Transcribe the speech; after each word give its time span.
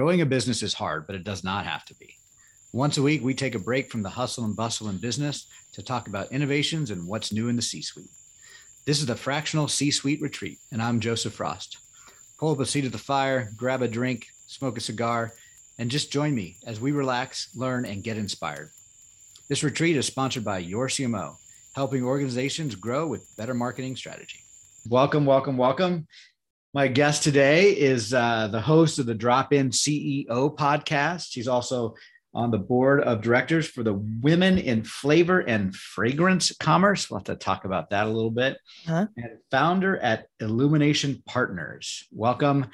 Growing 0.00 0.22
a 0.22 0.24
business 0.24 0.62
is 0.62 0.72
hard, 0.72 1.06
but 1.06 1.14
it 1.14 1.24
does 1.24 1.44
not 1.44 1.66
have 1.66 1.84
to 1.84 1.94
be. 1.96 2.16
Once 2.72 2.96
a 2.96 3.02
week, 3.02 3.22
we 3.22 3.34
take 3.34 3.54
a 3.54 3.58
break 3.58 3.90
from 3.90 4.02
the 4.02 4.08
hustle 4.08 4.46
and 4.46 4.56
bustle 4.56 4.88
in 4.88 4.96
business 4.96 5.46
to 5.74 5.82
talk 5.82 6.08
about 6.08 6.32
innovations 6.32 6.90
and 6.90 7.06
what's 7.06 7.34
new 7.34 7.48
in 7.48 7.56
the 7.56 7.60
C 7.60 7.82
suite. 7.82 8.08
This 8.86 9.00
is 9.00 9.04
the 9.04 9.14
Fractional 9.14 9.68
C 9.68 9.90
Suite 9.90 10.22
Retreat, 10.22 10.56
and 10.72 10.80
I'm 10.80 11.00
Joseph 11.00 11.34
Frost. 11.34 11.76
Pull 12.38 12.52
up 12.52 12.60
a 12.60 12.64
seat 12.64 12.86
at 12.86 12.92
the 12.92 12.96
fire, 12.96 13.50
grab 13.58 13.82
a 13.82 13.88
drink, 13.88 14.28
smoke 14.46 14.78
a 14.78 14.80
cigar, 14.80 15.34
and 15.78 15.90
just 15.90 16.10
join 16.10 16.34
me 16.34 16.56
as 16.66 16.80
we 16.80 16.92
relax, 16.92 17.54
learn, 17.54 17.84
and 17.84 18.02
get 18.02 18.16
inspired. 18.16 18.70
This 19.50 19.62
retreat 19.62 19.98
is 19.98 20.06
sponsored 20.06 20.46
by 20.46 20.60
Your 20.60 20.88
CMO, 20.88 21.36
helping 21.76 22.04
organizations 22.04 22.74
grow 22.74 23.06
with 23.06 23.36
better 23.36 23.52
marketing 23.52 23.96
strategy. 23.96 24.40
Welcome, 24.88 25.26
welcome, 25.26 25.58
welcome. 25.58 26.06
My 26.72 26.86
guest 26.86 27.24
today 27.24 27.72
is 27.72 28.14
uh, 28.14 28.46
the 28.46 28.60
host 28.60 29.00
of 29.00 29.06
the 29.06 29.14
Drop 29.14 29.52
In 29.52 29.70
CEO 29.70 30.54
podcast. 30.54 31.26
She's 31.30 31.48
also 31.48 31.96
on 32.32 32.52
the 32.52 32.58
board 32.58 33.00
of 33.00 33.22
directors 33.22 33.66
for 33.66 33.82
the 33.82 33.94
Women 33.94 34.56
in 34.56 34.84
Flavor 34.84 35.40
and 35.40 35.74
Fragrance 35.74 36.52
Commerce. 36.60 37.10
We'll 37.10 37.18
have 37.18 37.24
to 37.24 37.34
talk 37.34 37.64
about 37.64 37.90
that 37.90 38.06
a 38.06 38.10
little 38.10 38.30
bit. 38.30 38.56
Huh? 38.86 39.08
And 39.16 39.38
founder 39.50 39.96
at 39.98 40.28
Illumination 40.38 41.24
Partners. 41.26 42.06
Welcome, 42.12 42.66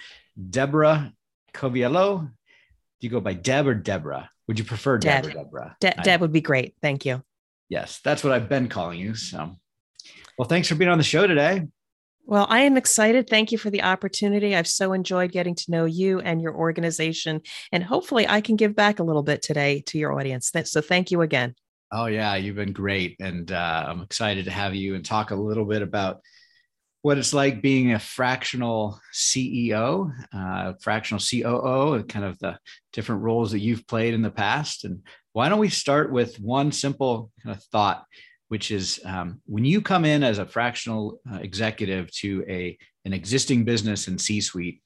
Deborah 0.50 1.14
Coviello. 1.54 2.20
Do 2.20 3.06
you 3.06 3.08
go 3.08 3.20
by 3.20 3.32
Deb 3.32 3.66
or 3.66 3.74
Deborah? 3.74 4.28
Would 4.46 4.58
you 4.58 4.66
prefer 4.66 4.98
Deb, 4.98 5.22
Deb 5.22 5.32
or 5.32 5.34
Deborah? 5.36 5.76
De- 5.80 5.94
Deb 6.04 6.20
would 6.20 6.34
be 6.34 6.42
great. 6.42 6.74
Thank 6.82 7.06
you. 7.06 7.22
Yes, 7.70 8.00
that's 8.04 8.22
what 8.22 8.34
I've 8.34 8.50
been 8.50 8.68
calling 8.68 9.00
you. 9.00 9.14
So, 9.14 9.56
well, 10.36 10.48
thanks 10.48 10.68
for 10.68 10.74
being 10.74 10.90
on 10.90 10.98
the 10.98 11.04
show 11.04 11.26
today. 11.26 11.66
Well, 12.28 12.46
I 12.48 12.62
am 12.62 12.76
excited. 12.76 13.30
Thank 13.30 13.52
you 13.52 13.58
for 13.58 13.70
the 13.70 13.84
opportunity. 13.84 14.56
I've 14.56 14.66
so 14.66 14.92
enjoyed 14.92 15.30
getting 15.30 15.54
to 15.54 15.70
know 15.70 15.84
you 15.84 16.18
and 16.18 16.42
your 16.42 16.56
organization. 16.56 17.40
And 17.70 17.84
hopefully, 17.84 18.26
I 18.28 18.40
can 18.40 18.56
give 18.56 18.74
back 18.74 18.98
a 18.98 19.04
little 19.04 19.22
bit 19.22 19.42
today 19.42 19.82
to 19.86 19.98
your 19.98 20.12
audience. 20.12 20.50
So, 20.64 20.80
thank 20.80 21.12
you 21.12 21.22
again. 21.22 21.54
Oh, 21.92 22.06
yeah, 22.06 22.34
you've 22.34 22.56
been 22.56 22.72
great. 22.72 23.14
And 23.20 23.52
uh, 23.52 23.86
I'm 23.86 24.02
excited 24.02 24.46
to 24.46 24.50
have 24.50 24.74
you 24.74 24.96
and 24.96 25.04
talk 25.04 25.30
a 25.30 25.36
little 25.36 25.64
bit 25.64 25.82
about 25.82 26.20
what 27.02 27.16
it's 27.16 27.32
like 27.32 27.62
being 27.62 27.92
a 27.92 28.00
fractional 28.00 29.00
CEO, 29.14 30.10
uh, 30.32 30.72
fractional 30.80 31.22
COO, 31.22 31.94
and 31.94 32.08
kind 32.08 32.24
of 32.24 32.36
the 32.40 32.58
different 32.92 33.22
roles 33.22 33.52
that 33.52 33.60
you've 33.60 33.86
played 33.86 34.14
in 34.14 34.22
the 34.22 34.32
past. 34.32 34.84
And 34.84 35.02
why 35.32 35.48
don't 35.48 35.60
we 35.60 35.68
start 35.68 36.10
with 36.10 36.40
one 36.40 36.72
simple 36.72 37.30
kind 37.44 37.54
of 37.54 37.62
thought? 37.66 38.04
Which 38.48 38.70
is 38.70 39.00
um, 39.04 39.40
when 39.46 39.64
you 39.64 39.80
come 39.80 40.04
in 40.04 40.22
as 40.22 40.38
a 40.38 40.46
fractional 40.46 41.20
uh, 41.30 41.36
executive 41.36 42.10
to 42.12 42.44
a 42.48 42.78
an 43.04 43.12
existing 43.12 43.64
business 43.64 44.08
in 44.08 44.18
C-suite, 44.18 44.82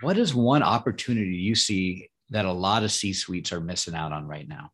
what 0.00 0.18
is 0.18 0.34
one 0.34 0.62
opportunity 0.62 1.36
you 1.36 1.54
see 1.54 2.08
that 2.30 2.44
a 2.44 2.52
lot 2.52 2.82
of 2.82 2.90
C-suites 2.90 3.52
are 3.52 3.60
missing 3.60 3.94
out 3.94 4.12
on 4.12 4.26
right 4.26 4.48
now? 4.48 4.70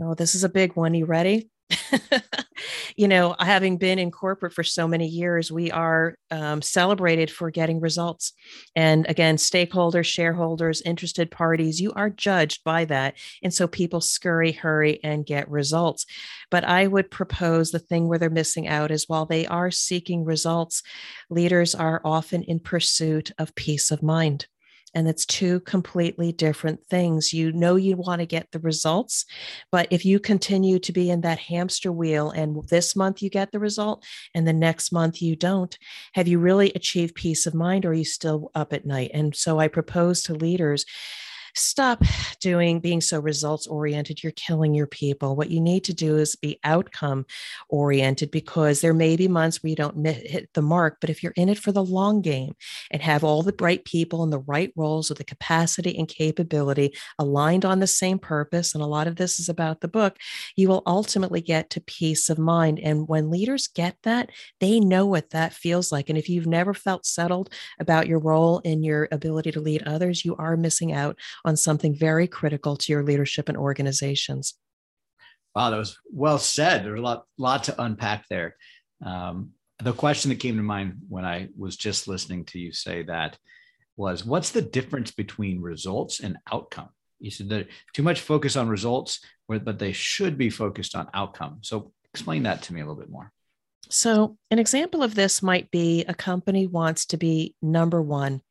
Oh, 0.00 0.14
this 0.14 0.34
is 0.34 0.44
a 0.44 0.48
big 0.48 0.76
one. 0.76 0.94
You 0.94 1.04
ready? 1.04 1.50
you 2.96 3.08
know, 3.08 3.34
having 3.38 3.76
been 3.76 3.98
in 3.98 4.10
corporate 4.10 4.52
for 4.52 4.62
so 4.64 4.88
many 4.88 5.06
years, 5.06 5.52
we 5.52 5.70
are 5.70 6.16
um, 6.30 6.62
celebrated 6.62 7.30
for 7.30 7.50
getting 7.50 7.80
results. 7.80 8.32
And 8.74 9.06
again, 9.08 9.36
stakeholders, 9.36 10.06
shareholders, 10.06 10.82
interested 10.82 11.30
parties, 11.30 11.80
you 11.80 11.92
are 11.92 12.10
judged 12.10 12.64
by 12.64 12.84
that. 12.86 13.14
And 13.42 13.52
so 13.52 13.68
people 13.68 14.00
scurry, 14.00 14.52
hurry, 14.52 15.00
and 15.04 15.26
get 15.26 15.50
results. 15.50 16.06
But 16.50 16.64
I 16.64 16.86
would 16.86 17.10
propose 17.10 17.70
the 17.70 17.78
thing 17.78 18.08
where 18.08 18.18
they're 18.18 18.30
missing 18.30 18.66
out 18.66 18.90
is 18.90 19.08
while 19.08 19.26
they 19.26 19.46
are 19.46 19.70
seeking 19.70 20.24
results, 20.24 20.82
leaders 21.28 21.74
are 21.74 22.00
often 22.04 22.42
in 22.42 22.60
pursuit 22.60 23.32
of 23.38 23.54
peace 23.54 23.90
of 23.90 24.02
mind 24.02 24.46
and 24.94 25.08
it's 25.08 25.26
two 25.26 25.60
completely 25.60 26.32
different 26.32 26.84
things. 26.86 27.32
You 27.32 27.52
know, 27.52 27.76
you 27.76 27.96
want 27.96 28.20
to 28.20 28.26
get 28.26 28.50
the 28.50 28.58
results, 28.58 29.24
but 29.70 29.88
if 29.90 30.04
you 30.04 30.18
continue 30.18 30.78
to 30.80 30.92
be 30.92 31.10
in 31.10 31.20
that 31.22 31.38
hamster 31.38 31.92
wheel 31.92 32.30
and 32.30 32.62
this 32.68 32.96
month 32.96 33.22
you 33.22 33.30
get 33.30 33.52
the 33.52 33.58
result 33.58 34.04
and 34.34 34.46
the 34.46 34.52
next 34.52 34.92
month 34.92 35.22
you 35.22 35.36
don't, 35.36 35.76
have 36.14 36.28
you 36.28 36.38
really 36.38 36.72
achieved 36.74 37.14
peace 37.14 37.46
of 37.46 37.54
mind 37.54 37.84
or 37.84 37.90
are 37.90 37.94
you 37.94 38.04
still 38.04 38.50
up 38.54 38.72
at 38.72 38.86
night? 38.86 39.10
And 39.14 39.34
so 39.34 39.58
I 39.58 39.68
propose 39.68 40.22
to 40.24 40.34
leaders 40.34 40.84
stop 41.58 42.02
doing 42.40 42.80
being 42.80 43.00
so 43.00 43.20
results 43.20 43.66
oriented 43.66 44.22
you're 44.22 44.32
killing 44.32 44.74
your 44.74 44.86
people. 44.86 45.36
What 45.36 45.50
you 45.50 45.60
need 45.60 45.84
to 45.84 45.94
do 45.94 46.16
is 46.16 46.36
be 46.36 46.58
outcome 46.64 47.26
oriented 47.68 48.30
because 48.30 48.80
there 48.80 48.94
may 48.94 49.16
be 49.16 49.28
months 49.28 49.62
where 49.62 49.70
you 49.70 49.76
don't 49.76 50.06
hit 50.06 50.48
the 50.54 50.62
mark 50.62 50.98
but 51.00 51.10
if 51.10 51.22
you're 51.22 51.32
in 51.36 51.48
it 51.48 51.58
for 51.58 51.72
the 51.72 51.84
long 51.84 52.20
game 52.20 52.54
and 52.90 53.02
have 53.02 53.24
all 53.24 53.42
the 53.42 53.54
right 53.60 53.84
people 53.84 54.22
in 54.22 54.30
the 54.30 54.38
right 54.40 54.72
roles 54.76 55.08
with 55.08 55.18
the 55.18 55.24
capacity 55.24 55.96
and 55.96 56.08
capability 56.08 56.92
aligned 57.18 57.64
on 57.64 57.80
the 57.80 57.86
same 57.86 58.18
purpose 58.18 58.74
and 58.74 58.82
a 58.82 58.86
lot 58.86 59.06
of 59.06 59.16
this 59.16 59.38
is 59.38 59.48
about 59.48 59.80
the 59.80 59.88
book 59.88 60.16
you 60.56 60.68
will 60.68 60.82
ultimately 60.86 61.40
get 61.40 61.70
to 61.70 61.80
peace 61.80 62.28
of 62.28 62.38
mind. 62.38 62.80
And 62.80 63.08
when 63.08 63.30
leaders 63.30 63.68
get 63.68 63.96
that 64.02 64.30
they 64.60 64.80
know 64.80 65.06
what 65.06 65.30
that 65.30 65.52
feels 65.52 65.92
like. 65.92 66.08
And 66.08 66.18
if 66.18 66.28
you've 66.28 66.46
never 66.46 66.74
felt 66.74 67.06
settled 67.06 67.50
about 67.78 68.06
your 68.06 68.18
role 68.18 68.60
and 68.64 68.84
your 68.84 69.08
ability 69.12 69.52
to 69.52 69.60
lead 69.60 69.82
others 69.84 70.24
you 70.24 70.36
are 70.36 70.56
missing 70.56 70.92
out 70.92 71.18
on 71.48 71.56
something 71.56 71.94
very 71.94 72.28
critical 72.28 72.76
to 72.76 72.92
your 72.92 73.02
leadership 73.02 73.48
and 73.48 73.56
organizations. 73.56 74.54
Wow, 75.54 75.70
that 75.70 75.78
was 75.78 75.96
well 76.12 76.38
said. 76.38 76.84
There's 76.84 77.00
a 77.00 77.02
lot, 77.02 77.24
lot 77.38 77.64
to 77.64 77.82
unpack 77.82 78.26
there. 78.28 78.54
Um, 79.04 79.52
the 79.82 79.94
question 79.94 80.28
that 80.28 80.40
came 80.40 80.56
to 80.56 80.62
mind 80.62 80.98
when 81.08 81.24
I 81.24 81.48
was 81.56 81.76
just 81.76 82.06
listening 82.06 82.44
to 82.46 82.58
you 82.58 82.72
say 82.72 83.02
that 83.04 83.38
was, 83.96 84.24
what's 84.24 84.50
the 84.50 84.62
difference 84.62 85.10
between 85.10 85.62
results 85.62 86.20
and 86.20 86.36
outcome? 86.52 86.90
You 87.18 87.30
said 87.30 87.48
that 87.48 87.68
too 87.94 88.02
much 88.02 88.20
focus 88.20 88.54
on 88.54 88.68
results, 88.68 89.20
but 89.48 89.78
they 89.78 89.92
should 89.92 90.36
be 90.36 90.50
focused 90.50 90.94
on 90.94 91.08
outcome. 91.14 91.58
So 91.62 91.92
explain 92.12 92.42
that 92.42 92.62
to 92.62 92.74
me 92.74 92.80
a 92.80 92.84
little 92.84 93.00
bit 93.00 93.10
more. 93.10 93.32
So, 93.88 94.36
an 94.50 94.58
example 94.58 95.02
of 95.02 95.14
this 95.14 95.42
might 95.42 95.70
be 95.70 96.04
a 96.06 96.14
company 96.14 96.66
wants 96.66 97.06
to 97.06 97.16
be 97.16 97.54
number 97.62 98.02
one 98.02 98.42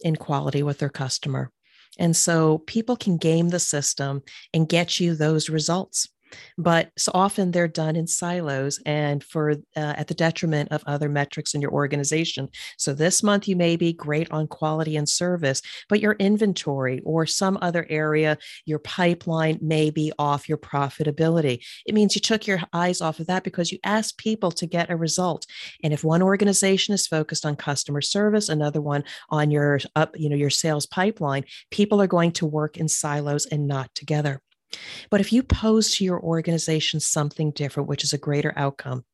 in 0.00 0.16
quality 0.16 0.62
with 0.62 0.78
their 0.78 0.88
customer. 0.88 1.50
And 1.98 2.16
so 2.16 2.58
people 2.58 2.96
can 2.96 3.16
game 3.16 3.48
the 3.48 3.58
system 3.58 4.22
and 4.52 4.68
get 4.68 5.00
you 5.00 5.14
those 5.14 5.48
results 5.48 6.08
but 6.56 6.90
so 6.96 7.10
often 7.14 7.50
they're 7.50 7.68
done 7.68 7.96
in 7.96 8.06
silos 8.06 8.80
and 8.84 9.22
for 9.24 9.52
uh, 9.52 9.54
at 9.74 10.08
the 10.08 10.14
detriment 10.14 10.70
of 10.72 10.82
other 10.86 11.08
metrics 11.08 11.54
in 11.54 11.60
your 11.60 11.70
organization. 11.72 12.48
So 12.76 12.92
this 12.92 13.22
month 13.22 13.48
you 13.48 13.56
may 13.56 13.76
be 13.76 13.92
great 13.92 14.30
on 14.30 14.46
quality 14.46 14.96
and 14.96 15.08
service 15.08 15.62
but 15.88 16.00
your 16.00 16.14
inventory 16.14 17.00
or 17.04 17.26
some 17.26 17.58
other 17.62 17.86
area 17.88 18.38
your 18.64 18.78
pipeline 18.80 19.58
may 19.60 19.90
be 19.90 20.12
off 20.18 20.48
your 20.48 20.58
profitability. 20.58 21.64
It 21.86 21.94
means 21.94 22.14
you 22.14 22.20
took 22.20 22.46
your 22.46 22.60
eyes 22.72 23.00
off 23.00 23.20
of 23.20 23.26
that 23.26 23.44
because 23.44 23.72
you 23.72 23.78
asked 23.84 24.18
people 24.18 24.50
to 24.52 24.66
get 24.66 24.90
a 24.90 24.96
result. 24.96 25.46
And 25.82 25.92
if 25.92 26.04
one 26.04 26.22
organization 26.22 26.94
is 26.94 27.06
focused 27.06 27.46
on 27.46 27.56
customer 27.56 28.00
service 28.00 28.48
another 28.48 28.80
one 28.80 29.04
on 29.30 29.50
your 29.50 29.78
up 29.96 30.18
you 30.18 30.28
know 30.28 30.36
your 30.36 30.50
sales 30.50 30.86
pipeline 30.86 31.44
people 31.70 32.00
are 32.00 32.06
going 32.06 32.32
to 32.32 32.46
work 32.46 32.76
in 32.76 32.88
silos 32.88 33.46
and 33.46 33.66
not 33.66 33.94
together 33.94 34.40
but 35.10 35.20
if 35.20 35.32
you 35.32 35.42
pose 35.42 35.90
to 35.94 36.04
your 36.04 36.20
organization 36.20 37.00
something 37.00 37.50
different, 37.50 37.88
which 37.88 38.04
is 38.04 38.12
a 38.12 38.18
greater 38.18 38.52
outcome, 38.56 39.04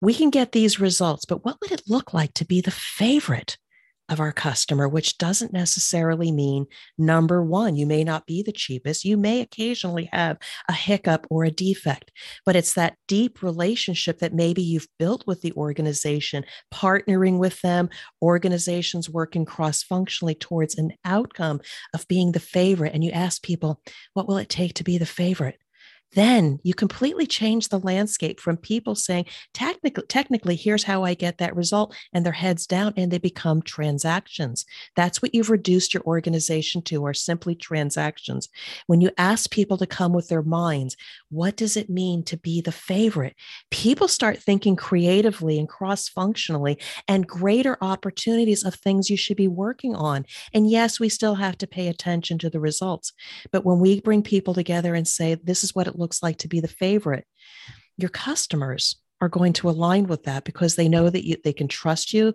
we 0.00 0.14
can 0.14 0.30
get 0.30 0.52
these 0.52 0.80
results. 0.80 1.24
But 1.24 1.44
what 1.44 1.58
would 1.60 1.72
it 1.72 1.82
look 1.86 2.12
like 2.12 2.34
to 2.34 2.44
be 2.44 2.60
the 2.60 2.70
favorite 2.70 3.56
of 4.08 4.20
our 4.20 4.32
customer, 4.32 4.88
which 4.88 5.16
doesn't 5.16 5.52
necessarily 5.52 6.32
mean 6.32 6.66
number 6.98 7.42
one. 7.42 7.76
You 7.76 7.86
may 7.86 8.04
not 8.04 8.26
be 8.26 8.42
the 8.42 8.52
cheapest. 8.52 9.04
You 9.04 9.16
may 9.16 9.40
occasionally 9.40 10.08
have 10.12 10.38
a 10.68 10.72
hiccup 10.72 11.26
or 11.30 11.44
a 11.44 11.50
defect, 11.50 12.10
but 12.44 12.56
it's 12.56 12.74
that 12.74 12.96
deep 13.08 13.42
relationship 13.42 14.18
that 14.18 14.34
maybe 14.34 14.62
you've 14.62 14.88
built 14.98 15.26
with 15.26 15.40
the 15.42 15.52
organization, 15.52 16.44
partnering 16.74 17.38
with 17.38 17.60
them, 17.62 17.88
organizations 18.20 19.08
working 19.08 19.44
cross 19.44 19.82
functionally 19.82 20.34
towards 20.34 20.76
an 20.76 20.92
outcome 21.04 21.60
of 21.94 22.06
being 22.08 22.32
the 22.32 22.40
favorite. 22.40 22.92
And 22.94 23.04
you 23.04 23.12
ask 23.12 23.42
people, 23.42 23.80
what 24.14 24.28
will 24.28 24.36
it 24.36 24.48
take 24.48 24.74
to 24.74 24.84
be 24.84 24.98
the 24.98 25.06
favorite? 25.06 25.61
Then 26.14 26.58
you 26.62 26.74
completely 26.74 27.26
change 27.26 27.68
the 27.68 27.78
landscape 27.78 28.40
from 28.40 28.56
people 28.56 28.94
saying 28.94 29.24
technically 29.54 30.04
technically 30.08 30.56
here's 30.56 30.84
how 30.84 31.04
i 31.04 31.14
get 31.14 31.38
that 31.38 31.54
result 31.56 31.94
and 32.12 32.24
their 32.24 32.32
heads 32.32 32.66
down 32.66 32.92
and 32.96 33.10
they 33.10 33.18
become 33.18 33.62
transactions. 33.62 34.64
That's 34.96 35.22
what 35.22 35.34
you've 35.34 35.50
reduced 35.50 35.94
your 35.94 36.02
organization 36.04 36.82
to 36.82 37.04
are 37.06 37.14
simply 37.14 37.54
transactions. 37.54 38.48
When 38.86 39.00
you 39.00 39.10
ask 39.18 39.50
people 39.50 39.78
to 39.78 39.86
come 39.86 40.12
with 40.12 40.28
their 40.28 40.42
minds 40.42 40.96
what 41.30 41.56
does 41.56 41.76
it 41.78 41.88
mean 41.88 42.22
to 42.24 42.36
be 42.36 42.60
the 42.60 42.72
favorite? 42.72 43.34
People 43.70 44.06
start 44.06 44.38
thinking 44.38 44.76
creatively 44.76 45.58
and 45.58 45.68
cross 45.68 46.08
functionally 46.08 46.78
and 47.08 47.26
greater 47.26 47.78
opportunities 47.80 48.64
of 48.64 48.74
things 48.74 49.08
you 49.08 49.16
should 49.16 49.36
be 49.36 49.48
working 49.48 49.94
on. 49.94 50.26
And 50.52 50.68
yes 50.68 51.00
we 51.00 51.08
still 51.08 51.36
have 51.36 51.56
to 51.58 51.66
pay 51.66 51.88
attention 51.88 52.38
to 52.38 52.50
the 52.50 52.60
results. 52.60 53.12
But 53.50 53.64
when 53.64 53.78
we 53.78 54.00
bring 54.00 54.22
people 54.22 54.54
together 54.54 54.94
and 54.94 55.08
say 55.08 55.36
this 55.36 55.64
is 55.64 55.74
what 55.74 55.86
it 55.86 55.96
looks 56.02 56.22
like 56.22 56.38
to 56.38 56.48
be 56.48 56.60
the 56.60 56.68
favorite, 56.68 57.26
your 57.96 58.10
customers 58.10 58.96
are 59.22 59.28
going 59.28 59.52
to 59.54 59.70
align 59.70 60.08
with 60.08 60.24
that 60.24 60.44
because 60.44 60.74
they 60.74 60.88
know 60.88 61.08
that 61.08 61.24
you, 61.24 61.36
they 61.44 61.52
can 61.52 61.68
trust 61.68 62.12
you. 62.12 62.34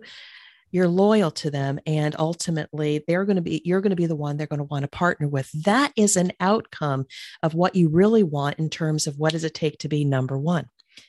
You're 0.70 0.88
loyal 0.88 1.30
to 1.32 1.50
them 1.50 1.78
and 1.86 2.16
ultimately 2.18 3.04
they're 3.06 3.24
going 3.24 3.36
to 3.36 3.42
be 3.42 3.62
you're 3.64 3.80
going 3.80 3.90
to 3.90 3.96
be 3.96 4.06
the 4.06 4.16
one 4.16 4.36
they're 4.36 4.46
going 4.46 4.58
to 4.58 4.64
want 4.64 4.82
to 4.82 4.88
partner 4.88 5.28
with. 5.28 5.50
That 5.64 5.92
is 5.96 6.16
an 6.16 6.32
outcome 6.40 7.06
of 7.42 7.54
what 7.54 7.74
you 7.74 7.88
really 7.88 8.22
want 8.22 8.58
in 8.58 8.70
terms 8.70 9.06
of 9.06 9.18
what 9.18 9.32
does 9.32 9.44
it 9.44 9.54
take 9.54 9.78
to 9.78 9.88
be 9.88 10.04
number 10.04 10.38
one. 10.38 10.66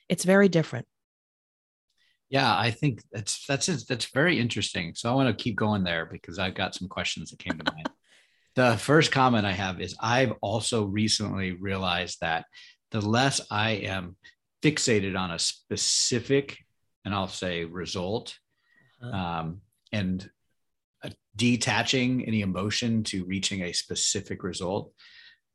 It's 0.07 0.23
very 0.23 0.49
different. 0.49 0.85
Yeah 2.29 2.55
i 2.55 2.71
think 2.71 3.01
that's 3.11 3.45
that's 3.47 3.65
that's 3.85 4.05
very 4.13 4.39
interesting. 4.39 4.93
So 4.95 5.09
i 5.09 5.13
want 5.13 5.35
to 5.35 5.43
keep 5.43 5.55
going 5.55 5.83
there 5.83 6.05
because 6.05 6.39
i've 6.39 6.55
got 6.55 6.75
some 6.75 6.87
questions 6.87 7.31
that 7.31 7.39
came 7.39 7.57
to 7.57 7.71
mind 7.73 7.89
the 8.59 8.77
first 8.77 9.11
comment 9.11 9.45
i 9.45 9.51
have 9.51 9.79
is 9.79 9.95
i've 10.01 10.33
also 10.41 10.83
recently 10.83 11.53
realized 11.53 12.17
that 12.19 12.45
the 12.91 13.01
less 13.01 13.39
i 13.49 13.71
am 13.71 14.15
fixated 14.61 15.17
on 15.17 15.31
a 15.31 15.39
specific 15.39 16.57
and 17.05 17.15
i'll 17.15 17.27
say 17.27 17.63
result 17.63 18.37
uh-huh. 19.01 19.17
um, 19.17 19.61
and 19.91 20.29
uh, 21.03 21.09
detaching 21.35 22.25
any 22.25 22.41
emotion 22.41 23.03
to 23.03 23.25
reaching 23.25 23.63
a 23.63 23.73
specific 23.73 24.43
result, 24.43 24.91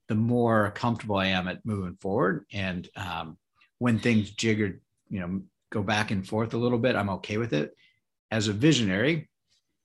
the 0.08 0.14
more 0.14 0.70
comfortable 0.72 1.16
I 1.16 1.26
am 1.26 1.48
at 1.48 1.64
moving 1.64 1.96
forward. 2.00 2.46
And 2.52 2.88
um, 2.96 3.38
when 3.78 3.98
things 3.98 4.30
jigger, 4.30 4.80
you 5.08 5.20
know, 5.20 5.42
go 5.70 5.82
back 5.82 6.10
and 6.10 6.26
forth 6.26 6.54
a 6.54 6.58
little 6.58 6.78
bit, 6.78 6.96
I'm 6.96 7.10
okay 7.10 7.36
with 7.36 7.52
it. 7.52 7.74
As 8.30 8.48
a 8.48 8.52
visionary, 8.52 9.28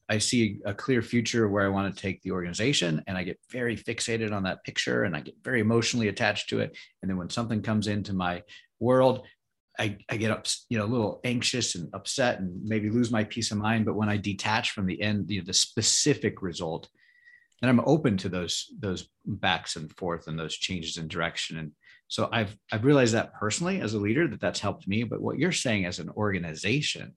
I 0.09 0.17
see 0.17 0.59
a 0.65 0.73
clear 0.73 1.01
future 1.03 1.47
where 1.47 1.65
I 1.65 1.69
want 1.69 1.93
to 1.93 2.01
take 2.01 2.21
the 2.23 2.31
organization 2.31 3.03
and 3.05 3.15
I 3.15 3.23
get 3.23 3.39
very 3.51 3.77
fixated 3.77 4.33
on 4.33 4.43
that 4.43 4.63
picture 4.63 5.03
and 5.03 5.15
I 5.15 5.21
get 5.21 5.35
very 5.43 5.61
emotionally 5.61 6.07
attached 6.07 6.49
to 6.49 6.59
it. 6.59 6.75
And 7.01 7.09
then 7.09 7.17
when 7.17 7.29
something 7.29 7.61
comes 7.61 7.87
into 7.87 8.13
my 8.13 8.41
world, 8.79 9.27
I, 9.77 9.97
I 10.09 10.17
get 10.17 10.31
up, 10.31 10.47
you 10.67 10.77
know, 10.77 10.85
a 10.85 10.87
little 10.87 11.21
anxious 11.23 11.75
and 11.75 11.89
upset 11.93 12.39
and 12.39 12.63
maybe 12.65 12.89
lose 12.89 13.11
my 13.11 13.23
peace 13.23 13.51
of 13.51 13.59
mind. 13.59 13.85
But 13.85 13.95
when 13.95 14.09
I 14.09 14.17
detach 14.17 14.71
from 14.71 14.87
the 14.87 14.99
end, 15.01 15.29
you 15.29 15.39
know, 15.39 15.45
the 15.45 15.53
specific 15.53 16.41
result, 16.41 16.89
then 17.61 17.69
I'm 17.69 17.81
open 17.85 18.17
to 18.17 18.29
those 18.29 18.65
those 18.79 19.09
backs 19.25 19.75
and 19.75 19.95
forth 19.95 20.27
and 20.27 20.39
those 20.39 20.55
changes 20.55 20.97
in 20.97 21.07
direction. 21.07 21.59
And 21.59 21.71
so 22.07 22.29
I've 22.31 22.57
I've 22.71 22.83
realized 22.83 23.13
that 23.13 23.33
personally 23.35 23.79
as 23.79 23.93
a 23.93 23.99
leader 23.99 24.27
that 24.27 24.41
that's 24.41 24.59
helped 24.59 24.87
me. 24.87 25.03
But 25.03 25.21
what 25.21 25.37
you're 25.37 25.51
saying 25.51 25.85
as 25.85 25.99
an 25.99 26.09
organization, 26.09 27.15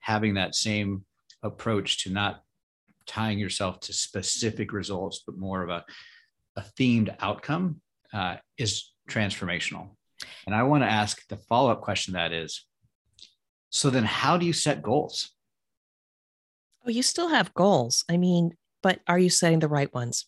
having 0.00 0.34
that 0.34 0.54
same 0.54 1.04
approach 1.44 2.02
to 2.02 2.10
not 2.10 2.42
tying 3.06 3.38
yourself 3.38 3.78
to 3.80 3.92
specific 3.92 4.72
results, 4.72 5.22
but 5.24 5.38
more 5.38 5.62
of 5.62 5.70
a 5.70 5.84
a 6.56 6.62
themed 6.78 7.14
outcome 7.20 7.80
uh, 8.12 8.36
is 8.56 8.92
transformational. 9.08 9.90
And 10.46 10.54
I 10.54 10.62
want 10.62 10.82
to 10.84 10.90
ask 10.90 11.26
the 11.28 11.36
follow 11.36 11.70
up 11.70 11.80
question 11.80 12.14
that 12.14 12.32
is 12.32 12.64
so 13.70 13.90
then 13.90 14.04
how 14.04 14.36
do 14.36 14.46
you 14.46 14.52
set 14.52 14.82
goals? 14.82 15.32
Oh, 16.86 16.90
you 16.90 17.02
still 17.02 17.28
have 17.28 17.52
goals. 17.54 18.04
I 18.08 18.16
mean, 18.18 18.56
but 18.84 19.00
are 19.08 19.18
you 19.18 19.30
setting 19.30 19.58
the 19.58 19.68
right 19.68 19.92
ones? 19.92 20.26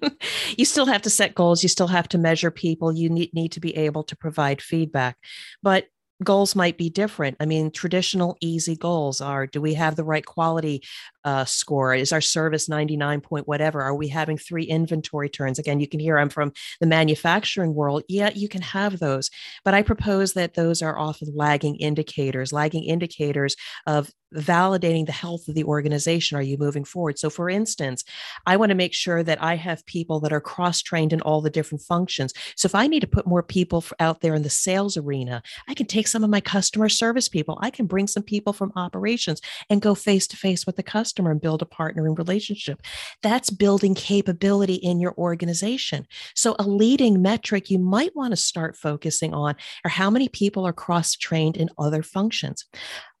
you 0.56 0.64
still 0.64 0.86
have 0.86 1.02
to 1.02 1.10
set 1.10 1.34
goals. 1.34 1.62
You 1.62 1.68
still 1.68 1.88
have 1.88 2.08
to 2.08 2.18
measure 2.18 2.50
people. 2.50 2.90
You 2.90 3.10
need, 3.10 3.34
need 3.34 3.52
to 3.52 3.60
be 3.60 3.76
able 3.76 4.04
to 4.04 4.16
provide 4.16 4.62
feedback. 4.62 5.18
But 5.62 5.86
goals 6.22 6.54
might 6.56 6.78
be 6.78 6.90
different. 6.90 7.36
I 7.40 7.46
mean, 7.46 7.70
traditional 7.70 8.36
easy 8.40 8.76
goals 8.76 9.20
are 9.20 9.46
do 9.46 9.60
we 9.60 9.74
have 9.74 9.96
the 9.96 10.04
right 10.04 10.24
quality 10.24 10.82
uh, 11.24 11.44
score? 11.44 11.94
Is 11.94 12.12
our 12.12 12.20
service 12.20 12.68
99 12.68 13.20
point 13.20 13.48
whatever? 13.48 13.82
Are 13.82 13.94
we 13.94 14.08
having 14.08 14.38
three 14.38 14.64
inventory 14.64 15.28
turns? 15.28 15.58
Again, 15.58 15.80
you 15.80 15.88
can 15.88 16.00
hear 16.00 16.18
I'm 16.18 16.28
from 16.28 16.52
the 16.80 16.86
manufacturing 16.86 17.74
world. 17.74 18.02
Yeah, 18.08 18.30
you 18.34 18.48
can 18.48 18.62
have 18.62 18.98
those. 18.98 19.30
But 19.64 19.74
I 19.74 19.82
propose 19.82 20.32
that 20.34 20.54
those 20.54 20.82
are 20.82 20.98
often 20.98 21.32
lagging 21.34 21.76
indicators, 21.76 22.52
lagging 22.52 22.84
indicators 22.84 23.56
of 23.86 24.10
validating 24.34 25.04
the 25.04 25.12
health 25.12 25.46
of 25.46 25.54
the 25.54 25.64
organization. 25.64 26.38
Are 26.38 26.42
you 26.42 26.56
moving 26.56 26.84
forward? 26.84 27.18
So, 27.18 27.28
for 27.28 27.50
instance, 27.50 28.02
I 28.46 28.56
want 28.56 28.70
to 28.70 28.74
make 28.74 28.94
sure 28.94 29.22
that 29.22 29.42
I 29.42 29.56
have 29.56 29.84
people 29.84 30.20
that 30.20 30.32
are 30.32 30.40
cross 30.40 30.80
trained 30.80 31.12
in 31.12 31.20
all 31.20 31.42
the 31.42 31.50
different 31.50 31.82
functions. 31.82 32.32
So, 32.56 32.66
if 32.66 32.74
I 32.74 32.86
need 32.86 33.00
to 33.00 33.06
put 33.06 33.26
more 33.26 33.42
people 33.42 33.84
out 34.00 34.20
there 34.22 34.34
in 34.34 34.42
the 34.42 34.50
sales 34.50 34.96
arena, 34.96 35.42
I 35.68 35.74
can 35.74 35.86
take 35.86 36.08
some 36.08 36.24
of 36.24 36.30
my 36.30 36.40
customer 36.40 36.88
service 36.88 37.28
people, 37.28 37.58
I 37.60 37.68
can 37.70 37.86
bring 37.86 38.06
some 38.06 38.22
people 38.22 38.54
from 38.54 38.72
operations 38.74 39.42
and 39.68 39.82
go 39.82 39.94
face 39.94 40.26
to 40.28 40.36
face 40.36 40.66
with 40.66 40.76
the 40.76 40.82
customer 40.82 41.11
and 41.18 41.40
build 41.40 41.62
a 41.62 41.66
partnering 41.66 42.16
relationship. 42.16 42.82
That's 43.22 43.50
building 43.50 43.94
capability 43.94 44.74
in 44.74 45.00
your 45.00 45.14
organization. 45.16 46.06
So, 46.34 46.56
a 46.58 46.64
leading 46.64 47.22
metric 47.22 47.70
you 47.70 47.78
might 47.78 48.14
want 48.16 48.32
to 48.32 48.36
start 48.36 48.76
focusing 48.76 49.34
on 49.34 49.54
are 49.84 49.90
how 49.90 50.10
many 50.10 50.28
people 50.28 50.66
are 50.66 50.72
cross 50.72 51.14
trained 51.14 51.56
in 51.56 51.70
other 51.78 52.02
functions. 52.02 52.66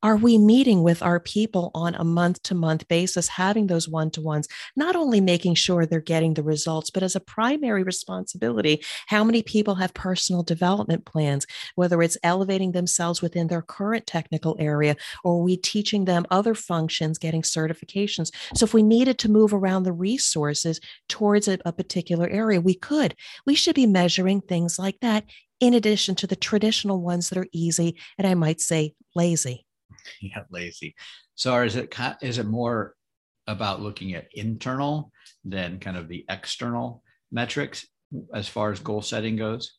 Are 0.04 0.16
we 0.16 0.36
meeting 0.36 0.82
with 0.82 1.00
our 1.00 1.20
people 1.20 1.70
on 1.76 1.94
a 1.94 2.02
month 2.02 2.42
to 2.44 2.56
month 2.56 2.88
basis, 2.88 3.28
having 3.28 3.68
those 3.68 3.88
one 3.88 4.10
to 4.10 4.20
ones, 4.20 4.48
not 4.74 4.96
only 4.96 5.20
making 5.20 5.54
sure 5.54 5.86
they're 5.86 6.00
getting 6.00 6.34
the 6.34 6.42
results, 6.42 6.90
but 6.90 7.04
as 7.04 7.14
a 7.14 7.20
primary 7.20 7.84
responsibility, 7.84 8.82
how 9.06 9.22
many 9.22 9.44
people 9.44 9.76
have 9.76 9.94
personal 9.94 10.42
development 10.42 11.04
plans, 11.04 11.46
whether 11.76 12.02
it's 12.02 12.18
elevating 12.24 12.72
themselves 12.72 13.22
within 13.22 13.46
their 13.46 13.62
current 13.62 14.04
technical 14.04 14.56
area 14.58 14.96
or 15.22 15.40
we 15.40 15.56
teaching 15.56 16.04
them 16.04 16.26
other 16.32 16.56
functions, 16.56 17.16
getting 17.16 17.42
certifications. 17.42 18.32
So 18.56 18.64
if 18.64 18.74
we 18.74 18.82
needed 18.82 19.18
to 19.20 19.30
move 19.30 19.54
around 19.54 19.84
the 19.84 19.92
resources 19.92 20.80
towards 21.08 21.46
a, 21.46 21.60
a 21.64 21.72
particular 21.72 22.28
area, 22.28 22.60
we 22.60 22.74
could. 22.74 23.14
We 23.46 23.54
should 23.54 23.76
be 23.76 23.86
measuring 23.86 24.40
things 24.40 24.80
like 24.80 24.98
that 25.00 25.26
in 25.60 25.74
addition 25.74 26.16
to 26.16 26.26
the 26.26 26.34
traditional 26.34 27.00
ones 27.00 27.28
that 27.28 27.38
are 27.38 27.46
easy 27.52 27.96
and 28.18 28.26
I 28.26 28.34
might 28.34 28.60
say 28.60 28.96
lazy. 29.14 29.64
yeah, 30.20 30.42
lazy. 30.50 30.94
So 31.34 31.62
is 31.62 31.76
it 31.76 31.94
is 32.22 32.38
it 32.38 32.46
more 32.46 32.94
about 33.46 33.80
looking 33.80 34.14
at 34.14 34.28
internal 34.32 35.10
than 35.44 35.80
kind 35.80 35.96
of 35.96 36.08
the 36.08 36.24
external 36.28 37.02
metrics 37.30 37.86
as 38.34 38.48
far 38.48 38.70
as 38.70 38.80
goal 38.80 39.02
setting 39.02 39.36
goes? 39.36 39.78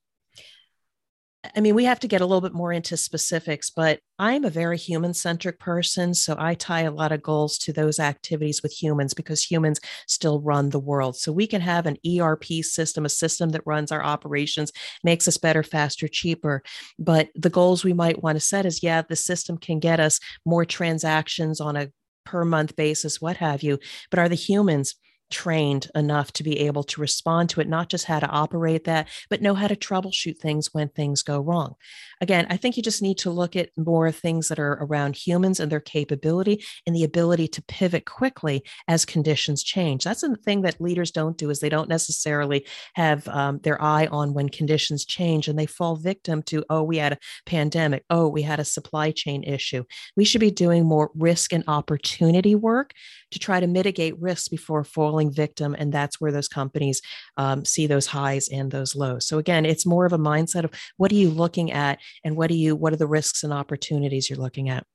I 1.56 1.60
mean, 1.60 1.76
we 1.76 1.84
have 1.84 2.00
to 2.00 2.08
get 2.08 2.22
a 2.22 2.26
little 2.26 2.42
bit 2.42 2.54
more 2.54 2.72
into 2.72 2.96
specifics, 2.96 3.70
but 3.70 4.00
I'm 4.18 4.46
a 4.46 4.50
very 4.50 4.78
human 4.78 5.14
centric 5.14 5.60
person. 5.60 6.14
So 6.14 6.36
I 6.40 6.54
tie 6.54 6.82
a 6.82 6.92
lot 6.92 7.12
of 7.12 7.22
goals 7.22 7.58
to 7.60 7.74
those 7.74 8.00
activities 8.00 8.64
with 8.64 8.72
humans 8.72 9.14
because 9.14 9.44
humans 9.44 9.82
still 10.08 10.40
run 10.40 10.70
the 10.70 10.80
world. 10.80 11.18
So 11.18 11.34
we 11.34 11.46
can 11.46 11.60
have 11.60 11.86
an 11.86 11.98
ERP 12.08 12.46
system, 12.62 13.06
a 13.06 13.10
system 13.10 13.50
that 13.50 13.64
runs 13.66 13.92
our 13.92 14.04
operations, 14.04 14.72
makes 15.04 15.28
us 15.28 15.38
better, 15.38 15.64
faster, 15.64 16.08
cheaper. 16.08 16.64
But 16.98 17.28
the 17.36 17.50
goals 17.50 17.84
we 17.84 17.94
might 17.94 18.24
want 18.24 18.38
to 18.38 18.40
set 18.40 18.66
is 18.66 18.82
yeah, 18.82 19.02
the 19.02 19.18
system 19.18 19.58
can 19.58 19.80
get 19.80 20.00
us 20.00 20.20
more 20.46 20.64
transactions 20.64 21.60
on 21.60 21.76
a 21.76 21.90
per 22.26 22.46
month 22.46 22.76
basis, 22.78 23.20
what 23.20 23.38
have 23.38 23.64
you. 23.64 23.80
But 24.10 24.20
are 24.20 24.30
the 24.30 24.36
humans 24.36 24.96
trained 25.34 25.90
enough 25.96 26.32
to 26.34 26.44
be 26.44 26.60
able 26.60 26.84
to 26.84 27.02
respond 27.02 27.50
to 27.50 27.60
it, 27.60 27.68
not 27.68 27.90
just 27.90 28.06
how 28.06 28.20
to 28.20 28.28
operate 28.28 28.84
that, 28.84 29.08
but 29.30 29.42
know 29.42 29.56
how 29.56 29.68
to 29.68 29.76
troubleshoot 29.76 30.38
things 30.38 30.70
when 30.74 30.88
things 30.90 31.24
go 31.24 31.40
wrong. 31.40 31.74
Again, 32.22 32.46
I 32.50 32.58
think 32.58 32.78
you 32.78 32.84
just 32.84 33.02
need 33.02 33.18
to 33.18 33.32
look 33.32 33.56
at 33.56 33.72
more 33.76 34.12
things 34.12 34.48
that 34.48 34.60
are 34.60 34.78
around 34.80 35.16
humans 35.16 35.60
and 35.60 35.72
their 35.72 35.80
capability 35.80 36.64
and 36.86 36.96
the 36.96 37.04
ability 37.04 37.48
to 37.50 37.64
pivot 37.64 38.06
quickly 38.06 38.64
as 38.88 39.06
conditions 39.06 39.64
change. 39.64 40.04
That's 40.04 40.22
the 40.22 40.36
thing 40.36 40.62
that 40.62 40.80
leaders 40.80 41.12
don't 41.12 41.38
do 41.38 41.50
is 41.50 41.60
they 41.60 41.68
don't 41.68 41.90
necessarily 41.90 42.66
have 42.94 43.28
um, 43.28 43.60
their 43.64 43.82
eye 43.82 44.06
on 44.06 44.34
when 44.34 44.50
conditions 44.50 45.04
change 45.04 45.48
and 45.48 45.58
they 45.58 45.66
fall 45.66 45.96
victim 45.96 46.44
to, 46.44 46.64
oh, 46.70 46.84
we 46.84 46.98
had 46.98 47.14
a 47.14 47.18
pandemic. 47.48 48.06
Oh, 48.10 48.28
we 48.28 48.44
had 48.44 48.60
a 48.60 48.66
supply 48.66 49.12
chain 49.12 49.44
issue. 49.44 49.84
We 50.16 50.26
should 50.26 50.42
be 50.42 50.52
doing 50.52 50.86
more 50.86 51.10
risk 51.16 51.52
and 51.52 51.64
opportunity 51.68 52.54
work 52.56 52.92
to 53.32 53.40
try 53.40 53.60
to 53.60 53.68
mitigate 53.68 54.22
risks 54.22 54.48
before 54.48 54.84
falling 54.84 55.23
victim. 55.32 55.76
And 55.78 55.92
that's 55.94 56.20
where 56.20 56.32
those 56.32 56.48
companies 56.48 57.02
um, 57.38 57.66
see 57.66 57.88
those 57.88 58.08
highs 58.08 58.48
and 58.50 58.72
those 58.72 58.96
lows. 58.96 59.26
So 59.26 59.38
again, 59.38 59.66
it's 59.66 59.86
more 59.86 60.06
of 60.06 60.14
a 60.14 60.18
mindset 60.18 60.64
of 60.64 60.72
what 60.98 61.12
are 61.12 61.16
you 61.16 61.30
looking 61.30 61.72
at 61.72 62.00
and 62.24 62.36
what 62.36 62.50
do 62.50 62.56
you, 62.56 62.76
what 62.76 62.94
are 62.94 62.98
the 62.98 63.08
risks 63.08 63.44
and 63.44 63.54
opportunities 63.54 64.30
you're 64.30 64.40
looking 64.40 64.70
at? 64.70 64.86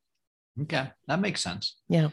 Okay. 0.63 0.91
That 1.07 1.21
makes 1.21 1.41
sense. 1.41 1.77
Yeah. 1.89 2.09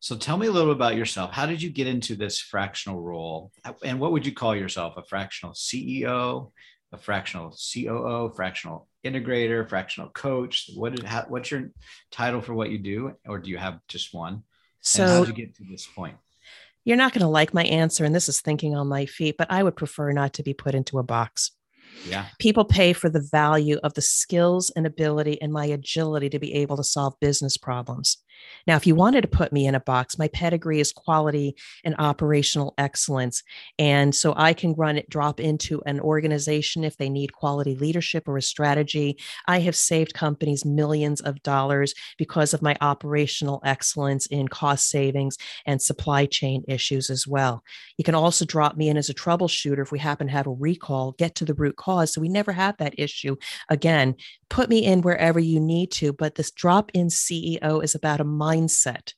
So 0.00 0.16
tell 0.16 0.36
me 0.36 0.48
a 0.48 0.52
little 0.52 0.72
about 0.72 0.96
yourself. 0.96 1.30
How 1.30 1.46
did 1.46 1.62
you 1.62 1.70
get 1.70 1.86
into 1.86 2.16
this 2.16 2.40
fractional 2.40 3.00
role? 3.00 3.52
And 3.84 4.00
what 4.00 4.10
would 4.10 4.26
you 4.26 4.32
call 4.32 4.56
yourself? 4.56 4.96
A 4.96 5.04
fractional 5.04 5.54
CEO, 5.54 6.50
a 6.92 6.98
fractional 6.98 7.56
COO, 7.72 8.32
fractional 8.34 8.88
integrator, 9.04 9.68
fractional 9.68 10.10
coach? 10.10 10.70
What 10.74 10.96
did, 10.96 11.04
how, 11.04 11.24
what's 11.28 11.50
your 11.50 11.70
title 12.10 12.40
for 12.40 12.54
what 12.54 12.70
you 12.70 12.78
do? 12.78 13.12
Or 13.26 13.38
do 13.38 13.50
you 13.50 13.58
have 13.58 13.78
just 13.88 14.12
one? 14.12 14.42
So, 14.80 15.02
and 15.02 15.12
how 15.12 15.24
did 15.24 15.28
you 15.36 15.44
get 15.46 15.54
to 15.56 15.64
this 15.64 15.86
point? 15.86 16.16
You're 16.84 16.96
not 16.96 17.12
going 17.12 17.22
to 17.22 17.28
like 17.28 17.54
my 17.54 17.64
answer, 17.64 18.04
and 18.04 18.14
this 18.14 18.28
is 18.28 18.40
thinking 18.40 18.74
on 18.74 18.88
my 18.88 19.06
feet, 19.06 19.36
but 19.38 19.50
I 19.50 19.62
would 19.62 19.76
prefer 19.76 20.12
not 20.12 20.32
to 20.34 20.42
be 20.42 20.54
put 20.54 20.74
into 20.74 20.98
a 20.98 21.02
box. 21.02 21.52
Yeah. 22.08 22.26
People 22.38 22.64
pay 22.64 22.92
for 22.92 23.08
the 23.08 23.26
value 23.30 23.78
of 23.82 23.94
the 23.94 24.02
skills 24.02 24.70
and 24.74 24.86
ability 24.86 25.40
and 25.40 25.52
my 25.52 25.66
agility 25.66 26.28
to 26.30 26.38
be 26.38 26.54
able 26.54 26.76
to 26.76 26.84
solve 26.84 27.14
business 27.20 27.56
problems. 27.56 28.18
Now, 28.66 28.76
if 28.76 28.86
you 28.86 28.94
wanted 28.94 29.22
to 29.22 29.28
put 29.28 29.52
me 29.52 29.66
in 29.66 29.74
a 29.74 29.80
box, 29.80 30.18
my 30.18 30.28
pedigree 30.28 30.80
is 30.80 30.92
quality 30.92 31.56
and 31.84 31.94
operational 31.98 32.74
excellence. 32.78 33.42
And 33.78 34.14
so 34.14 34.34
I 34.36 34.52
can 34.52 34.74
run 34.74 34.98
it, 34.98 35.10
drop 35.10 35.40
into 35.40 35.82
an 35.86 36.00
organization 36.00 36.84
if 36.84 36.96
they 36.96 37.08
need 37.08 37.32
quality 37.32 37.74
leadership 37.74 38.28
or 38.28 38.36
a 38.36 38.42
strategy. 38.42 39.18
I 39.46 39.60
have 39.60 39.76
saved 39.76 40.14
companies 40.14 40.64
millions 40.64 41.20
of 41.20 41.42
dollars 41.42 41.94
because 42.18 42.54
of 42.54 42.62
my 42.62 42.76
operational 42.80 43.60
excellence 43.64 44.26
in 44.26 44.48
cost 44.48 44.88
savings 44.88 45.36
and 45.66 45.82
supply 45.82 46.26
chain 46.26 46.64
issues 46.68 47.10
as 47.10 47.26
well. 47.26 47.62
You 47.98 48.04
can 48.04 48.14
also 48.14 48.44
drop 48.44 48.76
me 48.76 48.88
in 48.88 48.96
as 48.96 49.08
a 49.08 49.14
troubleshooter 49.14 49.82
if 49.82 49.92
we 49.92 49.98
happen 49.98 50.26
to 50.28 50.32
have 50.32 50.46
a 50.46 50.50
recall, 50.50 51.12
get 51.12 51.34
to 51.36 51.44
the 51.44 51.54
root 51.54 51.76
cause. 51.76 52.12
So 52.12 52.20
we 52.20 52.28
never 52.28 52.52
have 52.52 52.76
that 52.78 52.94
issue 52.98 53.36
again. 53.68 54.16
Put 54.48 54.68
me 54.68 54.84
in 54.84 55.02
wherever 55.02 55.40
you 55.40 55.60
need 55.60 55.90
to, 55.92 56.12
but 56.12 56.34
this 56.34 56.50
drop 56.50 56.90
in 56.94 57.08
CEO 57.08 57.82
is 57.82 57.94
about 57.94 58.20
a 58.20 58.24
mindset. 58.32 59.12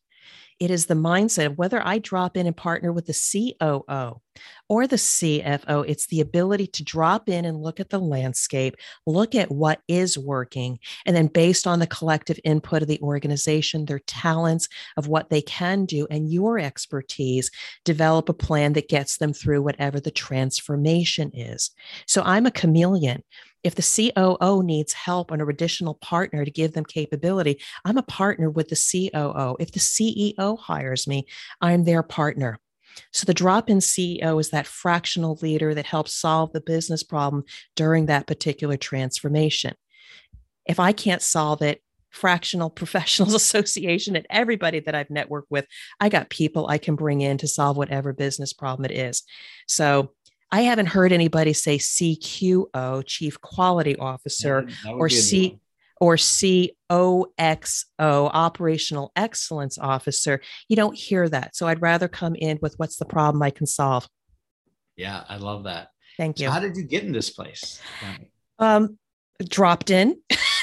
It 0.61 0.71
is 0.71 0.87
the 0.87 0.95
mindset 0.95 1.47
of 1.47 1.59
whether 1.59 1.85
I 1.85 1.99
drop 1.99 2.37
in 2.37 2.47
and 2.47 2.57
partner 2.57 2.93
with 2.93 3.07
the 3.07 3.55
COO 3.59 4.21
or 4.69 4.87
the 4.87 4.97
CFO. 4.97 5.85
It's 5.87 6.07
the 6.07 6.21
ability 6.21 6.69
to 6.69 6.85
drop 6.85 7.29
in 7.29 7.45
and 7.45 7.61
look 7.61 7.81
at 7.81 7.91
the 7.91 7.99
landscape, 7.99 8.77
look 9.05 9.35
at 9.35 9.51
what 9.51 9.81
is 9.89 10.17
working, 10.17 10.79
and 11.07 11.17
then 11.17 11.27
based 11.27 11.67
on 11.67 11.81
the 11.81 11.89
collective 11.89 12.39
input 12.45 12.83
of 12.83 12.89
the 12.89 13.01
organization, 13.01 13.85
their 13.85 13.99
talents 13.99 14.69
of 14.97 15.09
what 15.09 15.29
they 15.29 15.43
can 15.43 15.87
do, 15.87 16.07
and 16.09 16.33
your 16.33 16.59
expertise, 16.61 17.51
develop 17.85 18.29
a 18.29 18.35
plan 18.35 18.75
that 18.75 18.89
gets 18.89 19.19
them 19.19 19.33
through 19.33 19.63
whatever 19.63 19.99
the 19.99 20.13
transformation 20.13 21.33
is. 21.35 21.73
So 22.07 22.23
I'm 22.23 22.47
a 22.47 22.53
chameleon 22.53 23.25
if 23.65 23.75
the 23.75 24.13
COO 24.15 24.63
needs 24.63 24.93
help 24.93 25.31
and 25.31 25.43
a 25.43 25.47
additional 25.47 25.95
partner 25.95 26.45
to 26.45 26.51
give 26.51 26.75
them 26.75 26.85
capability, 26.85 27.59
I'm 27.85 27.97
a 27.97 28.03
partner 28.03 28.51
with 28.51 28.69
the 28.69 28.77
COO. 28.77 29.57
If 29.59 29.73
the 29.73 29.81
CEO 29.81 30.59
hires 30.59 31.07
me, 31.07 31.27
I'm 31.61 31.85
their 31.85 32.03
partner. 32.03 32.61
So 33.13 33.25
the 33.25 33.35
drop 33.35 33.71
in 33.71 33.79
CEO 33.79 34.39
is 34.39 34.51
that 34.51 34.67
fractional 34.67 35.39
leader 35.43 35.75
that 35.75 35.87
helps 35.87 36.15
solve 36.15 36.53
the 36.53 36.61
business 36.61 37.03
problem 37.03 37.45
during 37.75 38.07
that 38.07 38.27
particular 38.27 38.77
transformation. 38.77 39.75
If 40.67 40.79
I 40.79 40.93
can't 40.93 41.23
solve 41.23 41.63
it, 41.63 41.81
fractional 42.11 42.71
professionals 42.81 43.35
association 43.35 44.15
and 44.15 44.27
everybody 44.31 44.81
that 44.81 44.95
I've 44.95 45.09
networked 45.09 45.51
with, 45.51 45.67
I 46.01 46.09
got 46.09 46.31
people 46.31 46.69
I 46.69 46.79
can 46.79 46.95
bring 46.95 47.23
in 47.23 47.39
to 47.39 47.49
solve 47.49 47.77
whatever 47.77 48.13
business 48.13 48.53
problem 48.53 48.85
it 48.85 48.93
is. 48.93 49.25
So 49.67 50.13
I 50.55 50.61
haven't 50.61 50.87
heard 50.87 51.13
anybody 51.13 51.53
say 51.53 51.79
CQO, 51.79 53.03
Chief 53.05 53.41
Quality 53.41 53.97
Officer, 53.97 54.69
or 54.87 55.09
C 55.09 55.59
or 55.99 56.17
COXO, 56.17 56.77
Operational 57.99 59.11
Excellence 59.17 59.79
Officer. 59.79 60.41
You 60.69 60.77
don't 60.77 60.97
hear 60.97 61.29
that. 61.29 61.57
So 61.57 61.67
I'd 61.67 61.83
rather 61.83 62.07
come 62.07 62.37
in 62.37 62.61
with 62.63 62.75
what's 62.77 62.99
the 62.99 63.05
problem 63.05 63.43
I 63.43 63.51
can 63.51 63.67
solve. 63.67 64.09
Yeah, 64.95 65.25
I 65.29 65.39
love 65.39 65.65
that. 65.65 65.89
Thank 66.17 66.39
you. 66.39 66.47
So 66.47 66.53
how 66.53 66.61
did 66.61 66.77
you 66.77 66.85
get 66.85 67.03
in 67.03 67.11
this 67.11 67.31
place? 67.31 67.81
Um, 68.61 68.97
dropped 69.49 69.91
in 69.91 70.21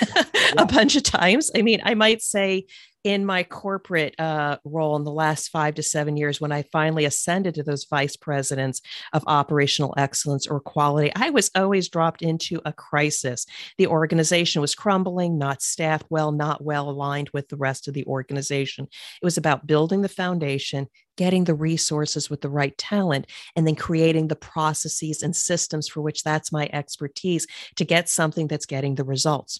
a 0.58 0.66
bunch 0.68 0.96
of 0.96 1.04
times. 1.04 1.52
I 1.54 1.64
mean, 1.64 1.82
I 1.84 1.96
might 1.96 2.22
say 2.22 2.68
in 3.04 3.26
my 3.26 3.44
corporate 3.44 4.20
uh, 4.20 4.58
role 4.64 4.96
in 4.96 5.04
the 5.04 5.12
last 5.12 5.50
five 5.50 5.76
to 5.76 5.84
seven 5.84 6.18
years, 6.18 6.40
when 6.40 6.52
I 6.52 6.64
finally 6.64 7.06
ascended 7.06 7.56
to 7.56 7.64
those 7.64 7.86
vice 7.86 8.16
presidents 8.16 8.82
of 9.14 9.24
operational 9.28 9.94
excellence 9.98 10.46
or 10.46 10.60
quality, 10.60 11.12
I 11.16 11.32
was 11.32 11.50
always 11.56 11.90
dropped 11.90 12.22
into 12.22 12.62
a 12.66 12.74
crisis. 12.74 13.46
The 13.78 13.88
organization 13.88 14.62
was 14.62 14.76
crumbling, 14.76 15.38
not 15.38 15.62
staffed 15.62 16.06
well, 16.10 16.32
not 16.32 16.64
well 16.64 16.90
aligned 16.90 17.30
with 17.34 17.50
the 17.50 17.58
rest 17.58 17.88
of 17.88 17.94
the 17.94 18.06
organization. 18.06 18.88
It 19.22 19.26
was 19.26 19.38
about 19.38 19.66
building 19.66 20.02
the 20.02 20.10
foundation, 20.10 20.88
getting 21.18 21.46
the 21.46 21.56
resources 21.56 22.30
with 22.30 22.42
the 22.42 22.50
right 22.50 22.78
talent, 22.78 23.28
and 23.56 23.66
then 23.66 23.76
creating 23.76 24.28
the 24.28 24.36
processes 24.36 25.24
and 25.24 25.36
systems 25.36 25.88
for 25.88 26.02
which 26.02 26.24
that's 26.24 26.52
my 26.52 26.70
expertise 26.72 27.48
to 27.76 27.86
get 27.86 28.10
something 28.10 28.48
that's 28.48 28.66
getting 28.66 28.96
the 28.96 29.04
results. 29.04 29.60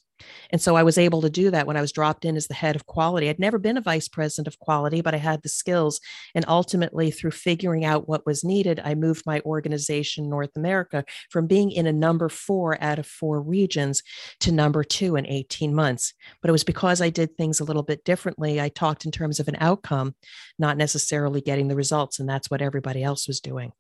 And 0.52 0.62
so 0.62 0.76
I 0.76 0.84
was 0.84 0.98
able 0.98 1.22
to 1.22 1.30
do 1.30 1.52
that 1.52 1.68
when 1.68 1.78
I 1.78 1.82
was 1.82 1.92
dropped 1.92 2.26
in 2.26 2.36
as 2.36 2.48
the 2.48 2.54
head 2.54 2.76
of 2.76 2.86
quality. 2.86 3.30
I'd 3.30 3.40
never 3.40 3.58
been 3.58 3.78
a 3.78 3.82
vice 3.82 4.08
president 4.08 4.48
of 4.48 4.60
quality, 4.60 5.02
but 5.02 5.14
I 5.14 5.18
had 5.18 5.42
the 5.42 5.50
skills. 5.50 6.00
And 6.36 6.46
ultimately, 6.48 7.12
through 7.12 7.32
figuring 7.32 7.86
out 7.86 8.08
what 8.08 8.26
was 8.26 8.44
needed, 8.44 8.82
I 8.84 8.96
moved 8.96 9.26
my 9.26 9.42
organization, 9.42 10.30
North 10.30 10.52
America, 10.56 11.06
from 11.30 11.48
being 11.48 11.72
in 11.72 11.88
a 11.88 11.94
number 11.94 12.30
four 12.30 12.82
out 12.84 13.00
of 13.00 13.06
four 13.06 13.42
regions 13.42 14.04
to 14.42 14.52
number 14.52 14.84
two 14.84 15.16
in 15.16 15.26
18 15.26 15.74
months. 15.74 16.14
But 16.42 16.50
it 16.50 16.54
was 16.54 16.64
because 16.64 17.02
I 17.02 17.10
did 17.10 17.36
things 17.36 17.60
a 17.60 17.64
little 17.64 17.84
bit 17.84 18.04
differently. 18.04 18.60
I 18.60 18.70
talked 18.70 19.06
in 19.06 19.12
terms 19.12 19.40
of 19.40 19.48
an 19.48 19.58
outcome, 19.60 20.16
not 20.60 20.78
necessarily 20.78 21.42
getting 21.42 21.68
the 21.68 21.76
results. 21.76 22.20
And 22.20 22.28
that's 22.28 22.50
what 22.50 22.62
everybody 22.62 23.04
else 23.04 23.28
was 23.28 23.40
doing. 23.40 23.72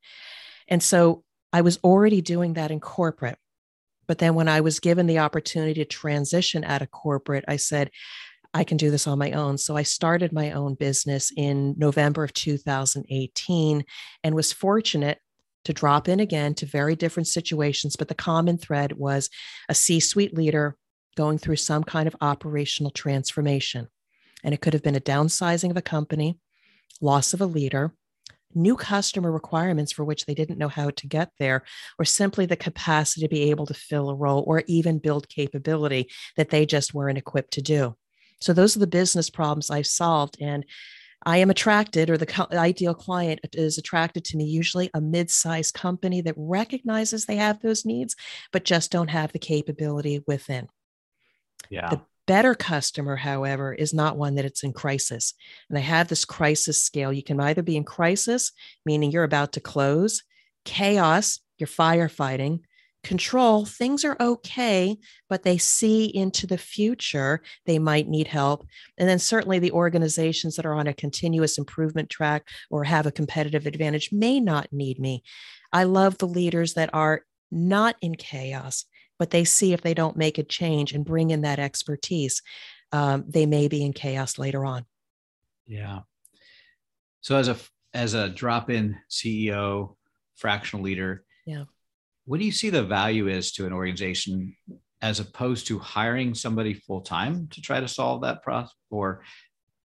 And 0.67 0.81
so 0.81 1.23
I 1.53 1.61
was 1.61 1.79
already 1.83 2.21
doing 2.21 2.53
that 2.53 2.71
in 2.71 2.79
corporate. 2.79 3.37
But 4.11 4.17
then 4.17 4.35
when 4.35 4.49
I 4.49 4.59
was 4.59 4.81
given 4.81 5.07
the 5.07 5.19
opportunity 5.19 5.73
to 5.75 5.85
transition 5.85 6.65
out 6.65 6.81
of 6.81 6.91
corporate, 6.91 7.45
I 7.47 7.55
said, 7.55 7.91
I 8.53 8.65
can 8.65 8.75
do 8.75 8.91
this 8.91 9.07
on 9.07 9.17
my 9.17 9.31
own. 9.31 9.57
So 9.57 9.77
I 9.77 9.83
started 9.83 10.33
my 10.33 10.51
own 10.51 10.73
business 10.73 11.31
in 11.37 11.75
November 11.77 12.25
of 12.25 12.33
2018 12.33 13.85
and 14.21 14.35
was 14.35 14.51
fortunate 14.51 15.19
to 15.63 15.71
drop 15.71 16.09
in 16.09 16.19
again 16.19 16.55
to 16.55 16.65
very 16.65 16.93
different 16.93 17.27
situations. 17.27 17.95
But 17.95 18.09
the 18.09 18.13
common 18.13 18.57
thread 18.57 18.97
was 18.97 19.29
a 19.69 19.73
C 19.73 20.01
suite 20.01 20.35
leader 20.35 20.75
going 21.15 21.37
through 21.37 21.55
some 21.55 21.85
kind 21.85 22.05
of 22.05 22.15
operational 22.19 22.91
transformation. 22.91 23.87
And 24.43 24.53
it 24.53 24.59
could 24.59 24.73
have 24.73 24.83
been 24.83 24.97
a 24.97 24.99
downsizing 24.99 25.71
of 25.71 25.77
a 25.77 25.81
company, 25.81 26.37
loss 26.99 27.33
of 27.33 27.39
a 27.39 27.45
leader, 27.45 27.93
new 28.55 28.75
customer 28.75 29.31
requirements 29.31 29.91
for 29.91 30.03
which 30.03 30.25
they 30.25 30.33
didn't 30.33 30.57
know 30.57 30.67
how 30.67 30.89
to 30.91 31.07
get 31.07 31.31
there, 31.39 31.63
or 31.99 32.05
simply 32.05 32.45
the 32.45 32.55
capacity 32.55 33.21
to 33.21 33.29
be 33.29 33.49
able 33.49 33.65
to 33.67 33.73
fill 33.73 34.09
a 34.09 34.15
role 34.15 34.43
or 34.47 34.63
even 34.67 34.99
build 34.99 35.29
capability 35.29 36.09
that 36.37 36.49
they 36.49 36.65
just 36.65 36.93
weren't 36.93 37.17
equipped 37.17 37.53
to 37.53 37.61
do. 37.61 37.95
So, 38.39 38.53
those 38.53 38.75
are 38.75 38.79
the 38.79 38.87
business 38.87 39.29
problems 39.29 39.69
I've 39.69 39.87
solved. 39.87 40.37
And 40.41 40.65
I 41.23 41.37
am 41.37 41.51
attracted, 41.51 42.09
or 42.09 42.17
the 42.17 42.47
ideal 42.53 42.95
client 42.95 43.41
is 43.53 43.77
attracted 43.77 44.25
to 44.25 44.37
me, 44.37 44.45
usually 44.45 44.89
a 44.93 45.01
mid 45.01 45.29
sized 45.29 45.75
company 45.75 46.21
that 46.21 46.33
recognizes 46.35 47.25
they 47.25 47.35
have 47.35 47.61
those 47.61 47.85
needs, 47.85 48.15
but 48.51 48.65
just 48.65 48.91
don't 48.91 49.09
have 49.09 49.31
the 49.31 49.39
capability 49.39 50.23
within. 50.25 50.67
Yeah. 51.69 51.89
The 51.89 52.01
better 52.31 52.55
customer, 52.55 53.17
however, 53.17 53.73
is 53.73 53.93
not 53.93 54.15
one 54.15 54.35
that 54.35 54.45
it's 54.45 54.63
in 54.63 54.71
crisis. 54.71 55.33
And 55.67 55.77
I 55.77 55.81
have 55.81 56.07
this 56.07 56.23
crisis 56.23 56.81
scale. 56.81 57.11
You 57.11 57.23
can 57.23 57.41
either 57.41 57.61
be 57.61 57.75
in 57.75 57.83
crisis, 57.83 58.53
meaning 58.85 59.11
you're 59.11 59.25
about 59.25 59.51
to 59.51 59.59
close, 59.59 60.23
chaos, 60.63 61.41
you're 61.57 61.67
firefighting, 61.67 62.61
control, 63.03 63.65
things 63.65 64.05
are 64.05 64.15
okay, 64.21 64.95
but 65.27 65.43
they 65.43 65.57
see 65.57 66.05
into 66.05 66.47
the 66.47 66.57
future, 66.57 67.41
they 67.65 67.79
might 67.79 68.07
need 68.07 68.27
help. 68.27 68.65
And 68.97 69.09
then 69.09 69.19
certainly 69.19 69.59
the 69.59 69.73
organizations 69.73 70.55
that 70.55 70.65
are 70.65 70.75
on 70.75 70.87
a 70.87 70.93
continuous 70.93 71.57
improvement 71.57 72.09
track 72.09 72.47
or 72.69 72.85
have 72.85 73.05
a 73.05 73.11
competitive 73.11 73.67
advantage 73.67 74.07
may 74.13 74.39
not 74.39 74.71
need 74.71 74.99
me. 74.99 75.21
I 75.73 75.83
love 75.83 76.17
the 76.17 76.29
leaders 76.29 76.75
that 76.75 76.91
are 76.93 77.23
not 77.51 77.97
in 77.99 78.15
chaos, 78.15 78.85
but 79.21 79.29
they 79.29 79.43
see 79.43 79.71
if 79.71 79.81
they 79.81 79.93
don't 79.93 80.17
make 80.17 80.39
a 80.39 80.43
change 80.43 80.93
and 80.93 81.05
bring 81.05 81.29
in 81.29 81.41
that 81.41 81.59
expertise, 81.59 82.41
um, 82.91 83.23
they 83.27 83.45
may 83.45 83.67
be 83.67 83.85
in 83.85 83.93
chaos 83.93 84.39
later 84.39 84.65
on. 84.65 84.83
Yeah. 85.67 85.99
So 87.21 87.35
as 87.35 87.47
a 87.47 87.55
as 87.93 88.15
a 88.15 88.29
drop-in 88.29 88.97
CEO, 89.11 89.95
fractional 90.33 90.83
leader, 90.83 91.23
yeah, 91.45 91.65
what 92.25 92.39
do 92.39 92.47
you 92.47 92.51
see 92.51 92.71
the 92.71 92.81
value 92.81 93.27
is 93.27 93.51
to 93.51 93.67
an 93.67 93.73
organization 93.73 94.55
as 95.03 95.19
opposed 95.19 95.67
to 95.67 95.77
hiring 95.77 96.33
somebody 96.33 96.73
full 96.73 97.01
time 97.01 97.47
to 97.51 97.61
try 97.61 97.79
to 97.79 97.87
solve 97.87 98.23
that 98.23 98.41
problem, 98.41 98.71
or 98.89 99.23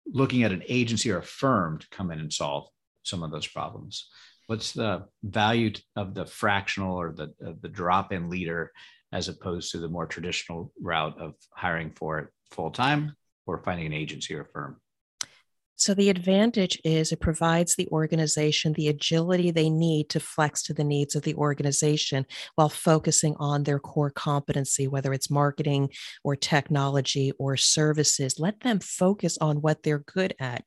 looking 0.07 0.43
at 0.43 0.53
an 0.53 0.63
agency 0.69 1.11
or 1.11 1.17
a 1.17 1.21
firm 1.21 1.79
to 1.79 1.89
come 1.89 2.09
in 2.09 2.19
and 2.19 2.31
solve 2.31 2.69
some 3.03 3.21
of 3.21 3.31
those 3.31 3.47
problems? 3.47 4.07
What's 4.47 4.71
the 4.71 5.07
value 5.21 5.73
of 5.97 6.13
the 6.13 6.25
fractional 6.25 6.95
or 6.95 7.11
the 7.11 7.33
the 7.59 7.67
drop-in 7.67 8.29
leader 8.29 8.71
as 9.15 9.29
opposed 9.29 9.71
to 9.71 9.77
the 9.77 9.87
more 9.87 10.05
traditional 10.05 10.73
route 10.81 11.17
of 11.21 11.35
hiring 11.53 11.89
for 11.89 12.19
it 12.19 12.27
full 12.51 12.69
time 12.69 13.15
or 13.47 13.63
finding 13.63 13.85
an 13.85 13.93
agency 13.93 14.35
or 14.35 14.43
firm? 14.43 14.75
So, 15.77 15.93
the 15.93 16.09
advantage 16.09 16.79
is 16.85 17.11
it 17.11 17.19
provides 17.19 17.75
the 17.75 17.87
organization 17.89 18.73
the 18.73 18.87
agility 18.87 19.51
they 19.51 19.69
need 19.69 20.09
to 20.09 20.19
flex 20.21 20.63
to 20.63 20.73
the 20.73 20.83
needs 20.85 21.15
of 21.15 21.23
the 21.23 21.35
organization 21.35 22.25
while 22.55 22.69
focusing 22.69 23.35
on 23.39 23.63
their 23.63 23.79
core 23.79 24.09
competency, 24.09 24.87
whether 24.87 25.11
it's 25.11 25.29
marketing 25.29 25.89
or 26.23 26.35
technology 26.37 27.33
or 27.37 27.57
services. 27.57 28.39
Let 28.39 28.61
them 28.61 28.79
focus 28.79 29.37
on 29.39 29.61
what 29.61 29.83
they're 29.83 29.99
good 29.99 30.33
at. 30.39 30.63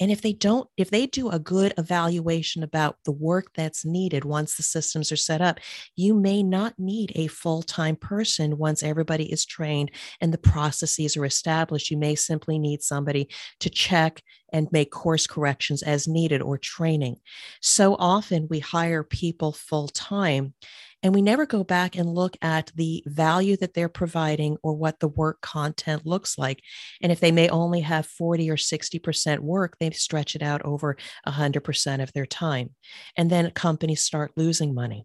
And 0.00 0.12
if 0.12 0.22
they 0.22 0.32
don't, 0.32 0.68
if 0.76 0.90
they 0.90 1.06
do 1.06 1.30
a 1.30 1.38
good 1.40 1.74
evaluation 1.76 2.62
about 2.62 2.96
the 3.04 3.12
work 3.12 3.46
that's 3.56 3.84
needed 3.84 4.24
once 4.24 4.56
the 4.56 4.62
systems 4.62 5.10
are 5.10 5.16
set 5.16 5.40
up, 5.40 5.58
you 5.96 6.14
may 6.14 6.44
not 6.44 6.74
need 6.78 7.10
a 7.16 7.26
full 7.26 7.62
time 7.62 7.96
person 7.96 8.56
once 8.56 8.84
everybody 8.84 9.32
is 9.32 9.44
trained 9.44 9.90
and 10.20 10.32
the 10.32 10.38
processes 10.38 11.16
are 11.16 11.24
established. 11.24 11.90
You 11.90 11.96
may 11.96 12.14
simply 12.14 12.58
need 12.60 12.82
somebody 12.82 13.28
to 13.60 13.68
check 13.68 14.22
and 14.54 14.70
make 14.70 14.92
course 14.92 15.26
corrections 15.26 15.82
as 15.82 16.06
needed 16.06 16.40
or 16.40 16.56
training. 16.56 17.16
So 17.60 17.96
often 17.98 18.46
we 18.48 18.60
hire 18.60 19.02
people 19.02 19.52
full 19.52 19.88
time 19.88 20.54
and 21.02 21.12
we 21.12 21.22
never 21.22 21.44
go 21.44 21.64
back 21.64 21.96
and 21.96 22.14
look 22.14 22.36
at 22.40 22.70
the 22.76 23.02
value 23.04 23.56
that 23.56 23.74
they're 23.74 23.88
providing 23.88 24.56
or 24.62 24.72
what 24.72 25.00
the 25.00 25.08
work 25.08 25.40
content 25.40 26.06
looks 26.06 26.38
like. 26.38 26.62
And 27.02 27.10
if 27.10 27.18
they 27.18 27.32
may 27.32 27.48
only 27.48 27.80
have 27.80 28.06
40 28.06 28.48
or 28.48 28.56
60% 28.56 29.40
work, 29.40 29.76
they 29.80 29.90
stretch 29.90 30.36
it 30.36 30.42
out 30.42 30.62
over 30.62 30.96
100% 31.26 32.02
of 32.02 32.12
their 32.12 32.24
time. 32.24 32.70
And 33.16 33.28
then 33.28 33.50
companies 33.50 34.04
start 34.04 34.32
losing 34.36 34.72
money. 34.72 35.04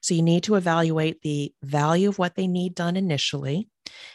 So 0.00 0.14
you 0.14 0.22
need 0.22 0.44
to 0.44 0.54
evaluate 0.54 1.20
the 1.22 1.52
value 1.64 2.08
of 2.08 2.18
what 2.18 2.36
they 2.36 2.46
need 2.46 2.76
done 2.76 2.96
initially. 2.96 3.68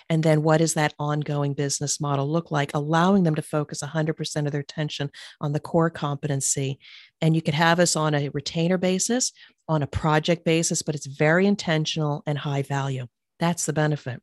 And 0.09 0.23
then 0.23 0.43
what 0.43 0.57
does 0.57 0.73
that 0.73 0.93
ongoing 0.99 1.53
business 1.53 1.99
model 1.99 2.29
look 2.29 2.51
like, 2.51 2.71
allowing 2.73 3.23
them 3.23 3.35
to 3.35 3.41
focus 3.41 3.81
100% 3.81 4.45
of 4.45 4.51
their 4.51 4.61
attention 4.61 5.09
on 5.41 5.53
the 5.53 5.59
core 5.59 5.89
competency. 5.89 6.79
And 7.21 7.35
you 7.35 7.41
could 7.41 7.53
have 7.53 7.79
us 7.79 7.95
on 7.95 8.13
a 8.13 8.29
retainer 8.29 8.77
basis, 8.77 9.31
on 9.67 9.83
a 9.83 9.87
project 9.87 10.45
basis, 10.45 10.81
but 10.81 10.95
it's 10.95 11.05
very 11.05 11.45
intentional 11.45 12.23
and 12.25 12.37
high 12.37 12.61
value. 12.61 13.07
That's 13.39 13.65
the 13.65 13.73
benefit. 13.73 14.21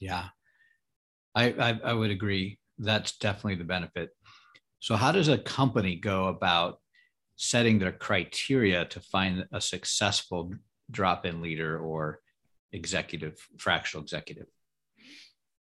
Yeah, 0.00 0.28
I, 1.34 1.52
I, 1.52 1.80
I 1.84 1.92
would 1.92 2.10
agree. 2.10 2.58
That's 2.78 3.16
definitely 3.18 3.56
the 3.56 3.64
benefit. 3.64 4.10
So, 4.80 4.96
how 4.96 5.12
does 5.12 5.28
a 5.28 5.38
company 5.38 5.96
go 5.96 6.26
about 6.26 6.78
setting 7.36 7.78
their 7.78 7.92
criteria 7.92 8.84
to 8.86 9.00
find 9.00 9.46
a 9.52 9.60
successful 9.60 10.52
drop-in 10.90 11.42
leader 11.42 11.78
or 11.78 12.20
executive 12.72 13.36
fractional 13.58 14.02
executive 14.02 14.46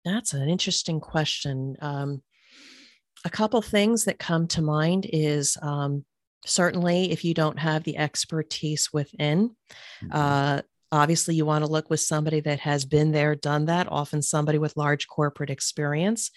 that's 0.04 0.32
an 0.32 0.48
interesting 0.48 1.00
question 1.00 1.76
um, 1.80 2.22
a 3.24 3.30
couple 3.30 3.60
things 3.62 4.04
that 4.04 4.18
come 4.18 4.46
to 4.48 4.62
mind 4.62 5.06
is 5.12 5.56
um, 5.62 6.04
certainly 6.46 7.10
if 7.10 7.24
you 7.24 7.34
don't 7.34 7.58
have 7.58 7.84
the 7.84 7.96
expertise 7.96 8.90
within 8.92 9.50
mm-hmm. 10.02 10.08
uh, 10.12 10.60
obviously 10.92 11.34
you 11.34 11.44
want 11.44 11.64
to 11.64 11.70
look 11.70 11.90
with 11.90 12.00
somebody 12.00 12.40
that 12.40 12.60
has 12.60 12.84
been 12.84 13.12
there 13.12 13.34
done 13.34 13.66
that 13.66 13.86
often 13.90 14.22
somebody 14.22 14.58
with 14.58 14.76
large 14.76 15.06
corporate 15.06 15.50
experience 15.50 16.30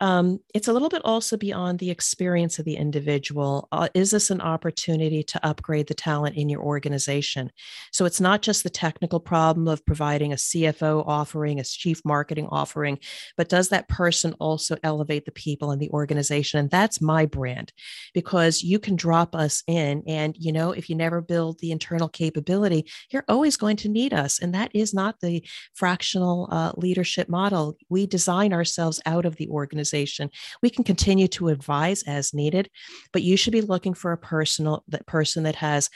um, 0.00 0.38
it's 0.54 0.68
a 0.68 0.72
little 0.72 0.88
bit 0.88 1.02
also 1.04 1.36
beyond 1.36 1.78
the 1.78 1.90
experience 1.90 2.58
of 2.58 2.64
the 2.64 2.76
individual. 2.76 3.68
Uh, 3.72 3.88
is 3.94 4.10
this 4.12 4.30
an 4.30 4.40
opportunity 4.40 5.22
to 5.24 5.46
upgrade 5.46 5.88
the 5.88 5.94
talent 5.94 6.36
in 6.36 6.48
your 6.48 6.62
organization? 6.62 7.50
So 7.92 8.04
it's 8.04 8.20
not 8.20 8.42
just 8.42 8.62
the 8.62 8.70
technical 8.70 9.18
problem 9.18 9.66
of 9.66 9.84
providing 9.84 10.32
a 10.32 10.36
CFO 10.36 11.04
offering, 11.06 11.58
a 11.58 11.64
chief 11.64 12.00
marketing 12.04 12.46
offering, 12.50 12.98
but 13.36 13.48
does 13.48 13.70
that 13.70 13.88
person 13.88 14.34
also 14.38 14.76
elevate 14.84 15.24
the 15.24 15.32
people 15.32 15.72
in 15.72 15.80
the 15.80 15.90
organization? 15.90 16.60
And 16.60 16.70
that's 16.70 17.00
my 17.00 17.26
brand 17.26 17.72
because 18.14 18.62
you 18.62 18.78
can 18.78 18.94
drop 18.94 19.34
us 19.34 19.64
in. 19.66 20.04
And, 20.06 20.36
you 20.38 20.52
know, 20.52 20.70
if 20.70 20.88
you 20.88 20.94
never 20.94 21.20
build 21.20 21.58
the 21.58 21.72
internal 21.72 22.08
capability, 22.08 22.86
you're 23.10 23.24
always 23.28 23.56
going 23.56 23.76
to 23.78 23.88
need 23.88 24.14
us. 24.14 24.38
And 24.38 24.54
that 24.54 24.70
is 24.74 24.94
not 24.94 25.20
the 25.20 25.44
fractional 25.74 26.48
uh, 26.52 26.72
leadership 26.76 27.28
model. 27.28 27.76
We 27.88 28.06
design 28.06 28.52
ourselves 28.52 29.00
out 29.04 29.26
of 29.26 29.36
the 29.36 29.48
organization 29.48 29.87
organization. 29.88 30.30
We 30.62 30.70
can 30.70 30.84
continue 30.84 31.28
to 31.28 31.48
advise 31.48 32.02
as 32.04 32.34
needed, 32.34 32.70
but 33.12 33.22
you 33.22 33.36
should 33.36 33.52
be 33.52 33.60
looking 33.60 33.94
for 33.94 34.12
a 34.12 34.18
personal 34.18 34.84
that 34.88 35.06
person 35.06 35.44
that 35.44 35.56
has 35.56 35.90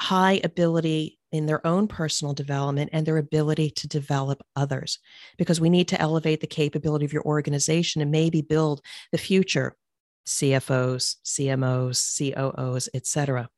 high 0.00 0.40
ability 0.42 1.18
in 1.30 1.46
their 1.46 1.64
own 1.66 1.88
personal 1.88 2.34
development 2.34 2.90
and 2.92 3.06
their 3.06 3.18
ability 3.18 3.70
to 3.70 3.88
develop 3.88 4.42
others 4.56 4.98
because 5.36 5.60
we 5.60 5.70
need 5.70 5.88
to 5.88 6.00
elevate 6.00 6.40
the 6.40 6.46
capability 6.46 7.04
of 7.04 7.12
your 7.12 7.24
organization 7.24 8.02
and 8.02 8.10
maybe 8.10 8.40
build 8.40 8.80
the 9.12 9.18
future 9.18 9.76
CFOs, 10.26 11.16
CMOs, 11.24 11.98
COOs, 12.16 12.88
etc. 12.94 13.48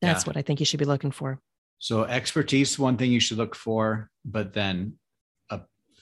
That's 0.00 0.24
yeah. 0.24 0.28
what 0.28 0.36
I 0.36 0.42
think 0.42 0.60
you 0.60 0.66
should 0.66 0.78
be 0.78 0.86
looking 0.86 1.10
for. 1.10 1.40
So 1.78 2.04
expertise, 2.04 2.78
one 2.78 2.96
thing 2.96 3.12
you 3.12 3.20
should 3.20 3.38
look 3.38 3.54
for, 3.54 4.10
but 4.24 4.52
then 4.52 4.98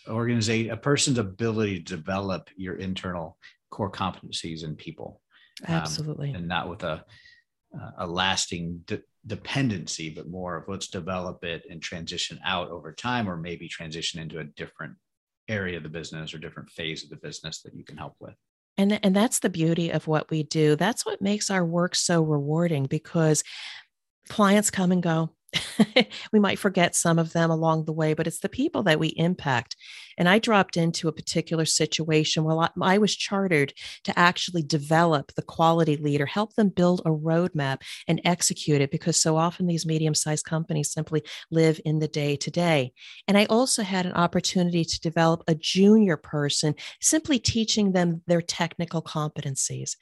organization, 0.08 0.70
a 0.70 0.76
person's 0.76 1.18
ability 1.18 1.82
to 1.82 1.96
develop 1.96 2.48
your 2.56 2.76
internal 2.76 3.38
core 3.70 3.90
competencies 3.90 4.64
in 4.64 4.76
people. 4.76 5.20
Um, 5.66 5.74
Absolutely. 5.74 6.30
Um, 6.30 6.36
and 6.36 6.48
not 6.48 6.68
with 6.68 6.82
a, 6.82 7.04
a 7.98 8.06
lasting 8.06 8.82
de- 8.86 9.02
dependency, 9.26 10.10
but 10.10 10.28
more 10.28 10.56
of 10.56 10.68
let's 10.68 10.88
develop 10.88 11.44
it 11.44 11.64
and 11.68 11.82
transition 11.82 12.38
out 12.44 12.70
over 12.70 12.92
time, 12.92 13.28
or 13.28 13.36
maybe 13.36 13.68
transition 13.68 14.20
into 14.20 14.38
a 14.38 14.44
different 14.44 14.94
area 15.48 15.76
of 15.76 15.82
the 15.82 15.88
business 15.88 16.34
or 16.34 16.38
different 16.38 16.70
phase 16.70 17.04
of 17.04 17.10
the 17.10 17.16
business 17.16 17.62
that 17.62 17.74
you 17.74 17.84
can 17.84 17.96
help 17.96 18.14
with. 18.20 18.34
And, 18.78 18.98
and 19.02 19.16
that's 19.16 19.38
the 19.38 19.48
beauty 19.48 19.90
of 19.90 20.06
what 20.06 20.30
we 20.30 20.42
do. 20.42 20.76
That's 20.76 21.06
what 21.06 21.22
makes 21.22 21.50
our 21.50 21.64
work 21.64 21.94
so 21.94 22.22
rewarding 22.22 22.84
because 22.84 23.42
clients 24.28 24.70
come 24.70 24.92
and 24.92 25.02
go 25.02 25.30
we 26.32 26.38
might 26.38 26.58
forget 26.58 26.94
some 26.94 27.18
of 27.18 27.32
them 27.32 27.50
along 27.50 27.84
the 27.84 27.92
way, 27.92 28.14
but 28.14 28.26
it's 28.26 28.40
the 28.40 28.48
people 28.48 28.82
that 28.84 28.98
we 28.98 29.08
impact. 29.16 29.76
And 30.18 30.28
I 30.28 30.38
dropped 30.38 30.76
into 30.76 31.08
a 31.08 31.12
particular 31.12 31.64
situation 31.64 32.44
where 32.44 32.58
I, 32.58 32.68
I 32.80 32.98
was 32.98 33.14
chartered 33.14 33.72
to 34.04 34.18
actually 34.18 34.62
develop 34.62 35.32
the 35.34 35.42
quality 35.42 35.96
leader, 35.96 36.26
help 36.26 36.54
them 36.54 36.70
build 36.70 37.00
a 37.04 37.10
roadmap 37.10 37.82
and 38.08 38.20
execute 38.24 38.80
it, 38.80 38.90
because 38.90 39.20
so 39.20 39.36
often 39.36 39.66
these 39.66 39.86
medium 39.86 40.14
sized 40.14 40.46
companies 40.46 40.92
simply 40.92 41.22
live 41.50 41.80
in 41.84 41.98
the 41.98 42.08
day 42.08 42.36
to 42.36 42.50
day. 42.50 42.92
And 43.28 43.36
I 43.36 43.44
also 43.46 43.82
had 43.82 44.06
an 44.06 44.12
opportunity 44.12 44.84
to 44.84 45.00
develop 45.00 45.42
a 45.46 45.54
junior 45.54 46.16
person, 46.16 46.74
simply 47.00 47.38
teaching 47.38 47.92
them 47.92 48.22
their 48.26 48.42
technical 48.42 49.02
competencies. 49.02 49.96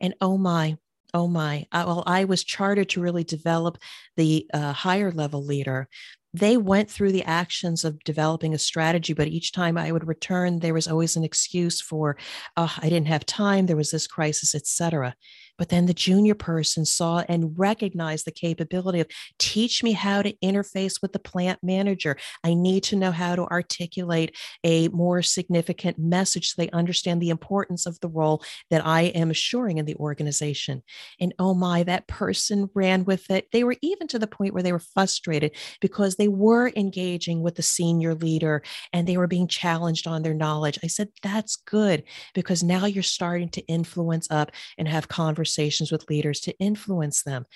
And 0.00 0.14
oh 0.20 0.38
my, 0.38 0.78
Oh 1.14 1.26
my. 1.26 1.66
Well, 1.72 2.02
I 2.06 2.24
was 2.24 2.44
chartered 2.44 2.90
to 2.90 3.00
really 3.00 3.24
develop 3.24 3.78
the 4.16 4.46
uh, 4.52 4.72
higher 4.72 5.10
level 5.10 5.44
leader. 5.44 5.88
They 6.34 6.58
went 6.58 6.90
through 6.90 7.12
the 7.12 7.24
actions 7.24 7.84
of 7.84 8.04
developing 8.04 8.52
a 8.52 8.58
strategy, 8.58 9.14
but 9.14 9.28
each 9.28 9.52
time 9.52 9.78
I 9.78 9.90
would 9.90 10.06
return, 10.06 10.58
there 10.58 10.74
was 10.74 10.86
always 10.86 11.16
an 11.16 11.24
excuse 11.24 11.80
for, 11.80 12.18
oh, 12.56 12.74
I 12.78 12.90
didn't 12.90 13.08
have 13.08 13.24
time, 13.24 13.66
there 13.66 13.76
was 13.76 13.90
this 13.90 14.06
crisis, 14.06 14.54
etc. 14.54 15.14
But 15.58 15.68
then 15.68 15.86
the 15.86 15.94
junior 15.94 16.34
person 16.34 16.84
saw 16.84 17.24
and 17.28 17.58
recognized 17.58 18.24
the 18.24 18.30
capability 18.30 19.00
of 19.00 19.08
teach 19.38 19.82
me 19.82 19.92
how 19.92 20.22
to 20.22 20.32
interface 20.42 21.02
with 21.02 21.12
the 21.12 21.18
plant 21.18 21.58
manager. 21.62 22.16
I 22.44 22.54
need 22.54 22.84
to 22.84 22.96
know 22.96 23.10
how 23.10 23.34
to 23.34 23.42
articulate 23.42 24.36
a 24.62 24.88
more 24.88 25.20
significant 25.20 25.98
message 25.98 26.50
so 26.50 26.62
they 26.62 26.70
understand 26.70 27.20
the 27.20 27.30
importance 27.30 27.86
of 27.86 27.98
the 28.00 28.08
role 28.08 28.42
that 28.70 28.86
I 28.86 29.02
am 29.02 29.30
assuring 29.30 29.78
in 29.78 29.84
the 29.84 29.96
organization. 29.96 30.82
And 31.20 31.34
oh 31.38 31.54
my, 31.54 31.82
that 31.82 32.06
person 32.06 32.70
ran 32.74 33.04
with 33.04 33.30
it. 33.30 33.48
They 33.52 33.64
were 33.64 33.76
even 33.82 34.06
to 34.08 34.18
the 34.18 34.26
point 34.26 34.54
where 34.54 34.62
they 34.62 34.72
were 34.72 34.78
frustrated 34.78 35.56
because 35.80 36.16
they 36.16 36.28
were 36.28 36.72
engaging 36.76 37.42
with 37.42 37.56
the 37.56 37.62
senior 37.62 38.14
leader 38.14 38.62
and 38.92 39.06
they 39.06 39.16
were 39.16 39.26
being 39.26 39.48
challenged 39.48 40.06
on 40.06 40.22
their 40.22 40.34
knowledge. 40.34 40.78
I 40.84 40.86
said, 40.86 41.08
that's 41.22 41.56
good 41.56 42.04
because 42.34 42.62
now 42.62 42.86
you're 42.86 43.02
starting 43.02 43.48
to 43.50 43.66
influence 43.66 44.28
up 44.30 44.52
and 44.76 44.86
have 44.86 45.08
conversations 45.08 45.47
conversations 45.48 45.90
with 45.90 46.08
leaders 46.10 46.40
to 46.40 46.58
influence 46.58 47.22
them. 47.22 47.46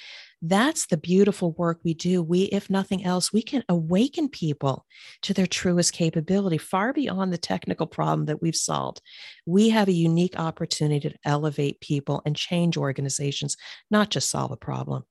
That's 0.40 0.87
the 0.87 0.96
beautiful 0.96 1.52
work 1.52 1.81
we 1.85 1.94
do. 1.94 2.22
We, 2.22 2.44
if 2.44 2.68
nothing 2.68 3.05
else, 3.05 3.33
we 3.33 3.42
can 3.42 3.62
awaken 3.68 4.28
people 4.28 4.85
to 5.22 5.35
their 5.35 5.46
truest 5.46 5.92
capability 5.92 6.59
far 6.59 6.92
beyond 6.92 7.33
the 7.33 7.38
technical 7.38 7.87
problem 7.87 8.26
that 8.26 8.42
we've 8.42 8.57
solved. 8.57 9.00
We 9.46 9.70
have 9.70 9.88
a 9.88 9.92
unique 9.92 10.38
opportunity 10.38 11.11
to 11.11 11.16
elevate 11.24 11.81
people 11.81 12.22
and 12.26 12.35
change 12.35 12.76
organizations, 12.76 13.57
not 13.90 14.11
just 14.11 14.31
solve 14.31 14.50
a 14.50 14.57
problem. 14.57 15.05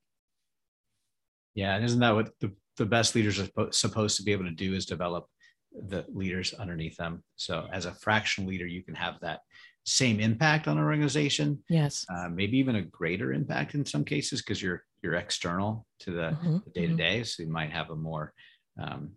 Yeah, 1.55 1.75
and 1.75 1.85
isn't 1.85 1.99
that 1.99 2.15
what 2.15 2.31
the, 2.39 2.51
the 2.77 2.85
best 2.85 3.15
leaders 3.15 3.39
are 3.39 3.71
supposed 3.71 4.17
to 4.17 4.23
be 4.23 4.33
able 4.33 4.45
to 4.45 4.51
do 4.51 4.73
is 4.73 4.85
develop 4.85 5.27
the 5.73 6.05
leaders 6.13 6.53
underneath 6.53 6.97
them. 6.97 7.23
So 7.35 7.67
as 7.71 7.85
a 7.85 7.93
fractional 7.93 8.49
leader, 8.49 8.67
you 8.67 8.83
can 8.83 8.95
have 8.95 9.15
that 9.21 9.39
same 9.83 10.19
impact 10.19 10.67
on 10.67 10.77
an 10.77 10.83
organization. 10.83 11.63
Yes. 11.69 12.05
Uh, 12.13 12.29
maybe 12.29 12.57
even 12.57 12.75
a 12.75 12.81
greater 12.81 13.33
impact 13.33 13.73
in 13.73 13.85
some 13.85 14.03
cases 14.03 14.41
because 14.41 14.61
you're 14.61 14.83
you're 15.01 15.15
external 15.15 15.87
to 15.99 16.11
the 16.11 16.61
day 16.73 16.87
to 16.87 16.95
day. 16.95 17.23
So 17.23 17.43
you 17.43 17.49
might 17.49 17.71
have 17.71 17.89
a 17.89 17.95
more 17.95 18.33
um, 18.79 19.11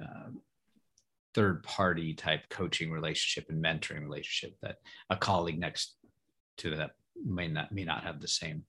uh, 0.00 0.30
third 1.34 1.62
party 1.62 2.14
type 2.14 2.42
coaching 2.50 2.90
relationship 2.90 3.48
and 3.50 3.62
mentoring 3.62 4.02
relationship 4.02 4.56
that 4.62 4.76
a 5.10 5.16
colleague 5.16 5.60
next 5.60 5.94
to 6.58 6.74
that 6.76 6.90
may 7.24 7.48
not 7.48 7.70
may 7.70 7.84
not 7.84 8.02
have 8.02 8.20
the 8.20 8.28
same 8.28 8.64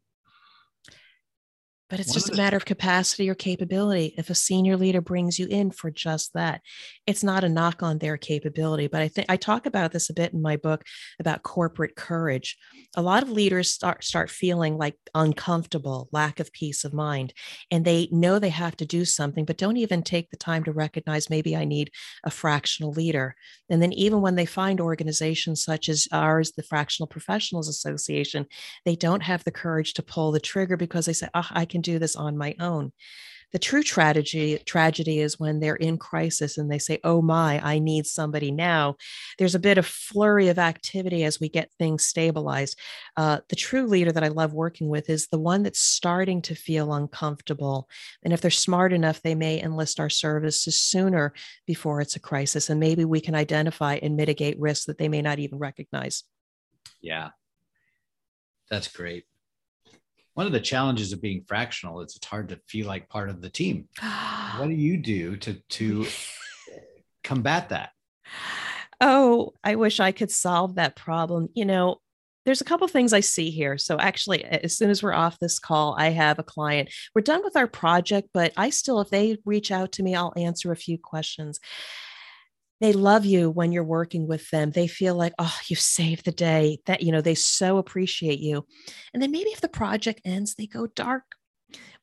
but 1.90 2.00
it's 2.00 2.10
One 2.10 2.14
just 2.14 2.30
a 2.30 2.38
matter 2.38 2.56
of 2.56 2.66
capacity 2.66 3.28
or 3.30 3.36
capability. 3.36 4.14
If 4.16 4.30
a 4.30 4.36
senior 4.36 4.78
leader 4.78 5.02
brings 5.02 5.40
you 5.40 5.48
in 5.48 5.72
for 5.72 5.90
just 5.90 6.34
that, 6.34 6.62
it's 7.08 7.24
not 7.24 7.44
a 7.44 7.50
knock 7.50 7.82
on 7.82 7.98
their 7.98 8.16
capability. 8.16 8.86
But 8.88 9.02
I 9.02 9.08
think 9.08 9.26
I 9.28 9.38
talk 9.38 9.66
about 9.66 9.92
this 9.92 10.10
a 10.10 10.14
bit 10.14 10.32
in 10.32 10.42
my 10.42 10.56
book 10.56 10.84
about 11.20 11.42
corporate 11.42 11.96
courage. 11.96 12.58
A 12.96 13.02
lot 13.02 13.24
of 13.24 13.32
leaders 13.32 13.72
start 13.72 14.04
start 14.04 14.30
feeling 14.30 14.78
like 14.78 14.96
uncomfortable, 15.16 16.10
lack 16.12 16.40
of 16.40 16.54
peace 16.54 16.84
of 16.86 16.94
mind, 16.94 17.34
and 17.72 17.84
they 17.86 18.08
know 18.12 18.38
they 18.38 18.50
have 18.50 18.78
to 18.78 18.86
do 18.86 19.04
something, 19.04 19.44
but 19.44 19.58
don't 19.58 19.78
even 19.78 20.04
take 20.04 20.30
the 20.30 20.38
time 20.38 20.64
to 20.66 20.72
recognize 20.72 21.30
maybe 21.30 21.56
I 21.56 21.66
need 21.66 21.90
a 22.24 22.30
fractional 22.30 22.92
leader. 22.92 23.36
And 23.68 23.82
then 23.82 23.94
even 23.94 24.22
when 24.22 24.36
they 24.36 24.46
find 24.46 24.80
organizations 24.80 25.64
such 25.64 25.90
as 25.90 26.08
ours, 26.12 26.52
the 26.52 26.64
Fractional 26.64 27.08
Professionals 27.08 27.68
Association, 27.68 28.46
they 28.86 28.96
don't 28.96 29.24
have 29.24 29.44
the 29.44 29.52
courage 29.52 29.96
to 29.96 30.04
pull 30.04 30.32
the 30.32 30.40
trigger 30.40 30.78
because 30.78 31.08
they 31.08 31.14
say, 31.14 31.28
"Oh, 31.34 31.48
I 31.50 31.66
can." 31.66 31.79
Can 31.80 31.94
do 31.94 32.00
this 32.00 32.16
on 32.16 32.38
my 32.38 32.56
own. 32.60 32.92
The 33.52 33.58
true 33.58 33.82
tragedy 33.82 34.60
tragedy 34.64 35.22
is 35.22 35.40
when 35.40 35.60
they're 35.60 35.76
in 35.76 35.98
crisis 35.98 36.60
and 36.60 36.72
they 36.72 36.78
say, 36.78 37.00
"Oh 37.04 37.20
my, 37.20 37.60
I 37.64 37.80
need 37.80 38.06
somebody 38.06 38.52
now." 38.52 38.96
There's 39.40 39.56
a 39.56 39.60
bit 39.60 39.80
of 39.80 39.88
flurry 39.88 40.50
of 40.50 40.60
activity 40.60 41.24
as 41.24 41.40
we 41.40 41.50
get 41.50 41.74
things 41.80 42.06
stabilized. 42.06 42.78
Uh, 43.18 43.40
the 43.50 43.56
true 43.56 43.88
leader 43.88 44.12
that 44.12 44.24
I 44.24 44.28
love 44.28 44.54
working 44.54 44.88
with 44.88 45.10
is 45.10 45.28
the 45.28 45.40
one 45.40 45.64
that's 45.64 45.82
starting 45.82 46.44
to 46.44 46.54
feel 46.54 46.94
uncomfortable, 46.94 47.90
and 48.24 48.34
if 48.34 48.42
they're 48.42 48.52
smart 48.52 48.94
enough, 48.94 49.24
they 49.24 49.34
may 49.34 49.60
enlist 49.60 50.00
our 50.00 50.12
services 50.12 50.80
sooner 50.80 51.34
before 51.66 52.02
it's 52.02 52.16
a 52.16 52.20
crisis, 52.20 52.70
and 52.70 52.80
maybe 52.80 53.04
we 53.04 53.20
can 53.20 53.34
identify 53.34 53.96
and 53.96 54.16
mitigate 54.16 54.60
risks 54.60 54.86
that 54.86 55.00
they 55.00 55.10
may 55.10 55.24
not 55.24 55.40
even 55.40 55.58
recognize. 55.58 56.24
Yeah, 57.02 57.30
that's 58.70 58.90
great 58.90 59.26
one 60.40 60.46
of 60.46 60.54
the 60.54 60.60
challenges 60.62 61.12
of 61.12 61.22
being 61.22 61.44
fractional 61.46 62.00
is 62.00 62.16
it's 62.16 62.26
hard 62.26 62.48
to 62.48 62.58
feel 62.66 62.88
like 62.88 63.10
part 63.10 63.30
of 63.30 63.42
the 63.42 63.50
team. 63.50 63.90
what 64.56 64.70
do 64.70 64.74
you 64.74 64.96
do 64.96 65.36
to 65.36 65.56
to 65.72 66.06
combat 67.26 67.68
that? 67.68 67.90
Oh, 69.02 69.52
I 69.66 69.76
wish 69.76 70.00
I 70.00 70.14
could 70.14 70.32
solve 70.32 70.76
that 70.76 70.96
problem. 70.96 71.50
You 71.56 71.66
know, 71.66 71.98
there's 72.46 72.62
a 72.62 72.64
couple 72.64 72.88
things 72.88 73.12
I 73.12 73.20
see 73.20 73.50
here. 73.50 73.78
So 73.78 74.00
actually, 74.00 74.46
as 74.46 74.78
soon 74.78 74.90
as 74.90 75.04
we're 75.04 75.12
off 75.12 75.38
this 75.40 75.60
call, 75.60 75.98
I 76.00 76.12
have 76.12 76.40
a 76.40 76.44
client. 76.44 76.90
We're 77.14 77.22
done 77.22 77.42
with 77.44 77.58
our 77.58 77.68
project, 77.68 78.30
but 78.34 78.54
I 78.56 78.70
still, 78.70 79.02
if 79.02 79.10
they 79.10 79.40
reach 79.44 79.72
out 79.74 79.92
to 79.94 80.04
me, 80.04 80.16
I'll 80.16 80.32
answer 80.38 80.72
a 80.72 80.78
few 80.78 80.98
questions 80.98 81.60
they 82.80 82.94
love 82.94 83.26
you 83.26 83.50
when 83.50 83.72
you're 83.72 83.84
working 83.84 84.28
with 84.28 84.50
them. 84.50 84.72
They 84.72 84.88
feel 84.88 85.16
like 85.16 85.34
oh 85.40 85.58
you 85.68 85.76
saved 85.76 86.26
the 86.26 86.32
day 86.32 86.80
that 86.86 87.02
you 87.02 87.12
know 87.12 87.22
they 87.22 87.36
so 87.36 87.78
appreciate 87.78 88.40
you. 88.40 88.66
And 89.14 89.22
then 89.22 89.32
maybe 89.32 89.50
if 89.50 89.62
the 89.62 89.68
project 89.68 90.22
ends 90.26 90.56
they 90.56 90.68
go 90.68 90.88
dark. 90.88 91.24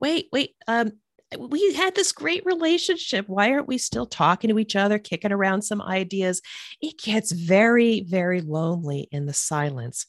Wait 0.01 0.29
wait 0.33 0.55
um 0.69 0.93
we 1.37 1.75
had 1.75 1.97
this 1.97 2.13
great 2.13 2.47
relationship. 2.47 3.29
Why 3.29 3.51
aren't 3.51 3.67
we 3.67 3.79
still 3.79 4.07
talking 4.07 4.49
to 4.49 4.61
each 4.61 4.77
other 4.77 4.97
kicking 4.97 5.33
around 5.33 5.63
some 5.63 5.83
ideas? 5.83 6.41
It 6.81 6.99
gets 6.99 7.33
very 7.33 8.03
very 8.03 8.41
lonely 8.41 9.09
in 9.11 9.27
the 9.27 9.33
silence. 9.33 10.07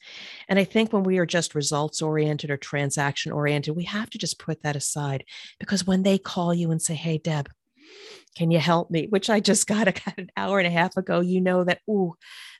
And 0.49 0.59
i 0.59 0.63
think 0.63 0.91
when 0.93 1.03
we 1.03 1.17
are 1.17 1.25
just 1.25 1.55
results 1.55 2.01
oriented 2.01 2.51
or 2.51 2.57
transaction 2.57 3.31
oriented 3.31 3.75
we 3.75 3.83
have 3.85 4.09
to 4.09 4.17
just 4.17 4.39
put 4.39 4.61
that 4.63 4.75
aside 4.75 5.23
because 5.59 5.87
when 5.87 6.03
they 6.03 6.17
call 6.17 6.53
you 6.53 6.71
and 6.71 6.81
say 6.81 6.93
hey 6.93 7.17
deb 7.17 7.49
can 8.37 8.51
you 8.51 8.59
help 8.59 8.91
me? 8.91 9.07
Which 9.09 9.29
I 9.29 9.39
just 9.39 9.65
got, 9.67 9.85
got 9.85 10.17
an 10.17 10.29
hour 10.37 10.59
and 10.59 10.67
a 10.67 10.71
half 10.71 10.95
ago. 10.95 11.19
You 11.19 11.41
know 11.41 11.63
that, 11.63 11.79
ooh, 11.89 12.13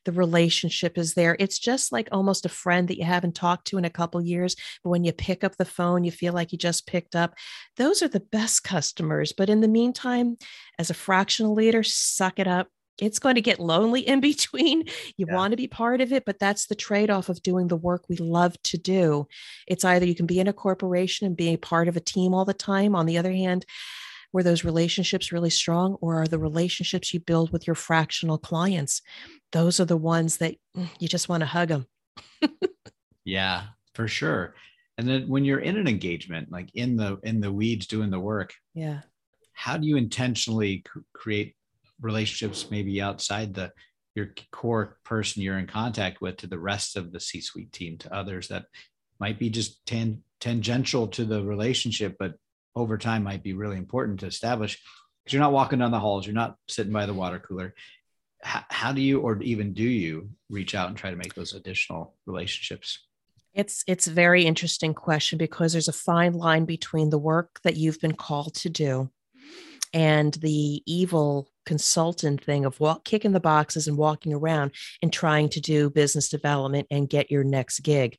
the 0.06 0.12
relationship 0.12 0.98
is 0.98 1.14
there. 1.14 1.36
It's 1.40 1.60
just 1.60 1.92
like 1.92 2.10
almost 2.12 2.46
a 2.46 2.50
friend 2.50 2.88
that 2.88 2.98
you 2.98 3.06
haven't 3.06 3.36
talked 3.36 3.68
to 3.68 3.78
in 3.78 3.86
a 3.86 3.90
couple 3.90 4.22
years. 4.22 4.56
But 4.84 4.90
when 4.90 5.04
you 5.04 5.14
pick 5.14 5.44
up 5.44 5.58
the 5.58 5.66
phone, 5.66 6.04
you 6.04 6.12
feel 6.12 6.34
like 6.34 6.52
you 6.52 6.58
just 6.58 6.88
picked 6.88 7.16
up. 7.16 7.36
Those 7.76 8.02
are 8.02 8.08
the 8.08 8.20
best 8.20 8.64
customers. 8.64 9.34
But 9.34 9.50
in 9.50 9.62
the 9.62 9.68
meantime, 9.68 10.38
as 10.80 10.90
a 10.90 10.96
fractional 10.96 11.54
leader, 11.54 11.84
suck 11.84 12.40
it 12.40 12.48
up. 12.48 12.68
It's 13.00 13.20
going 13.20 13.36
to 13.36 13.42
get 13.42 13.60
lonely 13.60 14.02
in 14.02 14.20
between. 14.32 14.88
You 15.18 15.28
yeah. 15.30 15.36
want 15.36 15.52
to 15.52 15.58
be 15.58 15.68
part 15.68 16.02
of 16.02 16.12
it, 16.12 16.26
but 16.26 16.40
that's 16.40 16.66
the 16.66 16.76
trade 16.76 17.12
off 17.12 17.30
of 17.30 17.44
doing 17.44 17.68
the 17.68 17.76
work 17.76 18.06
we 18.10 18.18
love 18.18 18.60
to 18.64 18.78
do. 18.80 19.28
It's 19.68 19.86
either 19.86 20.08
you 20.08 20.16
can 20.16 20.26
be 20.26 20.40
in 20.40 20.48
a 20.48 20.54
corporation 20.54 21.28
and 21.28 21.38
be 21.38 21.50
a 21.50 21.58
part 21.58 21.88
of 21.88 21.96
a 21.96 22.02
team 22.02 22.34
all 22.34 22.46
the 22.46 22.54
time. 22.56 22.96
On 22.96 23.06
the 23.06 23.20
other 23.20 23.34
hand, 23.34 23.64
were 24.34 24.44
those 24.44 24.64
relationships 24.64 25.32
really 25.32 25.50
strong 25.50 25.96
or 26.02 26.22
are 26.22 26.28
the 26.28 26.40
relationships 26.40 27.14
you 27.14 27.20
build 27.20 27.52
with 27.52 27.66
your 27.66 27.76
fractional 27.76 28.38
clients 28.38 29.02
those 29.52 29.80
are 29.80 29.86
the 29.86 29.98
ones 29.98 30.38
that 30.38 30.56
mm, 30.76 30.88
you 31.00 31.08
just 31.08 31.30
want 31.30 31.42
to 31.42 31.48
hug 31.48 31.70
them 31.70 31.88
yeah 33.26 33.64
for 33.98 34.08
sure. 34.08 34.54
And 35.00 35.08
then 35.08 35.28
when 35.28 35.44
you're 35.44 35.60
in 35.60 35.76
an 35.76 35.88
engagement 35.88 36.52
like 36.52 36.70
in 36.76 36.98
the 36.98 37.20
in 37.24 37.42
the 37.42 37.52
weeds 37.52 37.88
doing 37.88 38.12
the 38.12 38.20
work 38.20 38.54
yeah. 38.74 39.02
how 39.54 39.76
do 39.78 39.88
you 39.88 39.98
intentionally 39.98 40.84
c- 40.86 41.02
create 41.14 41.56
relationships 42.00 42.72
maybe 42.72 43.02
outside 43.02 43.54
the 43.54 43.72
your 44.16 44.34
core 44.52 44.98
person 45.04 45.42
you're 45.42 45.60
in 45.60 45.68
contact 45.68 46.22
with 46.22 46.38
to 46.38 46.48
the 46.48 46.58
rest 46.58 46.96
of 46.96 47.12
the 47.12 47.20
c 47.20 47.42
suite 47.42 47.72
team 47.72 47.98
to 48.00 48.14
others 48.14 48.48
that 48.48 48.66
might 49.20 49.38
be 49.38 49.52
just 49.52 49.86
tan- 49.86 50.24
tangential 50.40 51.08
to 51.08 51.26
the 51.26 51.44
relationship 51.44 52.16
but 52.18 52.34
over 52.78 52.98
time 52.98 53.24
might 53.24 53.44
be 53.44 53.54
really 53.54 53.78
important 53.78 54.20
to 54.22 54.28
establish 54.28 54.82
because 55.24 55.34
you're 55.34 55.42
not 55.42 55.52
walking 55.52 55.80
down 55.80 55.92
the 55.92 56.00
halls, 56.00 56.26
you're 56.26 56.34
not 56.34 56.58
sitting 56.68 56.94
by 56.94 57.06
the 57.06 57.14
water 57.14 57.40
cooler. 57.40 57.74
How, 58.42 58.64
how 58.70 58.92
do 58.92 59.02
you, 59.02 59.20
or 59.20 59.42
even 59.42 59.74
do 59.74 59.84
you, 59.84 60.30
reach 60.50 60.76
out 60.76 60.88
and 60.88 60.98
try 60.98 61.10
to 61.10 61.18
make 61.18 61.34
those 61.34 61.54
additional 61.54 62.16
relationships? 62.26 63.00
It's 63.54 63.84
it's 63.88 64.06
a 64.06 64.12
very 64.12 64.46
interesting 64.46 64.94
question 64.94 65.38
because 65.38 65.74
there's 65.74 65.88
a 65.88 65.94
fine 65.94 66.34
line 66.34 66.66
between 66.66 67.10
the 67.10 67.18
work 67.18 67.60
that 67.64 67.76
you've 67.76 68.00
been 68.00 68.14
called 68.14 68.54
to 68.56 68.70
do 68.70 69.10
and 69.94 70.34
the 70.36 70.84
evil 70.86 71.50
consultant 71.66 72.44
thing 72.44 72.66
of 72.66 72.80
walk 72.80 73.04
kicking 73.04 73.32
the 73.32 73.40
boxes 73.40 73.88
and 73.88 73.98
walking 73.98 74.34
around 74.34 74.72
and 75.02 75.12
trying 75.12 75.50
to 75.50 75.60
do 75.60 75.90
business 75.90 76.30
development 76.30 76.88
and 76.92 77.10
get 77.10 77.32
your 77.32 77.44
next 77.44 77.80
gig. 77.80 78.18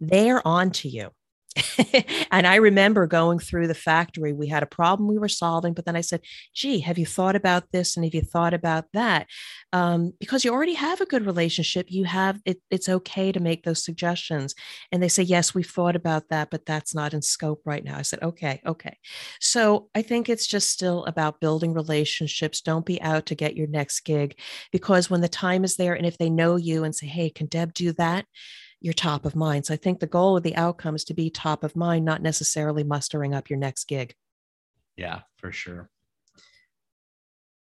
They're 0.00 0.46
on 0.46 0.70
to 0.72 0.88
you. 0.88 1.10
and 2.32 2.46
I 2.46 2.56
remember 2.56 3.06
going 3.06 3.38
through 3.38 3.68
the 3.68 3.74
factory. 3.74 4.32
We 4.32 4.48
had 4.48 4.62
a 4.62 4.66
problem 4.66 5.08
we 5.08 5.18
were 5.18 5.28
solving, 5.28 5.72
but 5.72 5.84
then 5.84 5.94
I 5.94 6.00
said, 6.00 6.20
gee, 6.52 6.80
have 6.80 6.98
you 6.98 7.06
thought 7.06 7.36
about 7.36 7.70
this? 7.70 7.96
And 7.96 8.04
have 8.04 8.14
you 8.14 8.22
thought 8.22 8.54
about 8.54 8.86
that? 8.92 9.28
Um, 9.72 10.12
because 10.18 10.44
you 10.44 10.52
already 10.52 10.74
have 10.74 11.00
a 11.00 11.06
good 11.06 11.24
relationship. 11.24 11.86
You 11.90 12.04
have 12.04 12.40
it, 12.44 12.58
it's 12.70 12.88
okay 12.88 13.30
to 13.30 13.40
make 13.40 13.64
those 13.64 13.84
suggestions. 13.84 14.54
And 14.90 15.02
they 15.02 15.08
say, 15.08 15.22
yes, 15.22 15.54
we've 15.54 15.66
thought 15.66 15.94
about 15.94 16.28
that, 16.30 16.50
but 16.50 16.66
that's 16.66 16.94
not 16.94 17.14
in 17.14 17.22
scope 17.22 17.62
right 17.64 17.84
now. 17.84 17.98
I 17.98 18.02
said, 18.02 18.22
okay, 18.22 18.60
okay. 18.66 18.98
So 19.40 19.88
I 19.94 20.02
think 20.02 20.28
it's 20.28 20.46
just 20.46 20.70
still 20.70 21.04
about 21.04 21.40
building 21.40 21.72
relationships. 21.72 22.60
Don't 22.60 22.86
be 22.86 23.00
out 23.00 23.26
to 23.26 23.34
get 23.36 23.56
your 23.56 23.68
next 23.68 24.00
gig 24.00 24.38
because 24.72 25.08
when 25.08 25.20
the 25.20 25.28
time 25.28 25.62
is 25.64 25.76
there, 25.76 25.94
and 25.94 26.06
if 26.06 26.18
they 26.18 26.30
know 26.30 26.56
you 26.56 26.82
and 26.82 26.94
say, 26.94 27.06
hey, 27.06 27.30
can 27.30 27.46
Deb 27.46 27.74
do 27.74 27.92
that? 27.92 28.26
You're 28.84 28.92
top 28.92 29.24
of 29.24 29.34
mind. 29.34 29.64
So 29.64 29.72
I 29.72 29.78
think 29.78 29.98
the 29.98 30.06
goal 30.06 30.36
of 30.36 30.42
the 30.42 30.54
outcome 30.56 30.94
is 30.94 31.04
to 31.04 31.14
be 31.14 31.30
top 31.30 31.64
of 31.64 31.74
mind, 31.74 32.04
not 32.04 32.20
necessarily 32.20 32.84
mustering 32.84 33.34
up 33.34 33.48
your 33.48 33.58
next 33.58 33.88
gig. 33.88 34.14
Yeah, 34.94 35.20
for 35.38 35.50
sure. 35.52 35.88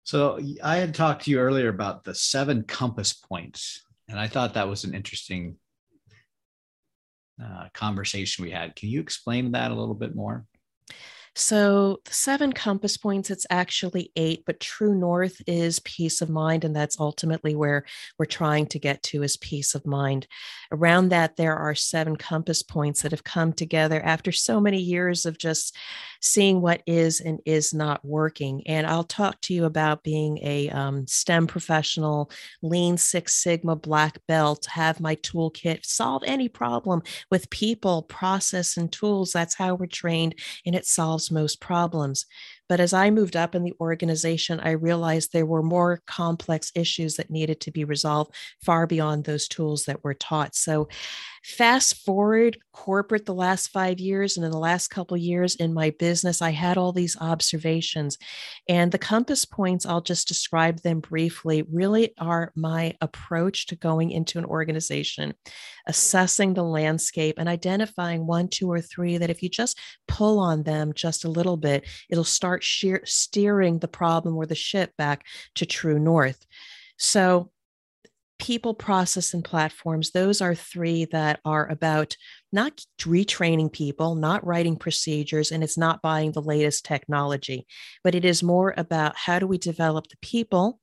So 0.05 0.39
I 0.63 0.77
had 0.77 0.95
talked 0.95 1.25
to 1.25 1.31
you 1.31 1.39
earlier 1.39 1.67
about 1.67 2.05
the 2.05 2.15
seven 2.15 2.63
compass 2.63 3.11
points, 3.11 3.83
and 4.07 4.17
I 4.17 4.27
thought 4.27 4.53
that 4.53 4.69
was 4.69 4.85
an 4.85 4.95
interesting 4.95 5.57
uh, 7.43 7.67
conversation 7.73 8.45
we 8.45 8.51
had. 8.51 8.77
Can 8.77 8.87
you 8.87 9.01
explain 9.01 9.51
that 9.51 9.71
a 9.71 9.75
little 9.75 9.95
bit 9.95 10.15
more? 10.15 10.45
So 11.39 12.01
the 12.03 12.13
seven 12.13 12.51
compass 12.51 12.97
points, 12.97 13.31
it's 13.31 13.45
actually 13.49 14.11
eight, 14.17 14.43
but 14.45 14.59
true 14.59 14.93
north 14.93 15.41
is 15.47 15.79
peace 15.79 16.21
of 16.21 16.29
mind. 16.29 16.65
And 16.65 16.75
that's 16.75 16.99
ultimately 16.99 17.55
where 17.55 17.85
we're 18.17 18.25
trying 18.25 18.67
to 18.67 18.77
get 18.77 19.01
to 19.03 19.23
is 19.23 19.37
peace 19.37 19.73
of 19.73 19.85
mind. 19.85 20.27
Around 20.69 21.09
that, 21.09 21.37
there 21.37 21.55
are 21.55 21.73
seven 21.73 22.17
compass 22.17 22.61
points 22.61 23.01
that 23.01 23.13
have 23.13 23.23
come 23.23 23.53
together 23.53 24.01
after 24.01 24.33
so 24.33 24.59
many 24.59 24.81
years 24.81 25.25
of 25.25 25.37
just 25.37 25.77
seeing 26.21 26.59
what 26.59 26.83
is 26.85 27.21
and 27.21 27.39
is 27.45 27.73
not 27.73 28.03
working. 28.03 28.61
And 28.67 28.85
I'll 28.85 29.05
talk 29.05 29.39
to 29.43 29.53
you 29.53 29.63
about 29.63 30.03
being 30.03 30.39
a 30.41 30.69
um, 30.71 31.07
STEM 31.07 31.47
professional, 31.47 32.29
Lean 32.61 32.97
Six 32.97 33.33
Sigma 33.35 33.77
black 33.77 34.19
belt, 34.27 34.65
have 34.65 34.99
my 34.99 35.15
toolkit, 35.15 35.85
solve 35.85 36.23
any 36.25 36.49
problem 36.49 37.01
with 37.31 37.49
people, 37.49 38.03
process, 38.03 38.75
and 38.75 38.91
tools. 38.91 39.31
That's 39.31 39.55
how 39.55 39.75
we're 39.75 39.85
trained, 39.85 40.35
and 40.65 40.75
it 40.75 40.85
solves 40.85 41.28
most 41.31 41.59
problems. 41.59 42.25
But 42.69 42.79
as 42.79 42.93
I 42.93 43.09
moved 43.09 43.35
up 43.35 43.55
in 43.55 43.63
the 43.63 43.73
organization, 43.81 44.59
I 44.61 44.71
realized 44.71 45.33
there 45.33 45.45
were 45.45 45.63
more 45.63 46.01
complex 46.05 46.71
issues 46.75 47.15
that 47.15 47.29
needed 47.29 47.59
to 47.61 47.71
be 47.71 47.83
resolved 47.83 48.33
far 48.63 48.87
beyond 48.87 49.25
those 49.25 49.47
tools 49.47 49.85
that 49.85 50.03
were 50.03 50.13
taught. 50.13 50.55
So 50.55 50.87
fast 51.43 51.95
forward 52.05 52.57
corporate 52.73 53.25
the 53.25 53.33
last 53.33 53.69
five 53.69 53.99
years 53.99 54.37
and 54.37 54.45
in 54.45 54.51
the 54.51 54.57
last 54.57 54.89
couple 54.89 55.15
years 55.15 55.55
in 55.55 55.73
my 55.73 55.89
business 55.91 56.41
i 56.41 56.49
had 56.49 56.77
all 56.77 56.91
these 56.91 57.17
observations 57.21 58.17
and 58.67 58.91
the 58.91 58.97
compass 58.97 59.45
points 59.45 59.85
i'll 59.85 60.01
just 60.01 60.27
describe 60.27 60.81
them 60.81 60.99
briefly 60.99 61.63
really 61.71 62.13
are 62.17 62.51
my 62.55 62.93
approach 63.01 63.67
to 63.67 63.75
going 63.75 64.11
into 64.11 64.37
an 64.37 64.45
organization 64.45 65.33
assessing 65.87 66.53
the 66.53 66.63
landscape 66.63 67.35
and 67.37 67.47
identifying 67.47 68.27
one 68.27 68.47
two 68.47 68.69
or 68.69 68.81
three 68.81 69.17
that 69.17 69.29
if 69.29 69.41
you 69.41 69.49
just 69.49 69.79
pull 70.07 70.39
on 70.39 70.63
them 70.63 70.93
just 70.93 71.25
a 71.25 71.29
little 71.29 71.57
bit 71.57 71.85
it'll 72.09 72.23
start 72.23 72.58
sheer, 72.63 73.01
steering 73.05 73.79
the 73.79 73.87
problem 73.87 74.35
or 74.35 74.45
the 74.45 74.55
ship 74.55 74.93
back 74.97 75.25
to 75.55 75.65
true 75.65 75.99
north. 75.99 76.45
So 76.97 77.51
people, 78.39 78.73
process, 78.73 79.33
and 79.33 79.43
platforms, 79.43 80.11
those 80.11 80.41
are 80.41 80.55
three 80.55 81.05
that 81.05 81.39
are 81.43 81.69
about 81.69 82.15
not 82.51 82.83
retraining 82.99 83.71
people, 83.71 84.15
not 84.15 84.45
writing 84.45 84.77
procedures, 84.77 85.51
and 85.51 85.63
it's 85.63 85.77
not 85.77 86.01
buying 86.01 86.31
the 86.31 86.41
latest 86.41 86.85
technology, 86.85 87.67
but 88.03 88.15
it 88.15 88.25
is 88.25 88.41
more 88.41 88.73
about 88.77 89.15
how 89.15 89.39
do 89.39 89.45
we 89.45 89.57
develop 89.57 90.07
the 90.07 90.17
people 90.21 90.79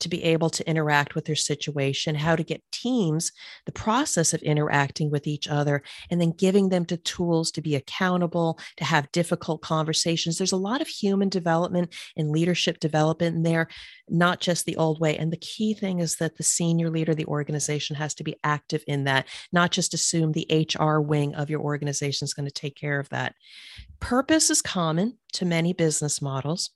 to 0.00 0.08
be 0.08 0.22
able 0.24 0.50
to 0.50 0.68
interact 0.68 1.14
with 1.14 1.24
their 1.24 1.36
situation, 1.36 2.14
how 2.14 2.36
to 2.36 2.42
get 2.42 2.62
teams, 2.72 3.32
the 3.66 3.72
process 3.72 4.32
of 4.32 4.42
interacting 4.42 5.10
with 5.10 5.26
each 5.26 5.48
other, 5.48 5.82
and 6.10 6.20
then 6.20 6.32
giving 6.32 6.68
them 6.68 6.84
the 6.84 6.96
tools 6.98 7.50
to 7.52 7.60
be 7.60 7.74
accountable, 7.74 8.58
to 8.76 8.84
have 8.84 9.12
difficult 9.12 9.62
conversations. 9.62 10.38
There's 10.38 10.52
a 10.52 10.56
lot 10.56 10.80
of 10.80 10.88
human 10.88 11.28
development 11.28 11.94
and 12.16 12.30
leadership 12.30 12.80
development 12.80 13.44
there, 13.44 13.68
not 14.08 14.40
just 14.40 14.64
the 14.64 14.76
old 14.76 15.00
way. 15.00 15.16
And 15.16 15.32
the 15.32 15.36
key 15.36 15.74
thing 15.74 15.98
is 15.98 16.16
that 16.16 16.36
the 16.36 16.42
senior 16.42 16.90
leader 16.90 17.14
the 17.14 17.26
organization 17.26 17.96
has 17.96 18.14
to 18.14 18.24
be 18.24 18.36
active 18.44 18.84
in 18.86 19.04
that, 19.04 19.26
not 19.52 19.70
just 19.70 19.94
assume 19.94 20.32
the 20.32 20.68
HR 20.74 21.00
wing 21.00 21.34
of 21.34 21.50
your 21.50 21.60
organization 21.60 22.24
is 22.24 22.34
going 22.34 22.46
to 22.46 22.52
take 22.52 22.76
care 22.76 23.00
of 23.00 23.08
that. 23.10 23.34
Purpose 24.00 24.50
is 24.50 24.62
common 24.62 25.18
to 25.32 25.44
many 25.44 25.72
business 25.72 26.22
models, 26.22 26.70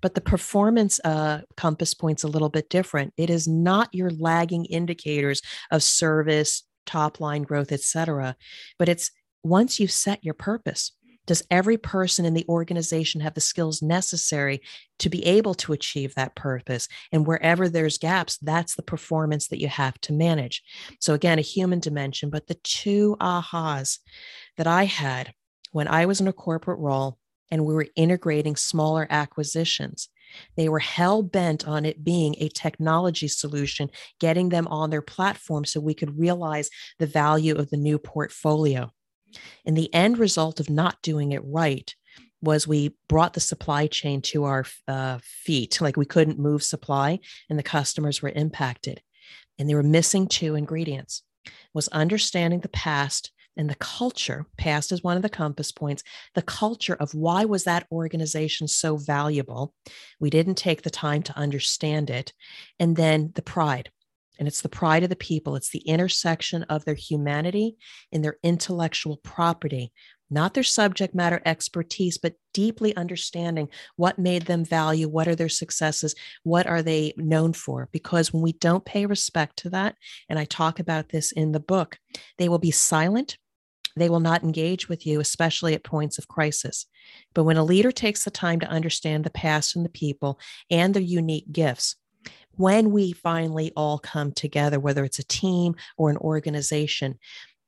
but 0.00 0.14
the 0.14 0.20
performance 0.20 1.00
uh, 1.04 1.40
compass 1.56 1.94
point's 1.94 2.22
a 2.22 2.28
little 2.28 2.48
bit 2.50 2.68
different. 2.68 3.12
It 3.16 3.30
is 3.30 3.48
not 3.48 3.88
your 3.92 4.10
lagging 4.10 4.66
indicators 4.66 5.40
of 5.70 5.82
service, 5.82 6.64
top 6.84 7.18
line 7.18 7.42
growth, 7.42 7.72
et 7.72 7.80
cetera, 7.80 8.36
but 8.78 8.88
it's 8.88 9.10
once 9.42 9.80
you've 9.80 9.90
set 9.90 10.24
your 10.24 10.34
purpose, 10.34 10.92
does 11.26 11.42
every 11.50 11.76
person 11.76 12.24
in 12.24 12.34
the 12.34 12.46
organization 12.48 13.20
have 13.20 13.34
the 13.34 13.40
skills 13.40 13.82
necessary 13.82 14.60
to 15.00 15.08
be 15.08 15.24
able 15.26 15.54
to 15.54 15.72
achieve 15.72 16.14
that 16.14 16.36
purpose? 16.36 16.88
And 17.10 17.26
wherever 17.26 17.68
there's 17.68 17.98
gaps, 17.98 18.38
that's 18.38 18.76
the 18.76 18.82
performance 18.82 19.48
that 19.48 19.60
you 19.60 19.68
have 19.68 20.00
to 20.02 20.12
manage. 20.12 20.62
So, 21.00 21.14
again, 21.14 21.38
a 21.38 21.42
human 21.42 21.80
dimension, 21.80 22.30
but 22.30 22.46
the 22.46 22.58
two 22.62 23.16
ahas 23.20 23.98
that 24.56 24.68
I 24.68 24.84
had 24.84 25.32
when 25.76 25.88
I 25.88 26.06
was 26.06 26.22
in 26.22 26.26
a 26.26 26.32
corporate 26.32 26.78
role 26.78 27.18
and 27.50 27.66
we 27.66 27.74
were 27.74 27.86
integrating 27.96 28.56
smaller 28.56 29.06
acquisitions. 29.10 30.08
They 30.56 30.70
were 30.70 30.78
hell 30.78 31.22
bent 31.22 31.68
on 31.68 31.84
it 31.84 32.02
being 32.02 32.34
a 32.38 32.48
technology 32.48 33.28
solution, 33.28 33.90
getting 34.18 34.48
them 34.48 34.66
on 34.68 34.88
their 34.88 35.02
platform 35.02 35.66
so 35.66 35.78
we 35.78 35.92
could 35.92 36.18
realize 36.18 36.70
the 36.98 37.06
value 37.06 37.54
of 37.56 37.68
the 37.68 37.76
new 37.76 37.98
portfolio. 37.98 38.90
And 39.66 39.76
the 39.76 39.92
end 39.92 40.16
result 40.16 40.60
of 40.60 40.70
not 40.70 41.02
doing 41.02 41.32
it 41.32 41.42
right 41.44 41.94
was 42.40 42.66
we 42.66 42.96
brought 43.06 43.34
the 43.34 43.40
supply 43.40 43.86
chain 43.86 44.22
to 44.22 44.44
our 44.44 44.64
uh, 44.88 45.18
feet. 45.22 45.78
Like 45.82 45.98
we 45.98 46.06
couldn't 46.06 46.38
move 46.38 46.62
supply, 46.62 47.18
and 47.50 47.58
the 47.58 47.62
customers 47.62 48.22
were 48.22 48.32
impacted. 48.34 49.02
And 49.58 49.68
they 49.68 49.74
were 49.74 49.82
missing 49.82 50.26
two 50.26 50.54
ingredients 50.54 51.22
was 51.74 51.88
understanding 51.88 52.60
the 52.60 52.68
past 52.68 53.30
and 53.56 53.70
the 53.70 53.76
culture 53.76 54.46
past 54.56 54.92
is 54.92 55.02
one 55.02 55.16
of 55.16 55.22
the 55.22 55.28
compass 55.28 55.72
points. 55.72 56.02
The 56.34 56.42
culture 56.42 56.94
of 56.94 57.14
why 57.14 57.44
was 57.44 57.64
that 57.64 57.86
organization 57.90 58.68
so 58.68 58.96
valuable? 58.96 59.74
We 60.20 60.30
didn't 60.30 60.56
take 60.56 60.82
the 60.82 60.90
time 60.90 61.22
to 61.24 61.38
understand 61.38 62.10
it. 62.10 62.32
And 62.78 62.96
then 62.96 63.32
the 63.34 63.42
pride. 63.42 63.90
And 64.38 64.46
it's 64.46 64.60
the 64.60 64.68
pride 64.68 65.02
of 65.02 65.08
the 65.08 65.16
people. 65.16 65.56
It's 65.56 65.70
the 65.70 65.86
intersection 65.86 66.64
of 66.64 66.84
their 66.84 66.94
humanity 66.94 67.76
and 68.12 68.22
their 68.22 68.36
intellectual 68.42 69.16
property 69.18 69.92
not 70.30 70.54
their 70.54 70.62
subject 70.62 71.14
matter 71.14 71.40
expertise, 71.44 72.18
but 72.18 72.34
deeply 72.52 72.94
understanding 72.96 73.68
what 73.96 74.18
made 74.18 74.42
them 74.42 74.64
value, 74.64 75.08
what 75.08 75.28
are 75.28 75.36
their 75.36 75.48
successes, 75.48 76.14
what 76.42 76.66
are 76.66 76.82
they 76.82 77.12
known 77.16 77.52
for. 77.52 77.88
Because 77.92 78.32
when 78.32 78.42
we 78.42 78.52
don't 78.52 78.84
pay 78.84 79.06
respect 79.06 79.56
to 79.58 79.70
that, 79.70 79.94
and 80.28 80.38
I 80.38 80.44
talk 80.44 80.80
about 80.80 81.10
this 81.10 81.32
in 81.32 81.52
the 81.52 81.60
book, 81.60 81.98
they 82.38 82.48
will 82.48 82.58
be 82.58 82.70
silent 82.70 83.38
they 83.96 84.08
will 84.08 84.20
not 84.20 84.42
engage 84.42 84.88
with 84.88 85.06
you, 85.06 85.20
especially 85.20 85.74
at 85.74 85.82
points 85.82 86.18
of 86.18 86.28
crisis. 86.28 86.86
But 87.34 87.44
when 87.44 87.56
a 87.56 87.64
leader 87.64 87.90
takes 87.90 88.24
the 88.24 88.30
time 88.30 88.60
to 88.60 88.68
understand 88.68 89.24
the 89.24 89.30
past 89.30 89.74
and 89.74 89.84
the 89.84 89.90
people 89.90 90.38
and 90.70 90.92
their 90.94 91.02
unique 91.02 91.50
gifts, 91.50 91.96
when 92.52 92.90
we 92.90 93.12
finally 93.12 93.72
all 93.76 93.98
come 93.98 94.32
together, 94.32 94.80
whether 94.80 95.04
it's 95.04 95.18
a 95.18 95.26
team 95.26 95.76
or 95.96 96.10
an 96.10 96.16
organization, 96.18 97.18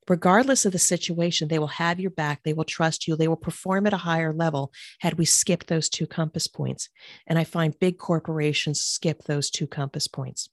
regardless 0.09 0.65
of 0.65 0.73
the 0.73 0.79
situation, 0.79 1.49
they 1.49 1.59
will 1.59 1.67
have 1.67 2.01
your 2.01 2.11
back. 2.11 2.43
They 2.43 2.55
will 2.55 2.65
trust 2.65 3.07
you. 3.07 3.15
They 3.17 3.29
will 3.29 3.37
perform 3.37 3.87
at 3.87 3.93
a 3.93 3.99
higher 3.99 4.33
level 4.33 4.73
had 5.01 5.15
we 5.15 5.25
skipped 5.25 5.67
those 5.67 5.89
two 5.89 6.07
compass 6.07 6.49
points. 6.49 6.89
And 7.27 7.39
I 7.39 7.45
find 7.45 7.79
big 7.79 7.99
corporations 7.99 8.83
skip 8.83 9.25
those 9.25 9.51
two 9.51 9.67
compass 9.67 10.09
points. 10.09 10.49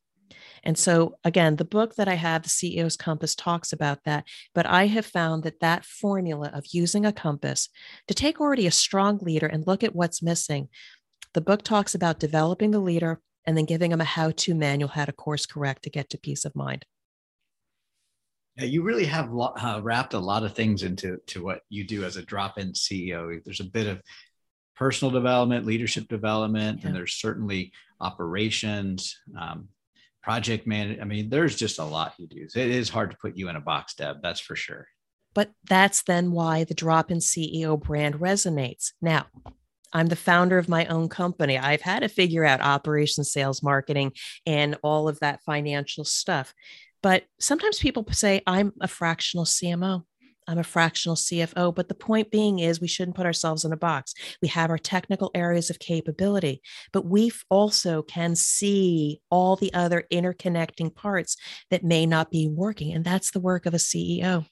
And 0.64 0.78
so, 0.78 1.18
again, 1.24 1.56
the 1.56 1.66
book 1.66 1.96
that 1.96 2.08
I 2.08 2.16
have, 2.16 2.44
The 2.44 2.50
CEO's 2.50 2.98
Compass, 2.98 3.36
talks 3.36 3.72
about 3.72 4.04
that. 4.06 4.26
But 4.54 4.66
I 4.66 4.88
have 4.88 5.06
found 5.06 5.44
that 5.44 5.60
that 5.60 5.86
formula 5.86 6.50
of 6.54 6.66
using 6.72 7.06
a 7.06 7.14
compass 7.14 7.70
to 8.08 8.14
take 8.14 8.40
already 8.40 8.68
a 8.68 8.72
strong 8.72 9.20
leader 9.20 9.48
and 9.48 9.68
look 9.68 9.84
at 9.84 9.96
what's 9.96 10.22
missing, 10.22 10.70
the 11.34 11.42
book 11.42 11.64
talks 11.64 11.94
about 11.94 12.20
developing 12.20 12.72
the 12.72 12.80
leader 12.80 13.22
and 13.46 13.56
then 13.58 13.66
giving 13.66 13.92
them 13.92 14.02
a 14.02 14.06
how 14.06 14.32
to 14.32 14.56
manual, 14.56 14.90
how 14.90 15.06
to 15.06 15.12
course 15.12 15.46
correct 15.46 15.84
to 15.84 15.90
get 15.90 16.10
to 16.10 16.18
peace 16.18 16.46
of 16.46 16.56
mind. 16.56 16.86
Yeah, 18.58 18.66
you 18.66 18.84
really 18.84 19.06
have 19.06 19.30
uh, 19.38 19.82
wrapped 19.84 20.14
a 20.14 20.20
lot 20.20 20.44
of 20.44 20.54
things 20.54 20.84
into 20.84 21.18
to 21.28 21.44
what 21.44 21.62
you 21.70 21.84
do 21.86 22.06
as 22.06 22.16
a 22.16 22.22
drop-in 22.22 22.72
CEO. 22.72 23.44
There's 23.44 23.60
a 23.60 23.66
bit 23.66 23.86
of 23.86 24.02
personal 24.76 25.12
development, 25.12 25.66
leadership 25.66 26.08
development, 26.08 26.80
yeah. 26.82 26.88
and 26.88 26.96
there's 26.96 27.14
certainly 27.14 27.74
operations, 28.00 29.18
um, 29.40 29.68
project 30.26 30.66
man. 30.66 30.98
I 31.00 31.06
mean, 31.06 31.30
there's 31.30 31.56
just 31.56 31.78
a 31.78 31.84
lot 31.84 32.16
you 32.18 32.26
do. 32.26 32.48
It 32.56 32.72
is 32.72 32.90
hard 32.90 33.12
to 33.12 33.18
put 33.18 33.38
you 33.38 33.48
in 33.48 33.56
a 33.56 33.62
box, 33.62 33.94
Deb. 33.94 34.24
That's 34.24 34.40
for 34.40 34.56
sure. 34.56 34.88
But 35.36 35.52
that's 35.70 36.02
then 36.02 36.32
why 36.32 36.64
the 36.64 36.74
drop 36.74 37.12
in 37.12 37.20
CEO 37.20 37.80
brand 37.80 38.16
resonates. 38.16 38.94
Now, 39.04 39.28
I'm 39.94 40.08
the 40.08 40.16
founder 40.16 40.58
of 40.58 40.68
my 40.68 40.88
own 40.88 41.10
company. 41.10 41.60
I've 41.60 41.84
had 41.84 42.00
to 42.00 42.10
figure 42.10 42.44
out 42.44 42.62
operations, 42.62 43.32
sales, 43.32 43.62
marketing, 43.62 44.14
and 44.48 44.78
all 44.82 45.08
of 45.08 45.20
that 45.20 45.44
financial 45.46 46.06
stuff. 46.06 46.56
But 47.04 47.26
sometimes 47.40 47.78
people 47.78 48.04
say, 48.10 48.42
I'm 48.48 48.74
a 48.82 48.88
fractional 48.88 49.46
CMO. 49.46 50.06
I'm 50.48 50.60
a 50.60 50.64
fractional 50.64 51.16
CFO. 51.16 51.74
But 51.74 51.88
the 51.90 51.96
point 51.96 52.32
being 52.32 52.60
is, 52.60 52.82
we 52.82 52.88
shouldn't 52.88 53.18
put 53.18 53.26
ourselves 53.26 53.66
in 53.66 53.74
a 53.74 53.78
box. 53.78 54.14
We 54.42 54.48
have 54.50 54.70
our 54.70 54.78
technical 54.78 55.32
areas 55.34 55.70
of 55.70 55.80
capability, 55.80 56.62
but 56.94 57.06
we 57.06 57.32
also 57.50 58.02
can 58.02 58.36
see 58.36 59.22
all 59.30 59.56
the 59.56 59.74
other 59.74 60.06
interconnecting 60.12 60.94
parts 60.94 61.38
that 61.70 61.84
may 61.84 62.06
not 62.06 62.32
be 62.32 62.48
working. 62.48 62.94
And 62.94 63.04
that's 63.04 63.32
the 63.32 63.40
work 63.40 63.66
of 63.66 63.74
a 63.74 63.78
CEO 63.78 64.46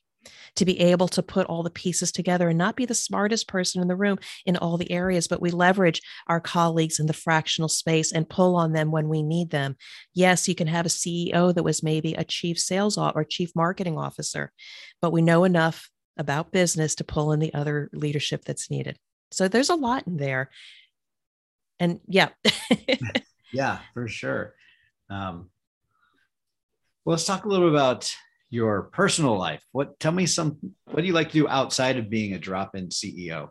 to 0.55 0.65
be 0.65 0.79
able 0.79 1.07
to 1.09 1.23
put 1.23 1.47
all 1.47 1.63
the 1.63 1.69
pieces 1.69 2.11
together 2.11 2.49
and 2.49 2.57
not 2.57 2.75
be 2.75 2.85
the 2.85 2.95
smartest 2.95 3.47
person 3.47 3.81
in 3.81 3.87
the 3.87 3.95
room 3.95 4.19
in 4.45 4.57
all 4.57 4.77
the 4.77 4.91
areas, 4.91 5.27
but 5.27 5.41
we 5.41 5.51
leverage 5.51 6.01
our 6.27 6.39
colleagues 6.39 6.99
in 6.99 7.07
the 7.07 7.13
fractional 7.13 7.69
space 7.69 8.11
and 8.11 8.29
pull 8.29 8.55
on 8.55 8.73
them 8.73 8.91
when 8.91 9.09
we 9.09 9.23
need 9.23 9.49
them. 9.49 9.75
Yes, 10.13 10.47
you 10.47 10.55
can 10.55 10.67
have 10.67 10.85
a 10.85 10.89
CEO 10.89 11.53
that 11.53 11.63
was 11.63 11.83
maybe 11.83 12.13
a 12.13 12.23
chief 12.23 12.59
sales 12.59 12.97
or 12.97 13.23
chief 13.23 13.51
marketing 13.55 13.97
officer, 13.97 14.51
but 15.01 15.11
we 15.11 15.21
know 15.21 15.43
enough 15.43 15.89
about 16.17 16.51
business 16.51 16.95
to 16.95 17.03
pull 17.03 17.31
in 17.31 17.39
the 17.39 17.53
other 17.53 17.89
leadership 17.93 18.43
that's 18.45 18.69
needed. 18.69 18.97
So 19.31 19.47
there's 19.47 19.69
a 19.69 19.75
lot 19.75 20.05
in 20.07 20.17
there. 20.17 20.49
And 21.79 21.99
yeah. 22.07 22.29
yeah, 23.53 23.79
for 23.93 24.07
sure. 24.07 24.53
Um, 25.09 25.49
well, 27.03 27.15
let's 27.15 27.25
talk 27.25 27.45
a 27.45 27.47
little 27.49 27.69
bit 27.69 27.75
about 27.75 28.15
your 28.53 28.83
personal 28.83 29.35
life. 29.35 29.65
What 29.71 29.99
tell 29.99 30.11
me 30.11 30.27
some 30.27 30.59
what 30.85 31.01
do 31.01 31.07
you 31.07 31.13
like 31.13 31.29
to 31.29 31.39
do 31.39 31.47
outside 31.47 31.97
of 31.97 32.07
being 32.07 32.33
a 32.33 32.39
drop-in 32.39 32.89
CEO? 32.89 33.49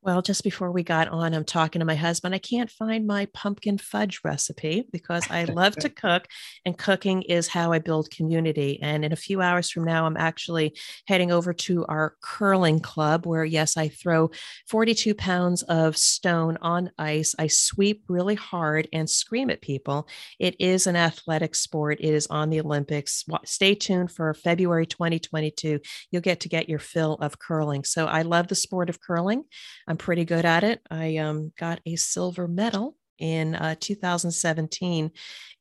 Well, 0.00 0.22
just 0.22 0.44
before 0.44 0.70
we 0.70 0.84
got 0.84 1.08
on, 1.08 1.34
I'm 1.34 1.44
talking 1.44 1.80
to 1.80 1.84
my 1.84 1.96
husband. 1.96 2.32
I 2.32 2.38
can't 2.38 2.70
find 2.70 3.04
my 3.04 3.26
pumpkin 3.34 3.78
fudge 3.78 4.20
recipe 4.22 4.84
because 4.92 5.28
I 5.28 5.42
love 5.42 5.74
to 5.76 5.88
cook, 5.88 6.28
and 6.64 6.78
cooking 6.78 7.22
is 7.22 7.48
how 7.48 7.72
I 7.72 7.80
build 7.80 8.08
community. 8.12 8.78
And 8.80 9.04
in 9.04 9.12
a 9.12 9.16
few 9.16 9.40
hours 9.42 9.68
from 9.70 9.82
now, 9.82 10.06
I'm 10.06 10.16
actually 10.16 10.76
heading 11.08 11.32
over 11.32 11.52
to 11.52 11.84
our 11.86 12.14
curling 12.22 12.78
club 12.78 13.26
where, 13.26 13.44
yes, 13.44 13.76
I 13.76 13.88
throw 13.88 14.30
42 14.68 15.16
pounds 15.16 15.64
of 15.64 15.96
stone 15.96 16.58
on 16.62 16.92
ice. 16.96 17.34
I 17.36 17.48
sweep 17.48 18.04
really 18.08 18.36
hard 18.36 18.88
and 18.92 19.10
scream 19.10 19.50
at 19.50 19.62
people. 19.62 20.06
It 20.38 20.54
is 20.60 20.86
an 20.86 20.94
athletic 20.94 21.56
sport, 21.56 21.98
it 22.00 22.14
is 22.14 22.28
on 22.28 22.50
the 22.50 22.60
Olympics. 22.60 23.24
Stay 23.44 23.74
tuned 23.74 24.12
for 24.12 24.32
February 24.32 24.86
2022. 24.86 25.80
You'll 26.12 26.22
get 26.22 26.38
to 26.40 26.48
get 26.48 26.68
your 26.68 26.78
fill 26.78 27.14
of 27.14 27.40
curling. 27.40 27.82
So 27.82 28.06
I 28.06 28.22
love 28.22 28.46
the 28.46 28.54
sport 28.54 28.88
of 28.88 29.00
curling. 29.00 29.42
I'm 29.88 29.96
pretty 29.96 30.26
good 30.26 30.44
at 30.44 30.64
it. 30.64 30.82
I 30.90 31.16
um, 31.16 31.52
got 31.58 31.80
a 31.86 31.96
silver 31.96 32.46
medal 32.46 32.94
in 33.18 33.54
uh, 33.54 33.74
2017 33.80 35.10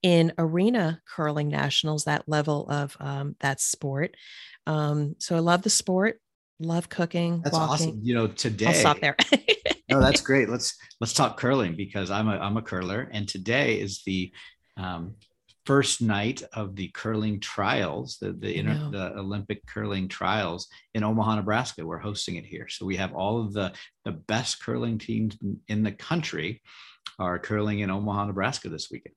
in 0.03 0.33
arena 0.37 1.01
curling 1.07 1.47
nationals, 1.47 2.03
that 2.03 2.27
level 2.27 2.69
of 2.69 2.95
um, 2.99 3.35
that 3.39 3.61
sport. 3.61 4.15
Um, 4.67 5.15
so 5.17 5.35
I 5.35 5.39
love 5.39 5.61
the 5.61 5.69
sport, 5.69 6.19
love 6.59 6.89
cooking. 6.89 7.41
That's 7.41 7.55
walking. 7.55 7.73
awesome. 7.73 7.99
You 8.03 8.15
know, 8.15 8.27
today. 8.27 8.67
I'll 8.67 8.73
stop 8.73 8.99
there. 8.99 9.15
no, 9.89 10.01
that's 10.01 10.21
great. 10.21 10.49
Let's 10.49 10.77
let's 10.99 11.13
talk 11.13 11.37
curling 11.37 11.75
because 11.75 12.11
I'm 12.11 12.27
a 12.27 12.37
I'm 12.37 12.57
a 12.57 12.61
curler, 12.61 13.09
and 13.11 13.27
today 13.27 13.79
is 13.79 14.03
the 14.05 14.31
um, 14.75 15.15
first 15.67 16.01
night 16.01 16.41
of 16.53 16.77
the 16.77 16.87
curling 16.93 17.41
trials, 17.41 18.17
the 18.21 18.31
the, 18.31 18.57
inter, 18.57 18.89
the 18.89 19.19
Olympic 19.19 19.65
curling 19.65 20.07
trials 20.07 20.67
in 20.93 21.03
Omaha, 21.03 21.35
Nebraska. 21.35 21.85
We're 21.85 21.97
hosting 21.97 22.37
it 22.37 22.45
here, 22.45 22.69
so 22.69 22.85
we 22.85 22.95
have 22.95 23.13
all 23.13 23.41
of 23.41 23.51
the 23.51 23.73
the 24.05 24.13
best 24.13 24.63
curling 24.63 24.97
teams 24.97 25.37
in 25.67 25.83
the 25.83 25.91
country 25.91 26.61
are 27.19 27.37
curling 27.37 27.79
in 27.79 27.91
Omaha, 27.91 28.25
Nebraska 28.25 28.69
this 28.69 28.89
weekend. 28.89 29.15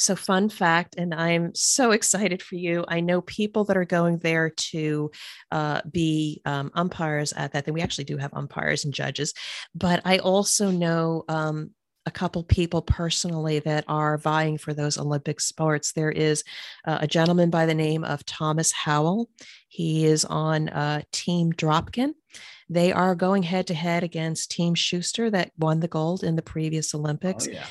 So, 0.00 0.14
fun 0.16 0.48
fact, 0.48 0.94
and 0.96 1.12
I'm 1.12 1.54
so 1.54 1.90
excited 1.90 2.40
for 2.40 2.54
you. 2.54 2.84
I 2.88 3.00
know 3.00 3.20
people 3.20 3.64
that 3.64 3.76
are 3.76 3.84
going 3.84 4.18
there 4.18 4.50
to 4.70 5.10
uh, 5.50 5.80
be 5.90 6.40
um, 6.46 6.70
umpires 6.74 7.32
at 7.32 7.52
that. 7.52 7.64
Then 7.64 7.74
we 7.74 7.82
actually 7.82 8.04
do 8.04 8.16
have 8.16 8.32
umpires 8.32 8.84
and 8.84 8.94
judges, 8.94 9.34
but 9.74 10.00
I 10.04 10.18
also 10.18 10.70
know 10.70 11.24
um, 11.28 11.72
a 12.08 12.10
couple 12.10 12.42
people 12.42 12.80
personally 12.80 13.58
that 13.58 13.84
are 13.86 14.16
vying 14.16 14.56
for 14.56 14.72
those 14.72 14.96
Olympic 14.96 15.40
sports. 15.40 15.92
There 15.92 16.10
is 16.10 16.42
uh, 16.86 16.98
a 17.02 17.06
gentleman 17.06 17.50
by 17.50 17.66
the 17.66 17.74
name 17.74 18.02
of 18.02 18.24
Thomas 18.24 18.72
Howell. 18.72 19.28
He 19.68 20.06
is 20.06 20.24
on 20.24 20.70
uh, 20.70 21.02
Team 21.12 21.52
Dropkin. 21.52 22.14
They 22.70 22.92
are 22.92 23.14
going 23.14 23.42
head 23.42 23.66
to 23.66 23.74
head 23.74 24.04
against 24.04 24.50
Team 24.50 24.74
Shuster 24.74 25.30
that 25.30 25.52
won 25.58 25.80
the 25.80 25.88
gold 25.88 26.24
in 26.24 26.34
the 26.34 26.42
previous 26.42 26.94
Olympics. 26.94 27.46
Oh, 27.46 27.52
yeah. 27.52 27.66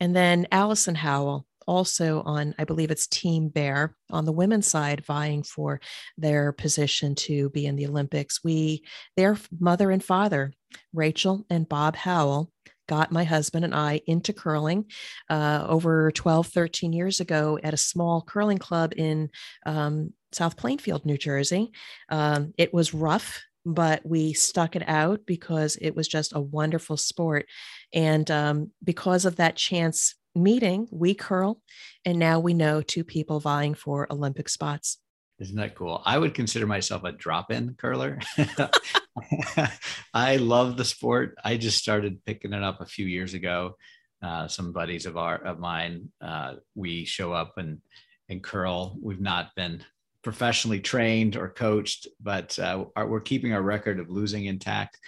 And 0.00 0.16
then 0.16 0.46
Allison 0.50 0.94
Howell, 0.94 1.46
also 1.66 2.22
on, 2.24 2.54
I 2.58 2.64
believe 2.64 2.90
it's 2.90 3.06
Team 3.06 3.50
Bear 3.50 3.94
on 4.10 4.24
the 4.24 4.32
women's 4.32 4.66
side, 4.66 5.04
vying 5.04 5.42
for 5.42 5.80
their 6.16 6.52
position 6.52 7.14
to 7.26 7.50
be 7.50 7.66
in 7.66 7.76
the 7.76 7.86
Olympics. 7.86 8.42
We, 8.42 8.84
their 9.18 9.36
mother 9.60 9.90
and 9.90 10.02
father, 10.02 10.54
Rachel 10.94 11.44
and 11.50 11.68
Bob 11.68 11.94
Howell, 11.96 12.50
got 12.86 13.12
my 13.12 13.24
husband 13.24 13.64
and 13.64 13.74
I 13.74 14.00
into 14.06 14.32
curling 14.32 14.86
uh, 15.28 15.64
over 15.68 16.10
12, 16.12 16.46
13 16.46 16.92
years 16.92 17.20
ago 17.20 17.58
at 17.62 17.74
a 17.74 17.78
small 17.78 18.22
curling 18.22 18.58
club 18.58 18.92
in 18.96 19.30
um, 19.64 20.12
South 20.32 20.56
Plainfield, 20.56 21.04
New 21.04 21.18
Jersey. 21.18 21.72
Um, 22.08 22.52
it 22.58 22.72
was 22.72 22.94
rough, 22.94 23.42
but 23.64 24.04
we 24.04 24.32
stuck 24.32 24.76
it 24.76 24.84
out 24.86 25.20
because 25.26 25.76
it 25.76 25.96
was 25.96 26.08
just 26.08 26.34
a 26.34 26.40
wonderful 26.40 26.96
sport. 26.96 27.46
And 27.92 28.30
um, 28.30 28.70
because 28.82 29.24
of 29.24 29.36
that 29.36 29.56
chance 29.56 30.14
meeting, 30.34 30.86
we 30.90 31.14
curl, 31.14 31.62
and 32.04 32.18
now 32.18 32.38
we 32.38 32.54
know 32.54 32.82
two 32.82 33.04
people 33.04 33.40
vying 33.40 33.74
for 33.74 34.06
Olympic 34.12 34.48
spots. 34.48 34.98
Isn't 35.38 35.56
that 35.56 35.74
cool? 35.74 36.02
I 36.04 36.16
would 36.16 36.34
consider 36.34 36.66
myself 36.66 37.04
a 37.04 37.12
drop 37.12 37.50
in 37.50 37.74
curler. 37.74 38.20
I 40.14 40.36
love 40.36 40.76
the 40.76 40.84
sport. 40.84 41.36
I 41.44 41.58
just 41.58 41.78
started 41.78 42.24
picking 42.24 42.54
it 42.54 42.62
up 42.62 42.80
a 42.80 42.86
few 42.86 43.06
years 43.06 43.34
ago. 43.34 43.76
Uh, 44.22 44.48
some 44.48 44.72
buddies 44.72 45.04
of 45.04 45.18
our 45.18 45.36
of 45.36 45.58
mine, 45.58 46.10
uh, 46.22 46.54
we 46.74 47.04
show 47.04 47.32
up 47.32 47.58
and 47.58 47.82
and 48.30 48.42
curl. 48.42 48.96
We've 49.00 49.20
not 49.20 49.54
been 49.54 49.84
professionally 50.22 50.80
trained 50.80 51.36
or 51.36 51.50
coached, 51.50 52.08
but 52.20 52.58
uh, 52.58 52.86
our, 52.96 53.06
we're 53.06 53.20
keeping 53.20 53.52
our 53.52 53.62
record 53.62 54.00
of 54.00 54.10
losing 54.10 54.46
intact. 54.46 54.98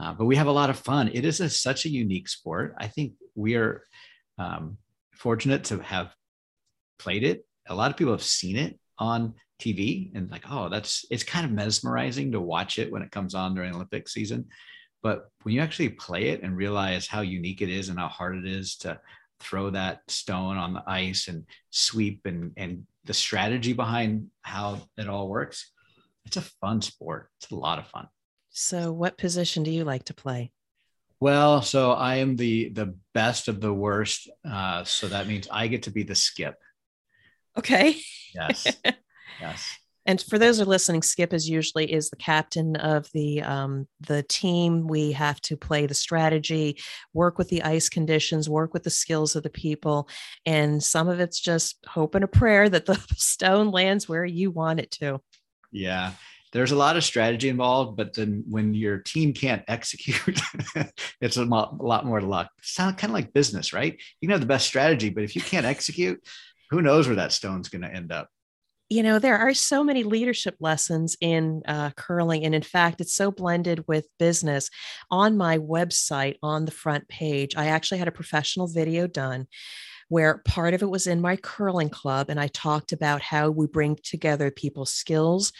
Uh, 0.00 0.14
but 0.14 0.24
we 0.24 0.36
have 0.36 0.46
a 0.46 0.52
lot 0.52 0.70
of 0.70 0.78
fun. 0.78 1.10
It 1.12 1.24
is 1.24 1.40
a, 1.40 1.50
such 1.50 1.84
a 1.84 1.90
unique 1.90 2.28
sport. 2.28 2.74
I 2.78 2.88
think 2.88 3.14
we 3.34 3.56
are 3.56 3.84
um, 4.38 4.78
fortunate 5.14 5.64
to 5.64 5.78
have 5.78 6.14
played 6.98 7.22
it. 7.22 7.44
A 7.68 7.74
lot 7.74 7.90
of 7.90 7.96
people 7.96 8.12
have 8.12 8.22
seen 8.22 8.56
it 8.56 8.78
on 8.98 9.34
TV 9.58 10.10
and 10.14 10.30
like, 10.30 10.44
oh, 10.50 10.68
that's 10.68 11.04
it's 11.10 11.24
kind 11.24 11.44
of 11.44 11.52
mesmerizing 11.52 12.32
to 12.32 12.40
watch 12.40 12.78
it 12.78 12.90
when 12.90 13.02
it 13.02 13.10
comes 13.10 13.34
on 13.34 13.54
during 13.54 13.74
Olympic 13.74 14.08
season. 14.08 14.46
But 15.02 15.30
when 15.42 15.54
you 15.54 15.60
actually 15.60 15.90
play 15.90 16.28
it 16.28 16.42
and 16.42 16.56
realize 16.56 17.06
how 17.06 17.20
unique 17.20 17.62
it 17.62 17.68
is 17.68 17.88
and 17.88 17.98
how 17.98 18.08
hard 18.08 18.36
it 18.36 18.46
is 18.46 18.76
to 18.78 19.00
throw 19.40 19.70
that 19.70 20.00
stone 20.08 20.56
on 20.56 20.74
the 20.74 20.82
ice 20.86 21.28
and 21.28 21.44
sweep 21.70 22.22
and 22.24 22.52
and 22.56 22.84
the 23.04 23.14
strategy 23.14 23.72
behind 23.72 24.28
how 24.42 24.80
it 24.96 25.08
all 25.08 25.28
works, 25.28 25.72
it's 26.26 26.36
a 26.36 26.42
fun 26.42 26.82
sport. 26.82 27.30
It's 27.40 27.50
a 27.50 27.56
lot 27.56 27.78
of 27.78 27.86
fun. 27.86 28.08
So, 28.50 28.92
what 28.92 29.16
position 29.16 29.62
do 29.62 29.70
you 29.70 29.84
like 29.84 30.04
to 30.06 30.14
play? 30.14 30.52
Well, 31.20 31.62
so 31.62 31.92
I 31.92 32.16
am 32.16 32.36
the 32.36 32.68
the 32.70 32.96
best 33.14 33.48
of 33.48 33.60
the 33.60 33.72
worst. 33.72 34.28
Uh, 34.48 34.84
so 34.84 35.08
that 35.08 35.26
means 35.26 35.48
I 35.50 35.68
get 35.68 35.84
to 35.84 35.90
be 35.90 36.02
the 36.02 36.14
skip. 36.14 36.56
Okay. 37.56 37.96
Yes. 38.34 38.66
Yes. 39.40 39.78
And 40.06 40.22
for 40.22 40.38
those 40.38 40.56
who 40.56 40.62
are 40.62 40.66
listening, 40.66 41.02
Skip 41.02 41.34
is 41.34 41.50
usually 41.50 41.92
is 41.92 42.08
the 42.08 42.16
captain 42.16 42.76
of 42.76 43.10
the 43.12 43.42
um, 43.42 43.86
the 44.00 44.22
team. 44.22 44.86
We 44.86 45.12
have 45.12 45.38
to 45.42 45.56
play 45.56 45.84
the 45.84 45.94
strategy, 45.94 46.78
work 47.12 47.36
with 47.36 47.50
the 47.50 47.62
ice 47.62 47.90
conditions, 47.90 48.48
work 48.48 48.72
with 48.72 48.84
the 48.84 48.90
skills 48.90 49.36
of 49.36 49.42
the 49.42 49.50
people, 49.50 50.08
and 50.46 50.82
some 50.82 51.08
of 51.08 51.20
it's 51.20 51.38
just 51.38 51.76
hope 51.86 52.14
and 52.14 52.24
a 52.24 52.28
prayer 52.28 52.70
that 52.70 52.86
the 52.86 52.94
stone 53.16 53.70
lands 53.70 54.08
where 54.08 54.24
you 54.24 54.50
want 54.50 54.80
it 54.80 54.90
to. 54.92 55.20
Yeah, 55.72 56.12
there's 56.52 56.72
a 56.72 56.76
lot 56.76 56.96
of 56.96 57.04
strategy 57.04 57.50
involved, 57.50 57.96
but 57.96 58.14
then 58.14 58.44
when 58.48 58.72
your 58.72 58.98
team 58.98 59.34
can't 59.34 59.62
execute, 59.68 60.40
it's 61.20 61.36
a 61.36 61.44
lot, 61.44 62.06
more 62.06 62.22
luck. 62.22 62.50
Sound 62.62 62.96
kind 62.96 63.10
of 63.10 63.14
like 63.14 63.34
business, 63.34 63.72
right? 63.72 64.00
You 64.20 64.28
can 64.28 64.32
have 64.32 64.40
the 64.40 64.46
best 64.46 64.66
strategy, 64.66 65.10
but 65.10 65.24
if 65.24 65.36
you 65.36 65.42
can't 65.42 65.66
execute, 65.66 66.26
who 66.70 66.80
knows 66.80 67.06
where 67.06 67.16
that 67.16 67.32
stone's 67.32 67.68
going 67.68 67.82
to 67.82 67.94
end 67.94 68.12
up? 68.12 68.30
You 68.88 69.02
know 69.02 69.18
there 69.18 69.38
are 69.38 69.54
so 69.54 69.84
many 69.84 70.02
leadership 70.02 70.56
lessons 70.60 71.16
in 71.20 71.62
uh, 71.66 71.90
curling 71.90 72.44
and 72.44 72.54
in 72.54 72.62
fact 72.62 73.00
it's 73.00 73.14
so 73.14 73.30
blended 73.30 73.84
with 73.86 74.06
business. 74.18 74.70
On 75.10 75.36
my 75.36 75.58
website 75.58 76.36
on 76.42 76.64
the 76.64 76.70
front 76.70 77.08
page 77.08 77.56
i 77.56 77.66
actually 77.66 77.98
had 77.98 78.08
a 78.08 78.12
professional 78.12 78.66
video 78.66 79.06
done 79.06 79.46
where 80.08 80.38
part 80.38 80.72
of 80.72 80.82
it 80.82 80.88
was 80.88 81.06
in 81.06 81.20
my 81.20 81.36
curling 81.36 81.90
club 81.90 82.30
and 82.30 82.40
i 82.40 82.48
talked 82.48 82.92
about 82.92 83.20
how 83.20 83.50
we 83.50 83.66
bring 83.66 83.96
together 84.02 84.50
people's 84.50 84.92
skills 84.92 85.52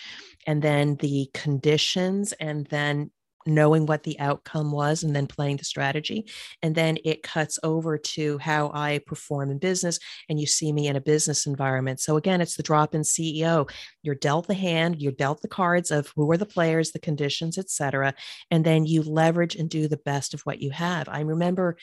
and 0.46 0.62
then 0.62 0.96
the 0.96 1.28
conditions 1.34 2.32
and 2.34 2.66
then 2.66 3.10
knowing 3.48 3.86
what 3.86 4.02
the 4.02 4.18
outcome 4.20 4.70
was 4.70 5.02
and 5.02 5.14
then 5.14 5.26
playing 5.26 5.56
the 5.56 5.64
strategy. 5.64 6.26
And 6.62 6.74
then 6.74 6.98
it 7.04 7.22
cuts 7.22 7.58
over 7.62 7.98
to 7.98 8.38
how 8.38 8.70
I 8.74 9.00
perform 9.06 9.50
in 9.50 9.58
business. 9.58 9.98
And 10.28 10.38
you 10.38 10.46
see 10.46 10.72
me 10.72 10.86
in 10.86 10.96
a 10.96 11.00
business 11.00 11.46
environment. 11.46 12.00
So 12.00 12.16
again, 12.16 12.40
it's 12.40 12.56
the 12.56 12.62
drop 12.62 12.94
in 12.94 13.02
CEO. 13.02 13.70
You're 14.02 14.14
dealt 14.14 14.46
the 14.46 14.54
hand, 14.54 15.00
you're 15.00 15.12
dealt 15.12 15.42
the 15.42 15.48
cards 15.48 15.90
of 15.90 16.12
who 16.14 16.30
are 16.30 16.36
the 16.36 16.46
players, 16.46 16.92
the 16.92 16.98
conditions, 16.98 17.58
etc. 17.58 18.14
And 18.50 18.64
then 18.64 18.86
you 18.86 19.02
leverage 19.02 19.56
and 19.56 19.68
do 19.68 19.88
the 19.88 19.96
best 19.96 20.34
of 20.34 20.42
what 20.42 20.60
you 20.60 20.70
have. 20.70 21.08
I 21.08 21.20
remember 21.20 21.76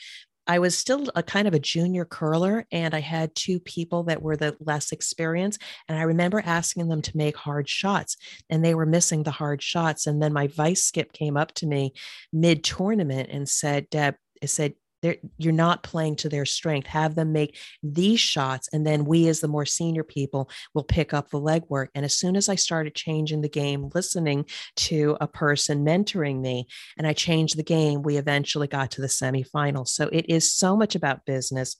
I 0.46 0.58
was 0.58 0.76
still 0.76 1.10
a 1.14 1.22
kind 1.22 1.48
of 1.48 1.54
a 1.54 1.58
junior 1.58 2.04
curler, 2.04 2.66
and 2.70 2.94
I 2.94 3.00
had 3.00 3.34
two 3.34 3.58
people 3.60 4.04
that 4.04 4.22
were 4.22 4.36
the 4.36 4.56
less 4.60 4.92
experienced. 4.92 5.60
And 5.88 5.98
I 5.98 6.02
remember 6.02 6.42
asking 6.44 6.88
them 6.88 7.02
to 7.02 7.16
make 7.16 7.36
hard 7.36 7.68
shots, 7.68 8.16
and 8.48 8.64
they 8.64 8.74
were 8.74 8.86
missing 8.86 9.22
the 9.22 9.30
hard 9.30 9.62
shots. 9.62 10.06
And 10.06 10.22
then 10.22 10.32
my 10.32 10.46
vice 10.46 10.84
skip 10.84 11.12
came 11.12 11.36
up 11.36 11.52
to 11.54 11.66
me 11.66 11.92
mid 12.32 12.64
tournament 12.64 13.28
and 13.32 13.48
said, 13.48 13.90
Deb, 13.90 14.14
I 14.42 14.46
said, 14.46 14.74
you're 15.02 15.52
not 15.52 15.82
playing 15.82 16.16
to 16.16 16.28
their 16.28 16.44
strength. 16.44 16.86
Have 16.88 17.14
them 17.14 17.32
make 17.32 17.56
these 17.82 18.20
shots, 18.20 18.68
and 18.72 18.86
then 18.86 19.04
we, 19.04 19.28
as 19.28 19.40
the 19.40 19.48
more 19.48 19.66
senior 19.66 20.02
people, 20.02 20.50
will 20.74 20.84
pick 20.84 21.12
up 21.12 21.30
the 21.30 21.40
legwork. 21.40 21.88
And 21.94 22.04
as 22.04 22.16
soon 22.16 22.36
as 22.36 22.48
I 22.48 22.54
started 22.54 22.94
changing 22.94 23.40
the 23.40 23.48
game, 23.48 23.90
listening 23.94 24.46
to 24.76 25.16
a 25.20 25.26
person 25.26 25.84
mentoring 25.84 26.40
me, 26.40 26.66
and 26.96 27.06
I 27.06 27.12
changed 27.12 27.56
the 27.56 27.62
game, 27.62 28.02
we 28.02 28.16
eventually 28.16 28.68
got 28.68 28.90
to 28.92 29.00
the 29.00 29.06
semifinals. 29.06 29.88
So 29.88 30.08
it 30.12 30.26
is 30.28 30.52
so 30.52 30.76
much 30.76 30.94
about 30.94 31.26
business, 31.26 31.76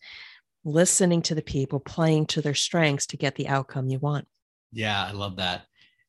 listening 0.65 1.23
to 1.23 1.35
the 1.35 1.43
people, 1.43 1.81
playing 1.81 2.27
to 2.27 2.41
their 2.43 2.55
strengths 2.55 3.07
to 3.07 3.17
get 3.17 3.37
the 3.37 3.49
outcome 3.49 3.89
you 3.89 3.99
want. 3.99 4.27
Yeah, 4.73 5.05
I 5.05 5.13
love 5.13 5.37
that. 5.37 5.63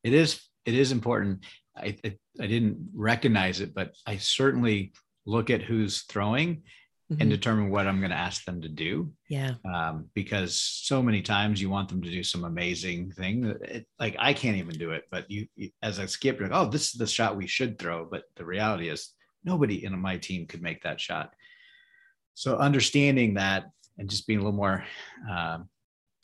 It 0.04 0.14
is. 0.14 0.42
It 0.66 0.74
is 0.74 0.92
important. 0.92 1.46
I, 1.78 1.96
I, 2.04 2.18
I 2.42 2.48
didn't 2.48 2.90
recognize 2.94 3.62
it, 3.62 3.74
but 3.74 3.94
I 4.06 4.18
certainly 4.18 4.92
look 5.26 5.50
at 5.50 5.62
who's 5.62 6.04
throwing 6.04 6.64
mm-hmm. 7.12 7.22
and 7.22 7.30
determine 7.30 7.70
what 7.70 7.88
I'm 7.88 8.00
going 8.00 8.12
to 8.12 8.18
ask 8.18 8.44
them 8.46 8.62
to 8.62 8.70
do. 8.70 9.12
Yeah. 9.30 9.54
Um, 9.66 10.10
because 10.14 10.60
so 10.60 11.02
many 11.02 11.22
times 11.22 11.62
you 11.62 11.70
want 11.70 11.90
them 11.90 12.02
to 12.02 12.12
do 12.12 12.24
some 12.24 12.44
amazing 12.44 13.12
thing 13.12 13.42
that 13.42 13.62
it, 13.62 13.88
like 14.00 14.16
I 14.20 14.34
can't 14.34 14.58
even 14.58 14.78
do 14.78 14.92
it, 14.92 15.06
but 15.10 15.30
you, 15.30 15.48
you 15.56 15.70
as 15.82 16.00
a 16.00 16.08
skip, 16.08 16.40
you're 16.40 16.50
like, 16.50 16.58
oh, 16.58 16.70
this 16.70 16.94
is 16.94 16.94
the 16.94 17.08
shot 17.08 17.38
we 17.38 17.48
should 17.48 17.80
throw. 17.80 18.06
But 18.06 18.24
the 18.36 18.46
reality 18.46 18.90
is 18.90 19.14
nobody 19.44 19.86
in 19.86 19.98
my 20.00 20.18
team 20.18 20.48
could 20.48 20.62
make 20.62 20.84
that 20.84 21.00
shot. 21.00 21.34
So 22.34 22.58
understanding 22.58 23.36
that 23.36 23.66
and 23.98 24.10
just 24.10 24.28
being 24.28 24.40
a 24.40 24.44
little 24.44 24.58
more 24.58 24.86
uh, 25.30 25.60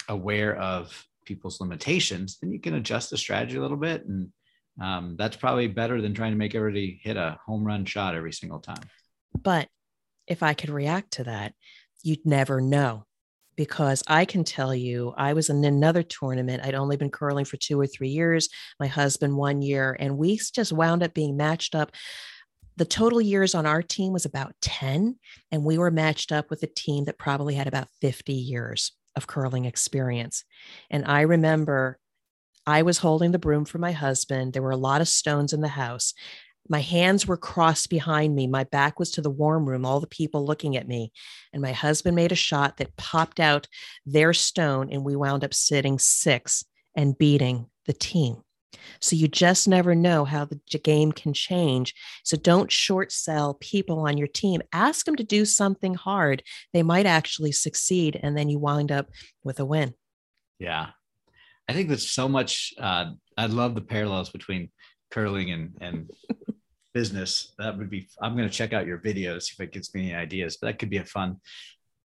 aware 0.08 0.56
of 0.56 1.06
people's 1.26 1.60
limitations, 1.60 2.38
then 2.40 2.52
you 2.52 2.60
can 2.60 2.76
adjust 2.76 3.10
the 3.10 3.18
strategy 3.18 3.58
a 3.58 3.62
little 3.62 3.78
bit. 3.78 4.06
And 4.06 4.30
um, 4.82 5.16
that's 5.18 5.38
probably 5.38 5.68
better 5.68 6.02
than 6.02 6.14
trying 6.14 6.32
to 6.32 6.38
make 6.38 6.56
everybody 6.56 7.00
hit 7.02 7.18
a 7.18 7.40
home 7.46 7.64
run 7.64 7.86
shot 7.86 8.16
every 8.16 8.34
single 8.34 8.60
time. 8.60 8.84
But 9.42 9.68
if 10.28 10.44
I 10.44 10.54
could 10.54 10.70
react 10.70 11.12
to 11.14 11.26
that, 11.26 11.54
you'd 12.04 12.26
never 12.26 12.62
know 12.62 13.06
because 13.56 14.04
I 14.08 14.26
can 14.26 14.44
tell 14.44 14.74
you, 14.74 15.14
I 15.16 15.34
was 15.34 15.50
in 15.50 15.64
another 15.64 16.04
tournament. 16.04 16.64
I'd 16.64 16.76
only 16.76 16.98
been 16.98 17.12
curling 17.12 17.46
for 17.46 17.58
two 17.58 17.80
or 17.80 17.88
three 17.88 18.10
years, 18.10 18.50
my 18.80 18.88
husband 18.88 19.36
one 19.36 19.62
year, 19.62 19.96
and 20.00 20.18
we 20.18 20.40
just 20.54 20.74
wound 20.74 21.04
up 21.04 21.14
being 21.14 21.38
matched 21.38 21.76
up. 21.76 21.92
The 22.78 22.86
total 22.86 23.22
years 23.22 23.54
on 23.54 23.68
our 23.68 23.84
team 23.84 24.14
was 24.14 24.26
about 24.26 24.56
10, 24.62 25.18
and 25.52 25.64
we 25.64 25.78
were 25.78 25.92
matched 25.92 26.32
up 26.32 26.50
with 26.50 26.64
a 26.64 26.68
team 26.68 27.06
that 27.06 27.20
probably 27.20 27.54
had 27.54 27.68
about 27.68 27.90
50 28.02 28.34
years 28.34 28.94
of 29.16 29.28
curling 29.28 29.66
experience. 29.66 30.44
And 30.90 31.06
I 31.06 31.22
remember 31.22 32.00
I 32.66 32.82
was 32.82 32.98
holding 32.98 33.32
the 33.32 33.40
broom 33.40 33.66
for 33.66 33.78
my 33.78 33.92
husband. 33.92 34.54
There 34.54 34.64
were 34.64 34.72
a 34.72 34.78
lot 34.78 35.02
of 35.02 35.08
stones 35.08 35.54
in 35.54 35.62
the 35.62 35.68
house. 35.68 36.14
My 36.70 36.80
hands 36.80 37.28
were 37.28 37.38
crossed 37.38 37.90
behind 37.90 38.36
me. 38.36 38.48
My 38.48 38.64
back 38.64 38.98
was 38.98 39.12
to 39.12 39.22
the 39.22 39.30
warm 39.30 39.68
room, 39.68 39.86
all 39.86 40.00
the 40.00 40.08
people 40.08 40.46
looking 40.46 40.78
at 40.78 40.88
me. 40.88 41.12
And 41.52 41.62
my 41.62 41.74
husband 41.74 42.16
made 42.16 42.32
a 42.32 42.36
shot 42.36 42.78
that 42.78 42.96
popped 42.96 43.40
out 43.40 43.68
their 44.06 44.34
stone, 44.34 44.92
and 44.92 45.04
we 45.04 45.16
wound 45.16 45.44
up 45.44 45.54
sitting 45.54 46.00
six 46.00 46.64
and 46.96 47.18
beating 47.18 47.68
the 47.86 47.94
team. 47.94 48.38
So 49.02 49.16
you 49.16 49.28
just 49.28 49.68
never 49.68 49.94
know 49.94 50.26
how 50.26 50.46
the 50.46 50.60
game 50.80 51.12
can 51.12 51.34
change. 51.34 51.94
So 52.24 52.38
don't 52.38 52.72
short 52.72 53.12
sell 53.12 53.56
people 53.56 54.00
on 54.00 54.18
your 54.18 54.28
team. 54.28 54.62
Ask 54.72 55.06
them 55.06 55.16
to 55.18 55.24
do 55.24 55.46
something 55.46 55.94
hard. 55.94 56.44
They 56.72 56.84
might 56.84 57.06
actually 57.06 57.52
succeed, 57.52 58.20
and 58.22 58.38
then 58.38 58.50
you 58.50 58.58
wind 58.58 58.92
up 58.92 59.10
with 59.44 59.60
a 59.60 59.66
win. 59.66 59.94
Yeah. 60.60 60.88
I 61.68 61.74
think 61.74 61.88
there's 61.88 62.10
so 62.10 62.28
much. 62.28 62.74
Uh, 62.78 63.12
I 63.38 63.46
love 63.46 63.76
the 63.76 63.82
parallels 63.82 64.30
between 64.30 64.70
curling 65.12 65.52
and, 65.52 65.78
and 65.80 66.10
business. 66.94 67.54
That 67.58 67.78
would 67.78 67.90
be, 67.90 68.08
I'm 68.22 68.36
going 68.36 68.48
to 68.48 68.54
check 68.54 68.74
out 68.74 68.88
your 68.88 69.00
videos, 69.00 69.44
see 69.44 69.54
if 69.54 69.60
it 69.60 69.74
gives 69.74 69.94
me 69.94 70.12
any 70.12 70.16
ideas, 70.16 70.58
but 70.58 70.68
that 70.68 70.80
could 70.80 70.90
be 70.90 70.98
a 70.98 71.06
fun 71.06 71.38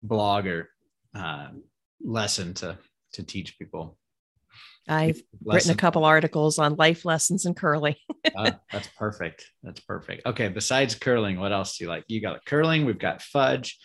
blog 0.03 0.47
or 0.47 0.71
uh, 1.15 1.49
lesson 2.03 2.55
to, 2.55 2.79
to 3.15 3.23
teach 3.23 3.59
people. 3.59 3.97
I've 4.89 5.23
written 5.43 5.71
a 5.71 5.77
couple 5.77 6.05
articles 6.05 6.59
on 6.59 6.77
life 6.77 7.05
lessons 7.05 7.47
in 7.47 7.55
curling. 7.55 7.97
uh, 8.37 8.53
that's 8.73 8.89
perfect. 8.99 9.51
That's 9.63 9.81
perfect. 9.81 10.27
Okay. 10.27 10.49
Besides 10.49 10.95
curling, 10.95 11.41
what 11.41 11.53
else 11.53 11.79
do 11.79 11.85
you 11.85 11.91
like? 11.91 12.05
You 12.09 12.21
got 12.21 12.45
curling. 12.45 12.85
We've 12.85 12.99
got 12.99 13.23
fudge. 13.23 13.79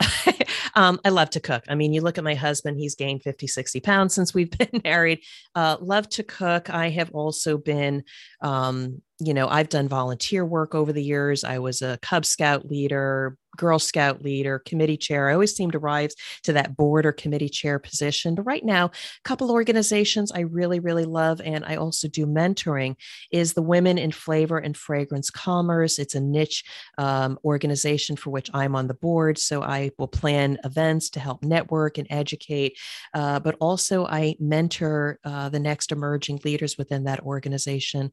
um, 0.74 1.00
I 1.04 1.10
love 1.10 1.30
to 1.30 1.40
cook. 1.40 1.64
I 1.68 1.74
mean, 1.74 1.92
you 1.92 2.00
look 2.00 2.18
at 2.18 2.24
my 2.24 2.34
husband, 2.34 2.78
he's 2.78 2.94
gained 2.94 3.22
50, 3.22 3.46
60 3.46 3.80
pounds 3.80 4.14
since 4.14 4.34
we've 4.34 4.50
been 4.58 4.80
married. 4.84 5.20
Uh, 5.54 5.76
love 5.80 6.08
to 6.10 6.22
cook. 6.22 6.70
I 6.70 6.90
have 6.90 7.10
also 7.12 7.58
been 7.58 8.04
um, 8.40 9.02
you 9.24 9.34
know, 9.34 9.48
I've 9.48 9.68
done 9.68 9.88
volunteer 9.88 10.44
work 10.44 10.74
over 10.74 10.92
the 10.92 11.02
years. 11.02 11.44
I 11.44 11.58
was 11.58 11.82
a 11.82 11.98
Cub 12.02 12.24
Scout 12.24 12.66
leader, 12.66 13.36
Girl 13.56 13.78
Scout 13.78 14.22
leader, 14.22 14.58
committee 14.60 14.96
chair. 14.96 15.28
I 15.28 15.34
always 15.34 15.54
seem 15.54 15.70
to 15.72 15.78
rise 15.78 16.14
to 16.44 16.54
that 16.54 16.76
board 16.76 17.04
or 17.04 17.12
committee 17.12 17.50
chair 17.50 17.78
position. 17.78 18.34
But 18.34 18.44
right 18.44 18.64
now, 18.64 18.86
a 18.86 18.90
couple 19.24 19.50
organizations 19.50 20.32
I 20.32 20.40
really, 20.40 20.80
really 20.80 21.04
love, 21.04 21.40
and 21.44 21.64
I 21.64 21.76
also 21.76 22.08
do 22.08 22.26
mentoring, 22.26 22.96
is 23.30 23.52
the 23.52 23.62
Women 23.62 23.98
in 23.98 24.10
Flavor 24.10 24.58
and 24.58 24.76
Fragrance 24.76 25.30
Commerce. 25.30 25.98
It's 25.98 26.14
a 26.14 26.20
niche 26.20 26.64
um, 26.98 27.38
organization 27.44 28.16
for 28.16 28.30
which 28.30 28.50
I'm 28.54 28.74
on 28.74 28.88
the 28.88 28.94
board. 28.94 29.38
So 29.38 29.62
I 29.62 29.90
will 29.98 30.08
plan 30.08 30.58
events 30.64 31.10
to 31.10 31.20
help 31.20 31.44
network 31.44 31.98
and 31.98 32.06
educate, 32.10 32.78
uh, 33.12 33.38
but 33.40 33.56
also 33.60 34.06
I 34.06 34.34
mentor 34.40 35.18
uh, 35.24 35.50
the 35.50 35.60
next 35.60 35.92
emerging 35.92 36.40
leaders 36.44 36.78
within 36.78 37.04
that 37.04 37.20
organization. 37.20 38.12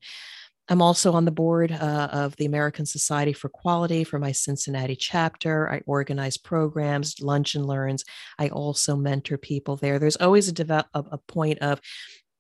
I'm 0.70 0.84
also 0.84 1.14
on 1.14 1.26
the 1.26 1.32
board 1.32 1.72
uh, 1.72 2.10
of 2.12 2.36
the 2.36 2.46
American 2.46 2.86
Society 2.86 3.34
for 3.34 3.50
Quality 3.50 4.04
for 4.04 4.20
my 4.20 4.32
Cincinnati 4.32 4.96
chapter. 4.96 5.70
I 5.72 5.82
organize 5.88 6.38
programs, 6.38 7.20
lunch 7.20 7.56
and 7.56 7.66
learns. 7.66 8.06
I 8.38 8.50
also 8.50 8.96
mentor 8.96 9.40
people 9.40 9.78
there. 9.78 9.98
There's 9.98 10.16
always 10.18 10.48
a, 10.48 10.54
develop, 10.54 10.88
a 10.94 11.18
point 11.18 11.60
of 11.60 11.82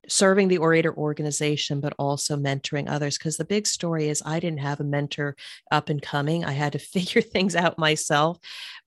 serving 0.08 0.47
the 0.47 0.58
orator 0.58 0.95
organization 0.95 1.80
but 1.82 1.93
also 2.00 2.38
mentoring 2.38 2.89
others 2.89 3.18
because 3.18 3.38
the 3.38 3.45
big 3.45 3.68
story 3.68 4.08
is 4.08 4.24
i 4.26 4.39
didn't 4.39 4.60
have 4.60 4.80
a 4.80 4.84
mentor 4.84 5.36
up 5.72 5.89
and 5.89 6.02
coming. 6.02 6.45
I 6.45 6.52
had 6.52 6.74
to 6.74 6.80
figure 6.95 7.22
things 7.22 7.56
out 7.56 7.78
myself 7.78 8.38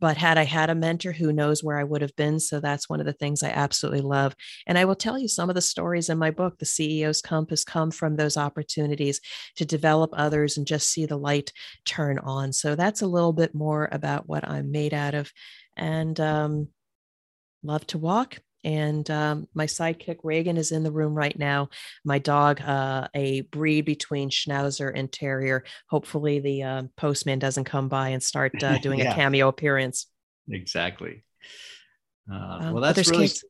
but 0.00 0.16
had 0.16 0.38
i 0.38 0.44
had 0.44 0.70
a 0.70 0.74
mentor 0.74 1.12
who 1.12 1.32
knows 1.32 1.62
where 1.62 1.78
i 1.78 1.84
would 1.84 2.02
have 2.02 2.14
been. 2.16 2.40
So 2.40 2.60
that's 2.60 2.88
one 2.88 3.00
of 3.00 3.06
the 3.06 3.12
things 3.12 3.42
i 3.42 3.50
absolutely 3.50 4.00
love. 4.00 4.34
And 4.66 4.78
i 4.78 4.84
will 4.84 4.94
tell 4.94 5.18
you 5.18 5.28
some 5.28 5.48
of 5.48 5.54
the 5.54 5.60
stories 5.60 6.08
in 6.08 6.18
my 6.18 6.30
book 6.30 6.58
the 6.58 6.66
ceo's 6.66 7.20
compass 7.20 7.64
come 7.64 7.90
from 7.90 8.16
those 8.16 8.36
opportunities 8.36 9.20
to 9.56 9.64
develop 9.64 10.10
others 10.14 10.56
and 10.56 10.66
just 10.66 10.88
see 10.88 11.06
the 11.06 11.18
light 11.18 11.52
turn 11.84 12.18
on. 12.18 12.52
So 12.52 12.74
that's 12.74 13.02
a 13.02 13.06
little 13.06 13.32
bit 13.32 13.54
more 13.54 13.88
about 13.92 14.28
what 14.28 14.48
i'm 14.48 14.70
made 14.70 14.94
out 14.94 15.14
of. 15.14 15.32
And 15.76 16.18
um, 16.20 16.68
love 17.62 17.86
to 17.88 17.98
walk 17.98 18.38
and 18.64 19.08
um, 19.10 19.48
my 19.54 19.66
sidekick 19.66 20.18
Reagan 20.22 20.56
is 20.56 20.72
in 20.72 20.82
the 20.82 20.90
room 20.90 21.14
right 21.14 21.36
now. 21.38 21.70
My 22.04 22.18
dog, 22.18 22.60
uh, 22.60 23.08
a 23.14 23.42
breed 23.42 23.84
between 23.84 24.30
Schnauzer 24.30 24.92
and 24.94 25.10
Terrier. 25.10 25.64
Hopefully, 25.88 26.40
the 26.40 26.62
uh, 26.62 26.82
postman 26.96 27.38
doesn't 27.38 27.64
come 27.64 27.88
by 27.88 28.10
and 28.10 28.22
start 28.22 28.62
uh, 28.62 28.78
doing 28.82 29.00
yeah. 29.00 29.12
a 29.12 29.14
cameo 29.14 29.48
appearance. 29.48 30.06
Exactly. 30.50 31.24
Uh, 32.30 32.34
um, 32.36 32.72
well, 32.74 32.82
that's 32.82 33.10
really, 33.10 33.24
kids. 33.24 33.44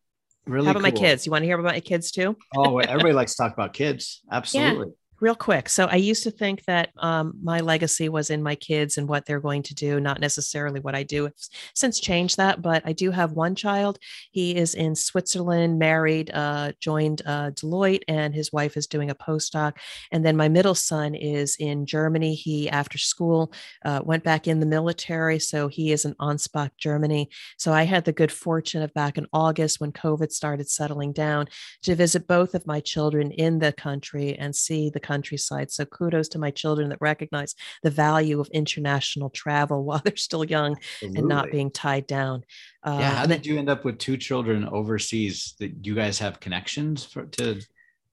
really. 0.46 0.66
How 0.66 0.72
about 0.72 0.82
cool. 0.82 0.92
my 0.92 0.98
kids? 0.98 1.26
You 1.26 1.32
want 1.32 1.42
to 1.42 1.46
hear 1.46 1.58
about 1.58 1.74
my 1.74 1.80
kids 1.80 2.10
too? 2.10 2.36
oh, 2.56 2.78
everybody 2.78 3.12
likes 3.14 3.34
to 3.34 3.42
talk 3.42 3.52
about 3.52 3.72
kids. 3.74 4.22
Absolutely. 4.30 4.86
Yeah 4.88 4.92
real 5.22 5.34
quick. 5.36 5.68
So 5.68 5.86
I 5.86 5.96
used 5.96 6.24
to 6.24 6.32
think 6.32 6.64
that 6.64 6.90
um, 6.98 7.34
my 7.40 7.60
legacy 7.60 8.08
was 8.08 8.28
in 8.28 8.42
my 8.42 8.56
kids 8.56 8.98
and 8.98 9.08
what 9.08 9.24
they're 9.24 9.38
going 9.38 9.62
to 9.62 9.74
do, 9.74 10.00
not 10.00 10.18
necessarily 10.18 10.80
what 10.80 10.96
I 10.96 11.04
do. 11.04 11.26
I've 11.26 11.32
since 11.74 12.00
changed 12.00 12.38
that, 12.38 12.60
but 12.60 12.82
I 12.84 12.92
do 12.92 13.12
have 13.12 13.30
one 13.30 13.54
child. 13.54 14.00
He 14.32 14.56
is 14.56 14.74
in 14.74 14.96
Switzerland, 14.96 15.78
married, 15.78 16.32
uh, 16.34 16.72
joined 16.80 17.22
uh, 17.24 17.52
Deloitte, 17.52 18.02
and 18.08 18.34
his 18.34 18.52
wife 18.52 18.76
is 18.76 18.88
doing 18.88 19.10
a 19.10 19.14
postdoc. 19.14 19.74
And 20.10 20.24
then 20.26 20.36
my 20.36 20.48
middle 20.48 20.74
son 20.74 21.14
is 21.14 21.54
in 21.60 21.86
Germany. 21.86 22.34
He, 22.34 22.68
after 22.68 22.98
school, 22.98 23.52
uh, 23.84 24.00
went 24.02 24.24
back 24.24 24.48
in 24.48 24.58
the 24.58 24.66
military. 24.66 25.38
So 25.38 25.68
he 25.68 25.92
is 25.92 26.04
in 26.04 26.14
Ansbach, 26.16 26.70
Germany. 26.78 27.30
So 27.58 27.72
I 27.72 27.84
had 27.84 28.04
the 28.04 28.12
good 28.12 28.32
fortune 28.32 28.82
of 28.82 28.92
back 28.92 29.18
in 29.18 29.28
August 29.32 29.80
when 29.80 29.92
COVID 29.92 30.32
started 30.32 30.68
settling 30.68 31.12
down 31.12 31.46
to 31.82 31.94
visit 31.94 32.26
both 32.26 32.56
of 32.56 32.66
my 32.66 32.80
children 32.80 33.30
in 33.30 33.60
the 33.60 33.72
country 33.72 34.36
and 34.36 34.56
see 34.56 34.90
the 34.90 35.11
countryside. 35.12 35.70
So 35.70 35.84
kudos 35.84 36.28
to 36.30 36.38
my 36.38 36.50
children 36.50 36.88
that 36.88 36.98
recognize 37.00 37.54
the 37.82 37.90
value 37.90 38.40
of 38.40 38.48
international 38.48 39.30
travel 39.30 39.84
while 39.86 40.00
they're 40.04 40.16
still 40.16 40.44
young 40.44 40.76
Absolutely. 40.76 41.18
and 41.18 41.28
not 41.28 41.50
being 41.50 41.70
tied 41.70 42.06
down. 42.06 42.44
Uh, 42.82 42.98
yeah, 43.00 43.10
how 43.10 43.26
did 43.26 43.46
you 43.46 43.58
end 43.58 43.68
up 43.68 43.84
with 43.84 43.98
two 43.98 44.16
children 44.16 44.68
overseas? 44.68 45.54
That 45.60 45.86
you 45.86 45.94
guys 45.94 46.18
have 46.18 46.40
connections 46.40 47.04
for, 47.04 47.24
to 47.24 47.60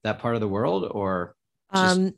that 0.03 0.19
part 0.19 0.35
of 0.35 0.41
the 0.41 0.47
world, 0.47 0.87
or 0.91 1.35
just 1.73 1.97
um, 1.97 2.13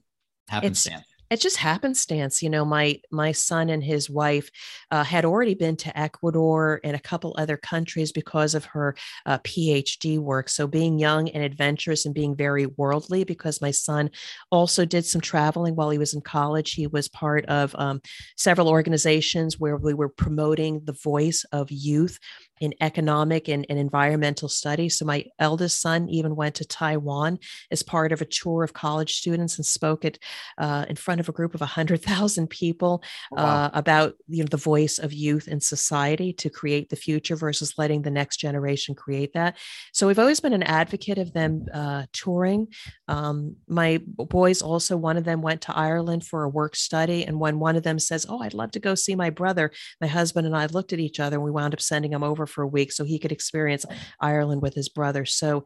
happenstance? 0.50 1.06
It 1.32 1.40
just 1.40 1.58
happenstance 1.58 2.44
you 2.44 2.50
know 2.50 2.64
my 2.64 3.00
my 3.12 3.32
son 3.32 3.70
and 3.70 3.84
his 3.84 4.10
wife 4.10 4.52
uh, 4.92 5.04
had 5.04 5.26
already 5.26 5.56
been 5.56 5.76
to 5.76 5.98
ecuador 5.98 6.80
and 6.84 6.96
a 6.96 7.00
couple 7.00 7.34
other 7.38 7.58
countries 7.58 8.12
because 8.12 8.54
of 8.54 8.66
her 8.66 8.96
uh, 9.26 9.38
phd 9.40 10.12
work. 10.20 10.50
So 10.50 10.68
being 10.68 11.00
young 11.00 11.30
and 11.30 11.44
adventurous 11.44 12.06
and 12.06 12.14
being 12.14 12.36
very 12.36 12.66
worldly 12.66 13.24
because 13.24 13.62
my 13.62 13.72
son 13.72 14.10
also 14.52 14.86
did 14.86 15.06
some 15.06 15.22
traveling 15.22 15.76
while 15.76 15.90
he 15.90 15.98
was 15.98 16.14
in 16.14 16.22
college. 16.22 16.74
He 16.74 16.88
was 16.88 17.08
part 17.08 17.46
of 17.46 17.76
um, 17.78 18.02
several 18.38 18.70
organizations 18.70 19.60
where 19.60 19.78
we 19.78 19.94
were 19.94 20.10
promoting 20.10 20.82
the 20.86 20.94
voice 20.94 21.46
of 21.52 21.72
youth 21.72 22.20
in 22.62 22.76
economic 22.80 23.50
and, 23.50 23.66
and 23.70 23.80
environmental 23.80 24.48
studies. 24.48 24.98
So 24.98 25.04
my 25.04 25.26
eldest 25.40 25.82
son 25.82 26.08
even 26.10 26.36
went 26.36 26.56
to 26.56 26.66
Taiwan 26.66 27.40
as 27.72 27.82
part 27.82 28.12
of 28.12 28.22
a 28.22 28.26
tour 28.26 28.64
of 28.64 28.74
college 28.74 29.16
students 29.16 29.58
and 29.58 29.66
spoke 29.66 30.06
at 30.06 30.20
uh, 30.60 30.86
in 30.88 30.96
front 30.96 31.20
of 31.20 31.28
a 31.28 31.32
group 31.32 31.56
of 31.56 31.62
100,000 31.62 32.50
people 32.50 33.04
oh, 33.32 33.36
wow. 33.36 33.66
uh, 33.66 33.70
about 33.74 34.14
you 34.28 34.44
know 34.44 34.48
the 34.48 34.58
voice 34.58 35.00
of 35.00 35.12
youth 35.12 35.48
in 35.48 35.60
society 35.60 36.32
to 36.34 36.52
create 36.52 36.90
the 36.90 36.96
future 36.96 37.36
versus 37.36 37.74
letting 37.80 38.04
the 38.04 38.12
next 38.12 38.38
generation 38.38 38.94
create 38.94 39.34
that. 39.34 39.58
So 39.92 40.06
we've 40.06 40.20
always 40.20 40.40
been 40.40 40.54
an 40.54 40.64
advocate 40.64 41.18
of 41.18 41.34
them 41.34 41.66
uh, 41.74 42.04
touring. 42.14 42.68
Um, 43.08 43.56
my 43.68 44.02
boys 44.06 44.62
also, 44.62 44.96
one 44.96 45.18
of 45.18 45.24
them 45.24 45.42
went 45.42 45.62
to 45.62 45.76
Ireland 45.76 46.26
for 46.26 46.44
a 46.44 46.50
work 46.50 46.76
study, 46.76 47.26
and 47.26 47.40
when 47.40 47.58
one 47.58 47.76
of 47.76 47.82
them 47.82 47.98
says, 47.98 48.28
"Oh, 48.30 48.40
I'd 48.40 48.54
love 48.54 48.70
to 48.72 48.80
go 48.80 48.94
see 48.94 49.16
my 49.16 49.32
brother," 49.32 49.72
my 50.00 50.08
husband 50.08 50.46
and 50.46 50.56
I 50.56 50.68
looked 50.68 50.94
at 50.94 51.00
each 51.00 51.20
other 51.20 51.38
and 51.38 51.44
we 51.44 51.50
wound 51.50 51.74
up 51.74 51.82
sending 51.82 52.14
him 52.14 52.24
over 52.24 52.46
for 52.52 52.62
a 52.62 52.68
week 52.68 52.92
so 52.92 53.04
he 53.04 53.20
could 53.20 53.32
experience 53.32 53.86
Ireland 54.20 54.62
with 54.62 54.74
his 54.74 54.90
brother. 54.90 55.26
So 55.26 55.64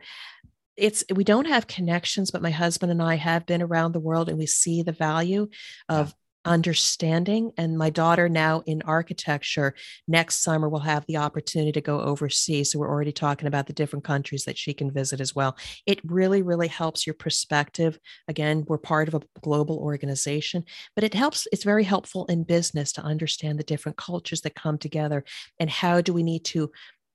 it's 0.78 1.04
we 1.14 1.24
don't 1.24 1.48
have 1.48 1.68
connections 1.68 2.32
but 2.32 2.42
my 2.42 2.52
husband 2.52 2.92
and 2.92 3.02
i 3.02 3.16
have 3.16 3.46
been 3.46 3.62
around 3.62 3.94
the 3.94 4.00
world 4.00 4.28
and 4.28 4.38
we 4.38 4.46
see 4.46 4.84
the 4.84 4.92
value 4.92 5.48
of 5.88 6.14
understanding 6.46 7.52
and 7.58 7.78
my 7.78 7.90
daughter 7.90 8.30
now 8.30 8.62
in 8.66 8.82
architecture 8.84 9.74
next 10.08 10.44
summer 10.44 10.70
will 10.70 10.80
have 10.80 11.06
the 11.08 11.18
opportunity 11.18 11.72
to 11.72 11.82
go 11.82 12.00
overseas 12.02 12.72
so 12.72 12.80
we're 12.80 12.90
already 12.90 13.12
talking 13.12 13.48
about 13.48 13.68
the 13.68 13.74
different 13.74 14.06
countries 14.06 14.46
that 14.46 14.58
she 14.58 14.74
can 14.74 14.92
visit 14.92 15.20
as 15.20 15.36
well. 15.36 15.58
It 15.86 16.00
really 16.06 16.42
really 16.42 16.68
helps 16.68 17.06
your 17.06 17.16
perspective. 17.16 18.00
Again 18.28 18.64
we're 18.68 18.78
part 18.78 19.08
of 19.08 19.16
a 19.16 19.22
global 19.42 19.78
organization 19.78 20.64
but 20.96 21.04
it 21.04 21.14
helps 21.14 21.48
it's 21.52 21.64
very 21.64 21.84
helpful 21.84 22.26
in 22.26 22.44
business 22.44 22.92
to 22.94 23.02
understand 23.02 23.60
the 23.60 23.64
different 23.64 23.98
cultures 23.98 24.42
that 24.42 24.56
come 24.56 24.78
together 24.78 25.24
and 25.60 25.70
how 25.70 26.02
do 26.02 26.14
we 26.14 26.24
need 26.24 26.46
to 26.46 26.72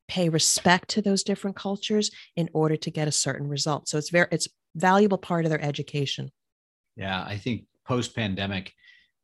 pay 0.07 0.29
respect 0.29 0.89
to 0.89 1.01
those 1.01 1.23
different 1.23 1.55
cultures 1.55 2.11
in 2.35 2.49
order 2.53 2.75
to 2.75 2.91
get 2.91 3.07
a 3.07 3.11
certain 3.11 3.47
result. 3.47 3.87
So 3.87 3.97
it's 3.97 4.09
very 4.09 4.27
it's 4.31 4.47
valuable 4.75 5.17
part 5.17 5.45
of 5.45 5.49
their 5.49 5.61
education. 5.61 6.31
Yeah 6.95 7.23
i 7.25 7.37
think 7.37 7.65
post 7.85 8.15
pandemic 8.15 8.73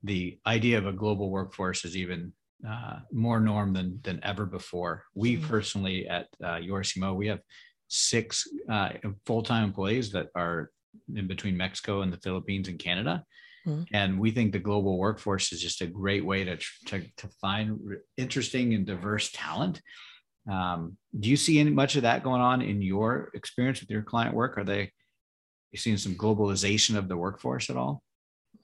the 0.04 0.40
idea 0.46 0.78
of 0.78 0.86
a 0.86 0.94
global 0.94 1.30
workforce 1.30 1.86
is 1.86 1.96
even 1.96 2.34
uh, 2.68 3.00
more 3.12 3.40
norm 3.40 3.74
than 3.74 4.00
than 4.04 4.20
ever 4.24 4.46
before. 4.46 5.04
We 5.14 5.36
mm-hmm. 5.36 5.48
personally 5.48 6.08
at 6.08 6.28
uh, 6.44 6.58
YorCMO, 6.58 7.16
we 7.16 7.28
have 7.28 7.40
six 7.88 8.48
uh, 8.70 8.90
full-time 9.26 9.64
employees 9.64 10.12
that 10.12 10.28
are 10.36 10.72
in 11.16 11.28
between 11.28 11.56
Mexico 11.56 12.02
and 12.02 12.12
the 12.12 12.18
Philippines 12.18 12.68
and 12.68 12.80
Canada. 12.80 13.24
Mm-hmm. 13.66 13.84
And 13.94 14.20
we 14.20 14.32
think 14.32 14.52
the 14.52 14.60
global 14.60 14.98
workforce 14.98 15.52
is 15.52 15.62
just 15.62 15.82
a 15.82 15.88
great 15.88 16.26
way 16.26 16.44
to, 16.44 16.58
to, 16.86 17.02
to 17.18 17.28
find 17.42 17.80
interesting 18.16 18.74
and 18.74 18.86
diverse 18.86 19.32
talent. 19.32 19.82
Um, 20.50 20.98
do 21.18 21.30
you 21.30 21.38
see 21.38 21.60
any 21.60 21.72
much 21.72 21.96
of 21.98 22.04
that 22.04 22.24
going 22.24 22.42
on 22.42 22.62
in 22.62 22.82
your 22.82 23.30
experience 23.34 23.82
with 23.82 23.90
your 23.90 24.04
client 24.04 24.34
work? 24.34 24.58
Are 24.58 24.64
they 24.64 24.92
you 25.72 25.78
seeing 25.78 25.98
some 25.98 26.16
globalization 26.16 26.96
of 26.96 27.10
the 27.10 27.18
workforce 27.18 27.70
at 27.70 27.76
all? 27.76 28.02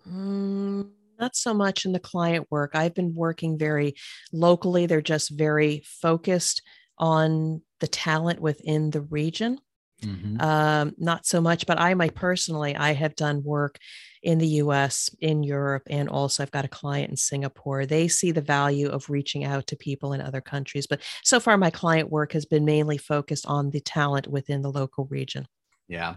Mm, 0.09 0.89
not 1.19 1.35
so 1.35 1.53
much 1.53 1.85
in 1.85 1.91
the 1.91 1.99
client 1.99 2.47
work. 2.49 2.71
I've 2.73 2.93
been 2.93 3.15
working 3.15 3.57
very 3.57 3.95
locally. 4.31 4.85
They're 4.85 5.01
just 5.01 5.29
very 5.31 5.83
focused 5.85 6.61
on 6.97 7.61
the 7.79 7.87
talent 7.87 8.39
within 8.39 8.91
the 8.91 9.01
region. 9.01 9.59
Mm-hmm. 10.01 10.41
Um, 10.41 10.93
not 10.97 11.25
so 11.25 11.39
much, 11.39 11.65
but 11.65 11.79
I, 11.79 11.93
my 11.93 12.09
personally, 12.09 12.75
I 12.75 12.93
have 12.93 13.15
done 13.15 13.43
work 13.43 13.77
in 14.21 14.37
the 14.37 14.47
US, 14.47 15.09
in 15.19 15.43
Europe, 15.43 15.83
and 15.89 16.09
also 16.09 16.43
I've 16.43 16.51
got 16.51 16.65
a 16.65 16.69
client 16.69 17.09
in 17.09 17.17
Singapore. 17.17 17.85
They 17.85 18.07
see 18.07 18.31
the 18.31 18.41
value 18.41 18.89
of 18.89 19.09
reaching 19.09 19.43
out 19.43 19.67
to 19.67 19.75
people 19.75 20.13
in 20.13 20.21
other 20.21 20.41
countries. 20.41 20.87
But 20.87 21.01
so 21.23 21.39
far, 21.39 21.57
my 21.57 21.69
client 21.69 22.09
work 22.09 22.33
has 22.33 22.45
been 22.45 22.65
mainly 22.65 22.97
focused 22.97 23.45
on 23.45 23.69
the 23.69 23.81
talent 23.81 24.27
within 24.27 24.61
the 24.61 24.71
local 24.71 25.05
region. 25.05 25.47
Yeah. 25.87 26.15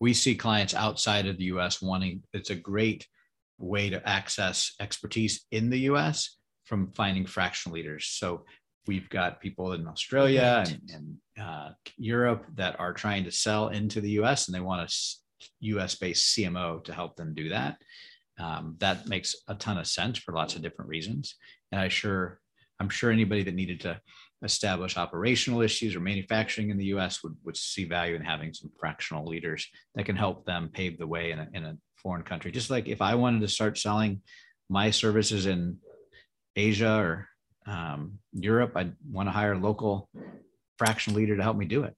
We 0.00 0.14
see 0.14 0.36
clients 0.36 0.74
outside 0.74 1.26
of 1.26 1.38
the 1.38 1.44
US 1.44 1.82
wanting, 1.82 2.22
it's 2.32 2.50
a 2.50 2.56
great 2.56 3.06
way 3.58 3.90
to 3.90 4.08
access 4.08 4.74
expertise 4.80 5.46
in 5.50 5.70
the 5.70 5.80
US 5.90 6.36
from 6.64 6.92
finding 6.92 7.26
fractional 7.26 7.74
leaders. 7.74 8.06
So 8.06 8.44
we've 8.86 9.08
got 9.08 9.40
people 9.40 9.72
in 9.72 9.86
Australia 9.86 10.64
and, 10.66 10.90
and 10.92 11.44
uh, 11.44 11.70
Europe 11.96 12.46
that 12.54 12.78
are 12.78 12.92
trying 12.92 13.24
to 13.24 13.30
sell 13.30 13.68
into 13.68 14.00
the 14.00 14.10
US 14.22 14.46
and 14.46 14.54
they 14.54 14.60
want 14.60 14.90
a 14.90 14.94
US 15.60 15.94
based 15.94 16.36
CMO 16.36 16.82
to 16.84 16.92
help 16.92 17.16
them 17.16 17.34
do 17.34 17.48
that. 17.50 17.76
Um, 18.38 18.76
that 18.78 19.08
makes 19.08 19.34
a 19.48 19.54
ton 19.54 19.78
of 19.78 19.86
sense 19.86 20.18
for 20.18 20.32
lots 20.32 20.54
of 20.54 20.62
different 20.62 20.88
reasons. 20.88 21.34
And 21.72 21.80
I 21.80 21.88
sure, 21.88 22.40
I'm 22.78 22.88
sure 22.88 23.10
anybody 23.10 23.42
that 23.42 23.54
needed 23.54 23.80
to 23.80 24.00
establish 24.42 24.96
operational 24.96 25.62
issues 25.62 25.96
or 25.96 26.00
manufacturing 26.00 26.70
in 26.70 26.78
the 26.78 26.86
US 26.86 27.22
would, 27.22 27.36
would 27.44 27.56
see 27.56 27.84
value 27.84 28.14
in 28.14 28.22
having 28.22 28.52
some 28.52 28.70
fractional 28.78 29.26
leaders 29.26 29.66
that 29.94 30.06
can 30.06 30.16
help 30.16 30.44
them 30.44 30.70
pave 30.72 30.98
the 30.98 31.06
way 31.06 31.32
in 31.32 31.38
a, 31.40 31.48
in 31.54 31.64
a 31.64 31.76
foreign 31.96 32.22
country. 32.22 32.50
Just 32.52 32.70
like 32.70 32.88
if 32.88 33.02
I 33.02 33.14
wanted 33.14 33.40
to 33.40 33.48
start 33.48 33.78
selling 33.78 34.22
my 34.68 34.90
services 34.90 35.46
in 35.46 35.78
Asia 36.54 36.94
or 36.94 37.28
um, 37.66 38.18
Europe, 38.32 38.72
I'd 38.76 38.94
want 39.10 39.28
to 39.28 39.32
hire 39.32 39.52
a 39.52 39.58
local 39.58 40.08
fraction 40.76 41.14
leader 41.14 41.36
to 41.36 41.42
help 41.42 41.56
me 41.56 41.66
do 41.66 41.82
it. 41.84 41.94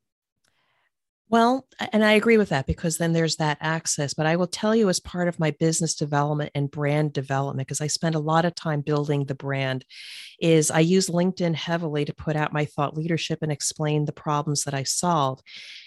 Well, 1.31 1.65
and 1.93 2.05
I 2.05 2.13
agree 2.15 2.39
with 2.39 2.49
that 2.49 2.67
because 2.67 2.99
then 2.99 3.13
there's 3.13 3.37
that 3.37 3.57
access. 3.61 4.15
But 4.15 4.27
I 4.27 4.35
will 4.35 4.49
tell 4.49 4.75
you, 4.75 4.89
as 4.89 4.99
part 4.99 5.29
of 5.29 5.39
my 5.39 5.53
business 5.53 5.95
development 5.95 6.51
and 6.57 6.69
brand 6.71 7.13
development, 7.13 7.69
because 7.69 7.81
I 7.81 7.87
spend 7.87 8.17
a 8.17 8.21
lot 8.21 8.45
of 8.45 8.57
time 8.57 8.81
building 8.81 9.25
the 9.27 9.37
brand, 9.37 9.85
is 10.41 10.73
I 10.73 10.81
use 10.81 11.09
LinkedIn 11.09 11.55
heavily 11.55 12.05
to 12.05 12.15
put 12.15 12.35
out 12.35 12.53
my 12.53 12.65
thought 12.65 12.97
leadership 12.97 13.41
and 13.43 13.53
explain 13.53 14.07
the 14.07 14.13
problems 14.13 14.65
that 14.65 14.75
I 14.75 14.83
solve. 14.83 15.41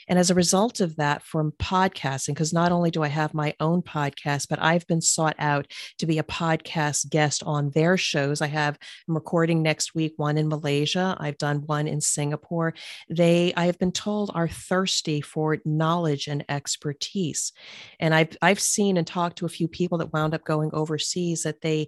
And 0.08 0.20
as 0.20 0.30
a 0.30 0.36
result 0.36 0.80
of 0.80 0.96
that, 0.98 1.24
from 1.24 1.54
podcasting, 1.54 2.30
because 2.30 2.54
not 2.54 2.72
only 2.72 2.92
do 2.92 3.04
I 3.04 3.08
have 3.08 3.34
my 3.34 3.54
own 3.60 3.82
podcast, 3.82 4.48
but 4.50 4.62
I've 4.62 4.86
been 4.88 5.02
sought 5.02 5.36
out 5.40 5.68
to 6.00 6.06
be 6.06 6.20
a 6.20 6.24
podcast 6.24 7.10
guest 7.10 7.44
on 7.46 7.72
their 7.72 7.98
shows. 7.98 8.42
I 8.42 8.48
have, 8.48 8.78
I'm 9.08 9.16
recording 9.16 9.62
next 9.62 9.96
week 9.96 10.14
one 10.18 10.38
in 10.38 10.48
Malaysia. 10.48 11.16
I've 11.20 11.38
done 11.38 11.64
one 11.66 11.88
in 11.88 12.02
Singapore. 12.02 12.74
They, 13.10 13.54
I 13.56 13.66
have 13.66 13.80
been 13.80 13.92
told, 13.92 14.32
are 14.34 14.48
thirsty 14.48 15.22
for 15.22 15.58
knowledge 15.66 16.28
and 16.28 16.44
expertise. 16.50 17.52
And 18.00 18.14
I've, 18.14 18.36
I've 18.42 18.60
seen 18.60 18.98
and 18.98 19.08
talked 19.08 19.38
to 19.40 19.46
a 19.46 19.50
few 19.50 19.68
people 19.68 19.98
that 20.00 20.14
wound 20.14 20.34
up 20.34 20.44
going 20.44 20.72
overseas 20.74 21.44
that 21.44 21.62
they 21.62 21.88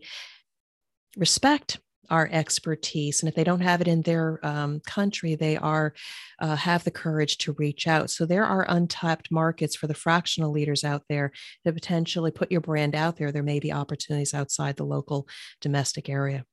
respect 1.18 1.80
our 2.10 2.30
expertise 2.32 3.22
and 3.22 3.30
if 3.30 3.36
they 3.36 3.44
don't 3.44 3.62
have 3.62 3.82
it 3.82 3.88
in 3.88 4.02
their 4.02 4.40
um, 4.46 4.80
country 4.82 5.36
they 5.36 5.58
are 5.58 5.94
uh, 6.40 6.56
have 6.56 6.84
the 6.84 6.92
courage 6.92 7.38
to 7.38 7.54
reach 7.54 7.88
out. 7.88 8.10
So 8.10 8.26
there 8.26 8.46
are 8.46 8.66
untapped 8.68 9.32
markets 9.32 9.76
for 9.76 9.88
the 9.88 9.94
fractional 9.94 10.52
leaders 10.52 10.84
out 10.84 11.04
there 11.10 11.32
to 11.66 11.72
potentially 11.72 12.32
put 12.32 12.52
your 12.52 12.62
brand 12.62 12.96
out 12.96 13.18
there. 13.18 13.32
There 13.32 13.44
may 13.44 13.60
be 13.60 13.72
opportunities 13.72 14.34
outside 14.34 14.76
the 14.76 14.86
local 14.86 15.28
domestic 15.62 16.10
area. 16.10 16.46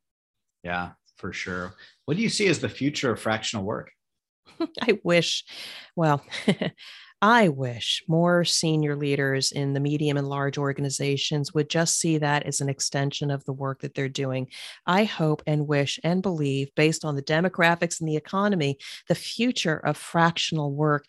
Yeah 0.63 0.93
for 1.23 1.33
sure. 1.33 1.75
What 2.05 2.17
do 2.17 2.23
you 2.23 2.29
see 2.29 2.49
as 2.49 2.59
the 2.59 2.69
future 2.69 3.13
of 3.13 3.21
fractional 3.21 3.65
work? 3.65 3.93
I 4.83 4.99
wish 5.05 5.45
well 5.95 6.23
I 7.25 7.49
wish 7.49 8.03
more 8.09 8.45
senior 8.45 8.97
leaders 8.97 9.53
in 9.53 9.75
the 9.75 9.81
medium 9.81 10.17
and 10.17 10.29
large 10.29 10.59
organizations 10.59 11.55
would 11.55 11.71
just 11.71 11.99
see 12.01 12.19
that 12.19 12.43
as 12.45 12.61
an 12.61 12.69
extension 12.69 13.31
of 13.31 13.45
the 13.45 13.53
work 13.53 13.81
that 13.83 13.95
they're 13.95 14.09
doing. 14.09 14.49
I 14.87 15.05
hope 15.05 15.41
and 15.47 15.69
wish 15.69 16.01
and 16.03 16.21
believe, 16.21 16.75
based 16.75 17.05
on 17.05 17.15
the 17.15 17.23
demographics 17.23 18.01
and 18.01 18.09
the 18.09 18.17
economy, 18.17 18.77
the 19.07 19.15
future 19.15 19.77
of 19.77 19.97
fractional 19.97 20.73
work 20.73 21.07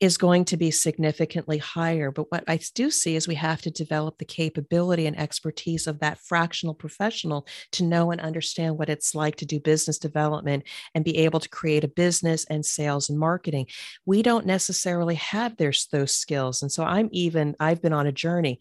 is 0.00 0.16
going 0.16 0.46
to 0.46 0.56
be 0.56 0.70
significantly 0.70 1.58
higher. 1.58 2.10
But 2.10 2.30
what 2.30 2.44
I 2.48 2.58
do 2.74 2.90
see 2.90 3.16
is 3.16 3.28
we 3.28 3.34
have 3.34 3.60
to 3.62 3.70
develop 3.70 4.16
the 4.18 4.24
capability 4.24 5.06
and 5.06 5.18
expertise 5.18 5.86
of 5.86 6.00
that 6.00 6.18
fractional 6.18 6.74
professional 6.74 7.46
to 7.72 7.84
know 7.84 8.10
and 8.10 8.20
understand 8.20 8.78
what 8.78 8.88
it's 8.88 9.14
like 9.14 9.36
to 9.36 9.46
do 9.46 9.60
business 9.60 9.98
development 9.98 10.64
and 10.94 11.04
be 11.04 11.18
able 11.18 11.40
to 11.40 11.48
create 11.48 11.84
a 11.84 11.88
business 11.88 12.46
and 12.46 12.64
sales 12.64 13.10
and 13.10 13.18
marketing. 13.18 13.66
We 14.06 14.22
don't 14.22 14.46
necessarily 14.46 15.16
have 15.16 15.56
those 15.58 15.86
skills. 16.06 16.62
And 16.62 16.72
so 16.72 16.82
I'm 16.82 17.10
even, 17.12 17.54
I've 17.60 17.82
been 17.82 17.92
on 17.92 18.06
a 18.06 18.12
journey 18.12 18.60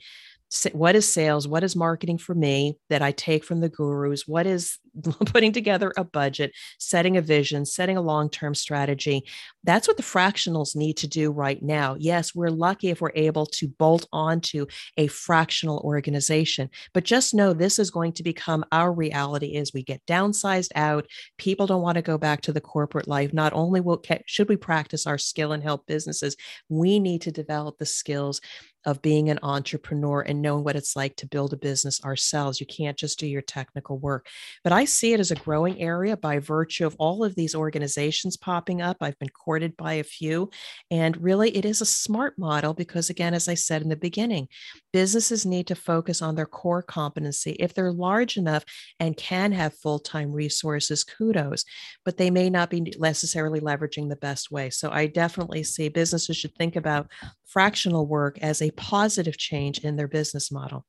what 0.72 0.96
is 0.96 1.12
sales? 1.12 1.48
What 1.48 1.64
is 1.64 1.76
marketing 1.76 2.18
for 2.18 2.34
me 2.34 2.76
that 2.90 3.04
i 3.04 3.12
take 3.12 3.44
from 3.44 3.62
the 3.62 3.70
gurus? 3.70 4.28
What 4.28 4.48
is 4.48 4.80
putting 5.28 5.52
together 5.52 5.94
a 5.96 6.04
budget 6.04 6.52
setting 6.80 7.18
a 7.18 7.22
vision 7.22 7.66
setting 7.66 7.98
a 7.98 8.02
long-term 8.02 8.56
strategy? 8.56 9.24
That's 9.64 9.88
what 9.88 9.98
the 9.98 10.04
fractionals 10.04 10.76
need 10.76 10.98
to 10.98 11.08
do 11.08 11.32
right 11.32 11.62
now. 11.62 11.96
Yes 12.00 12.34
we're 12.34 12.50
lucky 12.50 12.90
if 12.90 13.00
we're 13.00 13.12
able 13.16 13.46
to 13.46 13.68
bolt 13.68 14.08
onto 14.12 14.66
a 14.98 15.08
fractional 15.08 15.80
organization 15.80 16.70
but 16.94 17.04
just 17.04 17.34
know 17.34 17.54
this 17.54 17.78
is 17.78 17.92
going 17.92 18.14
to 18.14 18.24
become 18.24 18.66
our 18.72 18.92
reality 18.92 19.56
as 19.56 19.72
we 19.74 19.84
get 19.84 20.06
downsized 20.08 20.72
out. 20.76 21.06
People 21.38 21.68
don't 21.68 21.84
want 21.84 21.96
to 21.96 22.02
go 22.02 22.18
back 22.18 22.42
to 22.42 22.54
the 22.54 22.62
corporate 22.62 23.08
life. 23.08 23.34
Not 23.34 23.54
only 23.54 23.82
will 23.82 24.04
should 24.26 24.50
we 24.50 24.58
practice 24.58 25.06
our 25.06 25.18
skill 25.18 25.52
and 25.52 25.62
help 25.62 25.86
businesses 25.86 26.36
we 26.70 27.00
need 27.00 27.22
to 27.22 27.32
develop 27.32 27.78
the 27.78 27.86
skills 27.86 28.42
of 28.90 29.04
being 29.04 29.30
an 29.30 29.38
entrepreneur 29.44 30.22
and 30.22 30.42
knowing 30.42 30.64
what 30.64 30.76
it's 30.76 30.96
like 30.96 31.16
to 31.18 31.28
build 31.28 31.54
a 31.54 31.58
business 31.58 32.04
ourselves. 32.04 32.60
You 32.60 32.66
can't 32.66 32.98
just 32.98 33.20
do 33.20 33.28
your 33.28 33.44
technical 33.44 34.00
work. 34.00 34.26
But 34.64 34.74
I 34.74 34.86
see 34.86 35.14
it 35.14 35.20
as 35.20 35.30
a 35.30 35.36
growing 35.36 35.80
area 35.80 36.18
by 36.18 36.40
virtue 36.40 36.88
of 36.88 36.96
all 36.98 37.24
of 37.24 37.36
these 37.36 37.54
organizations 37.54 38.36
popping 38.36 38.82
up. 38.82 38.98
I've 39.00 39.20
been 39.20 39.30
courted 39.30 39.78
by 39.78 39.94
a 39.94 40.04
few. 40.04 40.50
And 40.90 41.22
really, 41.22 41.56
it 41.56 41.66
is 41.66 41.82
a 41.82 41.86
smart 41.86 42.40
model 42.40 42.74
because, 42.74 43.12
again, 43.12 43.36
as 43.36 43.48
I 43.48 43.54
said 43.54 43.84
in 43.84 43.90
the 43.90 43.96
beginning, 43.96 44.48
businesses 44.92 45.46
need 45.46 45.68
to 45.68 45.76
focus 45.76 46.22
on 46.24 46.34
their 46.34 46.48
core 46.48 46.82
competency. 46.82 47.52
If 47.60 47.76
they're 47.76 47.92
large 47.92 48.38
enough 48.38 48.66
and 49.00 49.16
can 49.16 49.52
have 49.52 49.76
full 49.76 50.00
time 50.00 50.32
resources, 50.32 51.04
kudos, 51.04 51.64
but 52.04 52.18
they 52.18 52.32
may 52.32 52.50
not 52.50 52.72
be 52.72 52.92
necessarily 52.98 53.60
leveraging 53.60 54.10
the 54.10 54.16
best 54.16 54.50
way. 54.50 54.72
So 54.72 54.90
I 54.90 55.06
definitely 55.06 55.62
see 55.64 55.90
businesses 55.90 56.38
should 56.38 56.56
think 56.56 56.76
about 56.76 57.12
fractional 57.46 58.06
work 58.06 58.38
as 58.42 58.62
a 58.62 58.72
positive 58.80 59.38
change 59.38 59.80
in 59.80 59.96
their 59.96 60.08
business 60.08 60.52
model. 60.52 60.86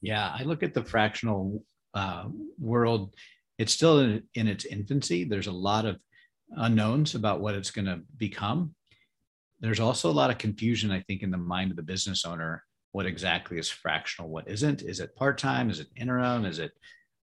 Yeah, 0.00 0.34
I 0.38 0.42
look 0.42 0.62
at 0.62 0.74
the 0.74 0.84
fractional 0.84 1.64
uh, 1.94 2.26
world, 2.58 3.14
it's 3.58 3.72
still 3.72 4.00
in, 4.00 4.22
in 4.34 4.48
its 4.48 4.64
infancy. 4.64 5.24
There's 5.24 5.46
a 5.46 5.52
lot 5.52 5.86
of 5.86 5.98
unknowns 6.50 7.14
about 7.14 7.40
what 7.40 7.54
it's 7.54 7.70
going 7.70 7.86
to 7.86 8.00
become. 8.16 8.74
There's 9.60 9.80
also 9.80 10.10
a 10.10 10.12
lot 10.12 10.30
of 10.30 10.38
confusion, 10.38 10.90
I 10.90 11.00
think, 11.00 11.22
in 11.22 11.30
the 11.30 11.38
mind 11.38 11.70
of 11.70 11.76
the 11.76 11.82
business 11.82 12.24
owner. 12.24 12.62
What 12.92 13.06
exactly 13.06 13.58
is 13.58 13.70
fractional? 13.70 14.30
What 14.30 14.48
isn't? 14.48 14.82
Is 14.82 15.00
it 15.00 15.16
part 15.16 15.38
time? 15.38 15.70
Is 15.70 15.80
it 15.80 15.88
interim? 15.96 16.44
Is 16.44 16.58
it 16.58 16.72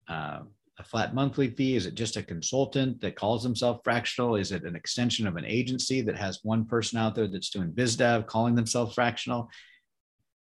uh, 0.07 0.39
a 0.79 0.83
flat 0.83 1.13
monthly 1.13 1.49
fee? 1.49 1.75
Is 1.75 1.85
it 1.85 1.95
just 1.95 2.15
a 2.15 2.23
consultant 2.23 3.01
that 3.01 3.15
calls 3.15 3.43
himself 3.43 3.81
fractional? 3.83 4.35
Is 4.35 4.51
it 4.51 4.63
an 4.63 4.75
extension 4.75 5.27
of 5.27 5.35
an 5.35 5.45
agency 5.45 6.01
that 6.01 6.17
has 6.17 6.39
one 6.43 6.65
person 6.65 6.97
out 6.97 7.13
there 7.13 7.27
that's 7.27 7.49
doing 7.49 7.71
biz 7.71 7.95
dev 7.97 8.25
calling 8.25 8.55
themselves 8.55 8.95
fractional? 8.95 9.49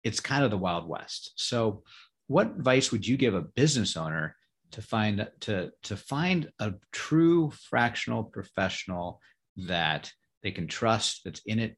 It's 0.05 0.21
kind 0.21 0.45
of 0.45 0.51
the 0.51 0.59
Wild 0.59 0.89
West. 0.89 1.33
So, 1.37 1.83
what 2.29 2.47
advice 2.47 2.93
would 2.93 3.07
you 3.07 3.17
give 3.17 3.35
a 3.35 3.43
business 3.43 3.97
owner 3.97 4.37
to 4.73 4.83
find 4.83 5.29
to 5.41 5.71
to 5.83 5.97
find 5.97 6.51
a 6.59 6.73
true 6.93 7.51
fractional 7.69 8.25
professional 8.25 9.21
that 9.57 10.11
they 10.43 10.51
can 10.51 10.67
trust 10.67 11.23
that's 11.25 11.43
in 11.47 11.59
it 11.59 11.77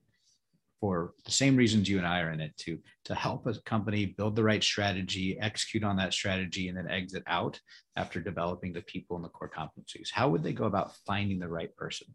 for 0.81 1.15
the 1.25 1.31
same 1.31 1.57
reasons 1.57 1.89
you 1.89 1.99
and 1.99 2.07
I 2.07 2.21
are 2.21 2.31
in 2.31 2.41
it 2.41 2.57
to 2.59 2.79
to 3.07 3.15
help 3.15 3.47
a 3.47 3.55
company 3.65 4.07
build 4.07 4.37
the 4.37 4.45
right 4.45 4.63
strategy, 4.63 5.39
execute 5.41 5.83
on 5.83 5.97
that 5.97 6.13
strategy, 6.13 6.69
and 6.69 6.77
then 6.77 6.91
exit 6.91 7.23
out 7.27 7.59
after 7.97 8.21
developing 8.21 8.73
the 8.73 8.83
people 8.83 9.17
and 9.17 9.25
the 9.25 9.31
core 9.31 9.51
competencies. 9.51 10.11
How 10.13 10.29
would 10.29 10.43
they 10.43 10.53
go 10.53 10.65
about 10.65 10.95
finding 11.07 11.39
the 11.39 11.49
right 11.49 11.75
person? 11.75 12.09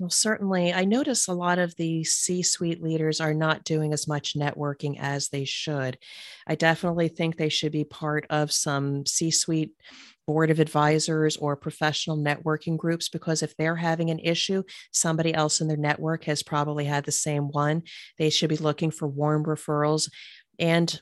Well, 0.00 0.08
certainly. 0.08 0.72
I 0.72 0.86
notice 0.86 1.28
a 1.28 1.34
lot 1.34 1.58
of 1.58 1.76
the 1.76 2.04
C 2.04 2.42
suite 2.42 2.82
leaders 2.82 3.20
are 3.20 3.34
not 3.34 3.64
doing 3.64 3.92
as 3.92 4.08
much 4.08 4.32
networking 4.32 4.98
as 4.98 5.28
they 5.28 5.44
should. 5.44 5.98
I 6.46 6.54
definitely 6.54 7.08
think 7.08 7.36
they 7.36 7.50
should 7.50 7.70
be 7.70 7.84
part 7.84 8.24
of 8.30 8.50
some 8.50 9.04
C 9.04 9.30
suite 9.30 9.72
board 10.26 10.50
of 10.50 10.58
advisors 10.58 11.36
or 11.36 11.54
professional 11.54 12.16
networking 12.16 12.78
groups 12.78 13.10
because 13.10 13.42
if 13.42 13.54
they're 13.58 13.76
having 13.76 14.08
an 14.08 14.20
issue, 14.20 14.62
somebody 14.90 15.34
else 15.34 15.60
in 15.60 15.68
their 15.68 15.76
network 15.76 16.24
has 16.24 16.42
probably 16.42 16.86
had 16.86 17.04
the 17.04 17.12
same 17.12 17.48
one. 17.48 17.82
They 18.16 18.30
should 18.30 18.48
be 18.48 18.56
looking 18.56 18.90
for 18.90 19.06
warm 19.06 19.44
referrals. 19.44 20.08
And 20.58 20.98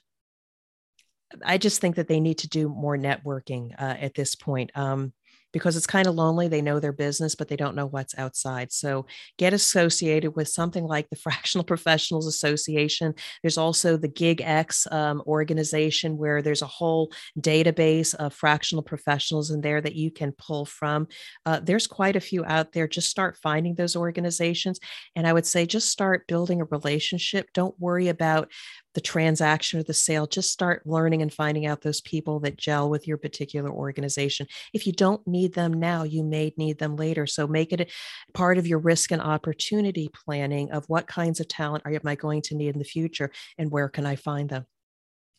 I 1.45 1.59
just 1.59 1.81
think 1.81 1.95
that 1.97 2.09
they 2.09 2.19
need 2.19 2.39
to 2.39 2.49
do 2.49 2.69
more 2.69 2.97
networking 2.97 3.71
uh, 3.79 3.95
at 4.01 4.15
this 4.15 4.35
point. 4.35 4.73
Um, 4.75 5.13
because 5.53 5.77
it's 5.77 5.87
kind 5.87 6.07
of 6.07 6.15
lonely. 6.15 6.49
They 6.49 6.63
know 6.63 6.81
their 6.81 6.93
business, 6.93 7.35
but 7.35 7.49
they 7.49 7.57
don't 7.57 7.77
know 7.77 7.87
what's 7.87 8.17
outside. 8.19 8.73
So 8.73 9.07
get 9.39 9.53
associated 9.53 10.37
with 10.37 10.49
something 10.49 10.85
like 10.85 11.09
the 11.11 11.17
Fractional 11.29 11.65
Professionals 11.65 12.27
Association. 12.27 13.15
There's 13.43 13.59
also 13.59 13.97
the 13.97 14.09
GigX 14.09 14.91
um, 14.93 15.23
organization 15.27 16.17
where 16.17 16.43
there's 16.43 16.63
a 16.63 16.67
whole 16.67 17.13
database 17.39 18.15
of 18.15 18.35
fractional 18.35 18.83
professionals 18.83 19.51
in 19.51 19.61
there 19.61 19.81
that 19.81 19.95
you 19.95 20.11
can 20.11 20.33
pull 20.33 20.65
from. 20.65 21.09
Uh, 21.47 21.61
there's 21.61 21.87
quite 21.87 22.17
a 22.17 22.21
few 22.21 22.45
out 22.45 22.73
there. 22.73 22.89
Just 22.89 23.11
start 23.11 23.37
finding 23.43 23.75
those 23.75 23.97
organizations. 23.97 24.79
And 25.17 25.27
I 25.27 25.33
would 25.33 25.47
say 25.47 25.67
just 25.67 25.91
start 25.91 26.27
building 26.27 26.61
a 26.61 26.67
relationship. 26.67 27.49
Don't 27.55 27.79
worry 27.79 28.09
about 28.09 28.51
the 28.99 29.03
transaction 29.03 29.79
or 29.79 29.85
the 29.85 29.95
sale, 29.95 30.27
just 30.27 30.51
start 30.51 30.85
learning 30.85 31.23
and 31.23 31.33
finding 31.33 31.67
out 31.67 31.83
those 31.83 32.01
people 32.01 32.41
that 32.41 32.57
gel 32.57 32.91
with 32.91 33.07
your 33.07 33.17
particular 33.17 33.71
organization. 33.71 34.45
If 34.75 34.89
you 34.89 34.93
don't 34.93 35.25
need 35.25 35.55
them 35.55 35.75
now, 35.75 36.03
you 36.03 36.25
may 36.25 36.53
need 36.57 36.79
them 36.79 36.97
later. 36.97 37.25
So 37.25 37.47
make 37.47 37.73
it 37.73 37.93
part 38.35 38.59
of 38.59 38.67
your 38.67 38.81
risk 38.81 39.13
and 39.13 39.23
opportunity 39.23 40.11
planning 40.13 40.73
of 40.73 40.85
what 40.89 41.07
kinds 41.07 41.39
of 41.39 41.47
talent 41.47 41.85
are, 41.87 41.93
am 41.93 42.01
I 42.07 42.17
going 42.17 42.43
to 42.43 42.57
need 42.57 42.75
in 42.75 42.81
the 42.81 42.85
future 42.85 43.31
and 43.57 43.71
where 43.71 43.89
can 43.89 44.05
I 44.05 44.17
find 44.17 44.49
them? 44.49 44.67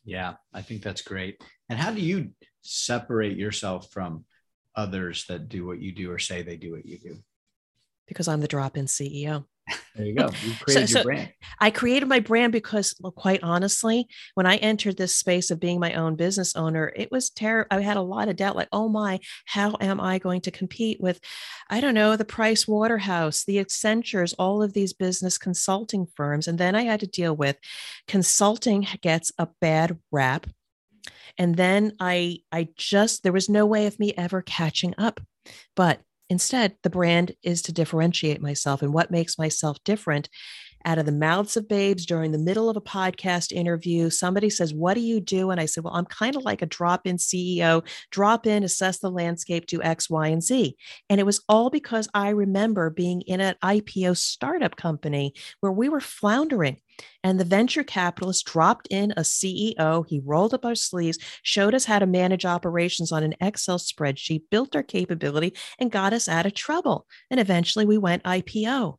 Yeah, 0.06 0.36
I 0.54 0.62
think 0.62 0.82
that's 0.82 1.02
great. 1.02 1.44
And 1.68 1.78
how 1.78 1.92
do 1.92 2.00
you 2.00 2.30
separate 2.62 3.36
yourself 3.36 3.92
from 3.92 4.24
others 4.74 5.26
that 5.28 5.50
do 5.50 5.68
what 5.68 5.82
you 5.82 5.92
do 5.92 6.10
or 6.10 6.18
say 6.18 6.44
they 6.44 6.56
do 6.56 6.72
what 6.72 6.86
you 6.86 6.98
do? 6.98 7.18
Because 8.08 8.30
I'm 8.30 8.40
the 8.40 8.48
drop 8.48 8.78
in 8.78 8.86
CEO. 8.86 9.44
There 9.96 10.06
you 10.06 10.16
go. 10.16 10.30
You 10.44 10.54
created 10.62 10.90
so, 10.90 10.94
your 10.94 11.02
so 11.02 11.04
brand. 11.04 11.34
I 11.60 11.72
created 11.72 12.08
my 12.08 12.20
brand 12.20 12.52
because, 12.52 12.96
well, 13.00 13.12
quite 13.12 13.44
honestly, 13.44 14.08
when 14.36 14.46
I 14.46 14.58
entered 14.58 14.98
this 14.98 15.16
space 15.16 15.52
of 15.52 15.60
being 15.60 15.80
my 15.80 15.94
own 15.94 16.16
business 16.16 16.56
owner, 16.56 16.92
it 16.96 17.12
was 17.12 17.30
terrible. 17.30 17.68
I 17.72 17.82
had 17.82 17.98
a 17.98 18.02
lot 18.02 18.30
of 18.30 18.36
doubt, 18.36 18.56
like, 18.56 18.70
oh 18.72 18.90
my, 18.90 19.20
how 19.46 19.76
am 19.80 20.00
I 20.00 20.20
going 20.20 20.42
to 20.42 20.52
compete 20.52 21.00
with, 21.02 21.20
I 21.70 21.82
don't 21.82 21.94
know, 21.94 22.16
the 22.16 22.26
Price 22.26 22.68
Waterhouse, 22.68 23.44
the 23.46 23.58
Accentures, 23.58 24.34
all 24.38 24.62
of 24.62 24.74
these 24.74 24.94
business 24.94 25.38
consulting 25.38 26.08
firms. 26.16 26.48
And 26.48 26.58
then 26.58 26.76
I 26.76 26.84
had 26.84 27.00
to 27.02 27.08
deal 27.08 27.36
with 27.36 27.58
consulting 28.08 28.88
gets 29.02 29.32
a 29.38 29.48
bad 29.62 29.98
rap. 30.12 30.48
And 31.38 31.56
then 31.56 31.94
I, 32.00 32.40
I 32.52 32.70
just, 32.76 33.24
there 33.24 33.32
was 33.32 33.50
no 33.50 33.66
way 33.66 33.86
of 33.86 34.00
me 34.00 34.14
ever 34.18 34.42
catching 34.42 34.94
up. 34.98 35.22
But 35.76 36.02
Instead, 36.30 36.76
the 36.84 36.90
brand 36.90 37.34
is 37.44 37.62
to 37.64 37.72
differentiate 37.72 38.42
myself. 38.42 38.82
And 38.82 38.94
what 38.94 39.12
makes 39.12 39.38
myself 39.38 39.78
different 39.84 40.30
out 40.86 40.98
of 40.98 41.06
the 41.06 41.12
mouths 41.12 41.58
of 41.58 41.68
babes 41.68 42.06
during 42.06 42.32
the 42.32 42.38
middle 42.38 42.70
of 42.70 42.78
a 42.78 42.82
podcast 42.82 43.52
interview. 43.52 44.10
Somebody 44.10 44.50
says, 44.50 44.74
What 44.74 44.94
do 44.94 45.02
you 45.02 45.20
do? 45.20 45.52
And 45.52 45.60
I 45.60 45.66
said, 45.66 45.84
Well, 45.84 45.94
I'm 45.94 46.06
kind 46.06 46.36
of 46.36 46.44
like 46.44 46.62
a 46.62 46.68
drop 46.68 47.06
in 47.06 47.18
CEO, 47.18 47.86
drop 48.12 48.48
in, 48.48 48.64
assess 48.64 49.00
the 49.00 49.12
landscape, 49.12 49.66
do 49.68 49.82
X, 49.82 50.10
Y, 50.10 50.28
and 50.28 50.44
Z. 50.44 50.76
And 51.10 51.20
it 51.20 51.26
was 51.26 51.44
all 51.50 51.70
because 51.70 52.08
I 52.14 52.30
remember 52.30 52.90
being 52.90 53.22
in 53.22 53.42
an 53.42 53.56
IPO 53.64 54.18
startup 54.18 54.76
company 54.76 55.34
where 55.60 55.72
we 55.72 55.90
were 55.90 56.02
floundering. 56.02 56.78
And 57.24 57.40
the 57.40 57.46
venture 57.46 57.84
capitalist 57.84 58.46
dropped 58.46 58.88
in 58.90 59.12
a 59.12 59.22
CEO. 59.22 60.06
He 60.08 60.22
rolled 60.24 60.54
up 60.54 60.66
our 60.66 60.76
sleeves, 60.76 61.18
showed 61.44 61.76
us 61.76 61.86
how 61.86 62.00
to 62.00 62.06
manage 62.06 62.46
operations 62.46 63.12
on 63.12 63.24
an 63.24 63.36
Excel 63.42 63.78
spreadsheet, 63.78 64.44
built 64.50 64.76
our 64.76 64.84
capability, 64.84 65.54
and 65.80 65.92
got 65.92 66.14
us 66.14 66.28
out 66.28 66.46
of 66.46 66.54
trouble. 66.54 67.06
And 67.30 67.40
eventually 67.40 67.86
we 67.86 67.98
went 67.98 68.24
IPO. 68.24 68.98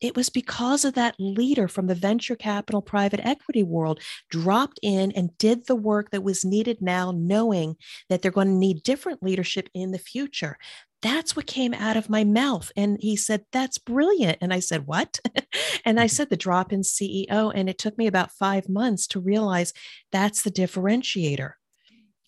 It 0.00 0.16
was 0.16 0.30
because 0.30 0.84
of 0.84 0.94
that 0.94 1.14
leader 1.18 1.68
from 1.68 1.86
the 1.86 1.94
venture 1.94 2.36
capital 2.36 2.82
private 2.82 3.20
equity 3.22 3.62
world 3.62 4.00
dropped 4.30 4.80
in 4.82 5.12
and 5.12 5.36
did 5.38 5.66
the 5.66 5.76
work 5.76 6.10
that 6.10 6.22
was 6.22 6.44
needed 6.44 6.78
now, 6.80 7.12
knowing 7.14 7.76
that 8.08 8.22
they're 8.22 8.30
going 8.30 8.48
to 8.48 8.52
need 8.54 8.82
different 8.82 9.22
leadership 9.22 9.68
in 9.74 9.90
the 9.90 9.98
future 9.98 10.56
that's 11.02 11.34
what 11.34 11.46
came 11.46 11.72
out 11.74 11.96
of 11.96 12.10
my 12.10 12.24
mouth. 12.24 12.70
And 12.76 12.98
he 13.00 13.16
said, 13.16 13.44
That's 13.52 13.78
brilliant. 13.78 14.38
And 14.40 14.52
I 14.52 14.60
said, 14.60 14.86
What? 14.86 15.20
and 15.84 15.98
I 15.98 16.04
mm-hmm. 16.04 16.08
said, 16.08 16.30
The 16.30 16.36
drop 16.36 16.72
in 16.72 16.80
CEO. 16.80 17.52
And 17.54 17.68
it 17.68 17.78
took 17.78 17.96
me 17.96 18.06
about 18.06 18.32
five 18.32 18.68
months 18.68 19.06
to 19.08 19.20
realize 19.20 19.72
that's 20.12 20.42
the 20.42 20.50
differentiator. 20.50 21.52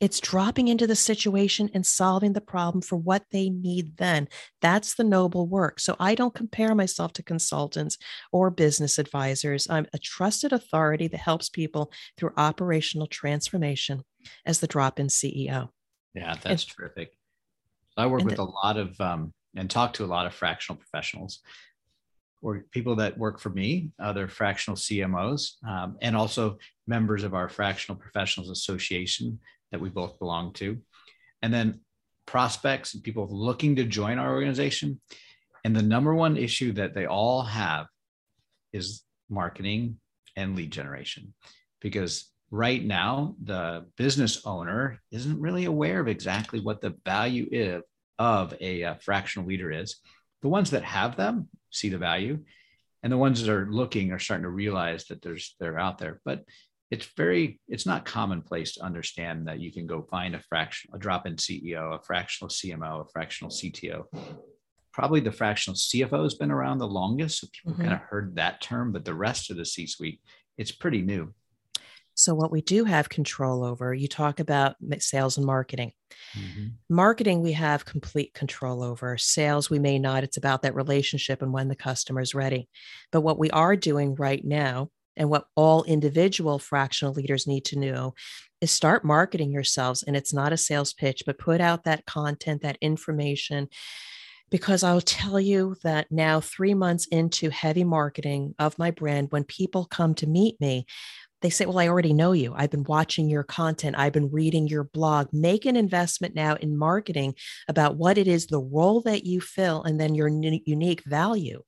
It's 0.00 0.18
dropping 0.18 0.66
into 0.66 0.88
the 0.88 0.96
situation 0.96 1.70
and 1.74 1.86
solving 1.86 2.32
the 2.32 2.40
problem 2.40 2.82
for 2.82 2.96
what 2.96 3.22
they 3.30 3.48
need 3.48 3.98
then. 3.98 4.26
That's 4.60 4.96
the 4.96 5.04
noble 5.04 5.46
work. 5.46 5.78
So 5.78 5.94
I 6.00 6.16
don't 6.16 6.34
compare 6.34 6.74
myself 6.74 7.12
to 7.12 7.22
consultants 7.22 7.98
or 8.32 8.50
business 8.50 8.98
advisors. 8.98 9.68
I'm 9.70 9.86
a 9.92 9.98
trusted 9.98 10.52
authority 10.52 11.06
that 11.06 11.20
helps 11.20 11.48
people 11.48 11.92
through 12.16 12.32
operational 12.36 13.06
transformation 13.06 14.02
as 14.44 14.58
the 14.58 14.66
drop 14.66 14.98
in 14.98 15.06
CEO. 15.06 15.68
Yeah, 16.14 16.34
that's 16.42 16.64
and, 16.64 16.76
terrific. 16.76 17.12
I 17.96 18.06
work 18.06 18.24
with 18.24 18.38
a 18.38 18.44
lot 18.44 18.76
of 18.76 19.00
um, 19.00 19.32
and 19.56 19.70
talk 19.70 19.92
to 19.94 20.04
a 20.04 20.06
lot 20.06 20.26
of 20.26 20.34
fractional 20.34 20.78
professionals 20.78 21.40
or 22.42 22.64
people 22.72 22.96
that 22.96 23.16
work 23.16 23.38
for 23.38 23.50
me, 23.50 23.90
other 24.00 24.26
fractional 24.26 24.76
CMOs, 24.76 25.64
um, 25.66 25.96
and 26.02 26.16
also 26.16 26.58
members 26.88 27.22
of 27.22 27.34
our 27.34 27.48
Fractional 27.48 27.98
Professionals 27.98 28.50
Association 28.50 29.38
that 29.70 29.80
we 29.80 29.88
both 29.88 30.18
belong 30.18 30.52
to. 30.54 30.78
And 31.40 31.54
then 31.54 31.80
prospects 32.26 32.94
and 32.94 33.02
people 33.02 33.28
looking 33.30 33.76
to 33.76 33.84
join 33.84 34.18
our 34.18 34.34
organization. 34.34 35.00
And 35.64 35.74
the 35.74 35.82
number 35.82 36.14
one 36.14 36.36
issue 36.36 36.72
that 36.72 36.94
they 36.94 37.06
all 37.06 37.42
have 37.42 37.86
is 38.72 39.04
marketing 39.30 39.98
and 40.36 40.56
lead 40.56 40.72
generation 40.72 41.34
because 41.80 42.31
right 42.52 42.84
now 42.84 43.34
the 43.42 43.86
business 43.96 44.44
owner 44.44 45.00
isn't 45.10 45.40
really 45.40 45.64
aware 45.64 46.00
of 46.00 46.06
exactly 46.06 46.60
what 46.60 46.82
the 46.82 46.94
value 47.04 47.48
is 47.50 47.82
of 48.18 48.52
a, 48.60 48.82
a 48.82 48.90
uh, 48.90 48.94
fractional 48.96 49.48
leader 49.48 49.72
is. 49.72 49.96
The 50.42 50.48
ones 50.48 50.70
that 50.70 50.84
have 50.84 51.16
them 51.16 51.48
see 51.70 51.88
the 51.88 51.98
value 51.98 52.40
and 53.02 53.10
the 53.10 53.16
ones 53.16 53.42
that 53.42 53.50
are 53.50 53.66
looking 53.70 54.12
are 54.12 54.18
starting 54.18 54.44
to 54.44 54.50
realize 54.50 55.06
that 55.06 55.22
there's 55.22 55.56
they're 55.58 55.78
out 55.78 55.96
there. 55.96 56.20
But 56.26 56.44
it's 56.90 57.08
very 57.16 57.58
it's 57.68 57.86
not 57.86 58.04
commonplace 58.04 58.74
to 58.74 58.84
understand 58.84 59.48
that 59.48 59.60
you 59.60 59.72
can 59.72 59.86
go 59.86 60.02
find 60.02 60.34
a 60.34 60.40
fraction 60.40 60.90
a 60.92 60.98
drop-in 60.98 61.36
ceo 61.36 61.94
a 61.94 62.02
fractional 62.02 62.50
cmo 62.50 63.00
a 63.00 63.08
fractional 63.10 63.50
cto 63.50 64.04
probably 64.92 65.20
the 65.20 65.32
fractional 65.32 65.74
cfo 65.74 66.22
has 66.22 66.34
been 66.34 66.50
around 66.50 66.76
the 66.76 66.86
longest 66.86 67.40
so 67.40 67.46
people 67.50 67.72
mm-hmm. 67.72 67.88
kind 67.88 67.94
of 67.94 68.00
heard 68.00 68.36
that 68.36 68.60
term 68.60 68.92
but 68.92 69.06
the 69.06 69.14
rest 69.14 69.50
of 69.50 69.56
the 69.56 69.64
c 69.64 69.86
suite 69.86 70.20
it's 70.58 70.70
pretty 70.70 71.00
new 71.00 71.32
so, 72.14 72.34
what 72.34 72.52
we 72.52 72.60
do 72.60 72.84
have 72.84 73.08
control 73.08 73.64
over, 73.64 73.94
you 73.94 74.08
talk 74.08 74.40
about 74.40 74.76
sales 74.98 75.36
and 75.36 75.46
marketing. 75.46 75.92
Mm-hmm. 76.36 76.66
Marketing, 76.88 77.42
we 77.42 77.52
have 77.52 77.84
complete 77.84 78.34
control 78.34 78.82
over. 78.82 79.16
Sales, 79.16 79.70
we 79.70 79.78
may 79.78 79.98
not. 79.98 80.24
It's 80.24 80.36
about 80.36 80.62
that 80.62 80.74
relationship 80.74 81.42
and 81.42 81.52
when 81.52 81.68
the 81.68 81.76
customer 81.76 82.20
is 82.20 82.34
ready. 82.34 82.68
But 83.10 83.22
what 83.22 83.38
we 83.38 83.50
are 83.50 83.76
doing 83.76 84.14
right 84.14 84.44
now, 84.44 84.90
and 85.16 85.30
what 85.30 85.44
all 85.56 85.84
individual 85.84 86.58
fractional 86.58 87.14
leaders 87.14 87.46
need 87.46 87.64
to 87.66 87.78
know, 87.78 88.14
is 88.60 88.70
start 88.70 89.04
marketing 89.04 89.50
yourselves. 89.50 90.02
And 90.02 90.16
it's 90.16 90.32
not 90.32 90.52
a 90.52 90.56
sales 90.56 90.92
pitch, 90.92 91.22
but 91.26 91.38
put 91.38 91.60
out 91.60 91.84
that 91.84 92.06
content, 92.06 92.62
that 92.62 92.78
information 92.80 93.68
because 94.52 94.82
I'll 94.82 95.00
tell 95.00 95.40
you 95.40 95.76
that 95.82 96.12
now, 96.12 96.38
three 96.38 96.74
months 96.74 97.06
into 97.06 97.48
heavy 97.48 97.84
marketing 97.84 98.54
of 98.58 98.78
my 98.78 98.90
brand, 98.90 99.28
when 99.30 99.44
people 99.44 99.86
come 99.86 100.14
to 100.16 100.26
meet 100.26 100.60
me, 100.60 100.84
they 101.42 101.50
say, 101.50 101.66
Well, 101.66 101.78
I 101.78 101.88
already 101.88 102.12
know 102.12 102.32
you. 102.32 102.54
I've 102.56 102.70
been 102.70 102.84
watching 102.84 103.28
your 103.28 103.42
content. 103.42 103.96
I've 103.98 104.12
been 104.12 104.30
reading 104.30 104.68
your 104.68 104.84
blog. 104.84 105.28
Make 105.32 105.66
an 105.66 105.76
investment 105.76 106.34
now 106.34 106.54
in 106.54 106.76
marketing 106.78 107.34
about 107.68 107.96
what 107.96 108.18
it 108.18 108.26
is, 108.28 108.46
the 108.46 108.60
role 108.60 109.00
that 109.02 109.26
you 109.26 109.40
fill, 109.40 109.82
and 109.82 110.00
then 110.00 110.14
your 110.14 110.28
unique 110.28 111.04
value. 111.04 111.62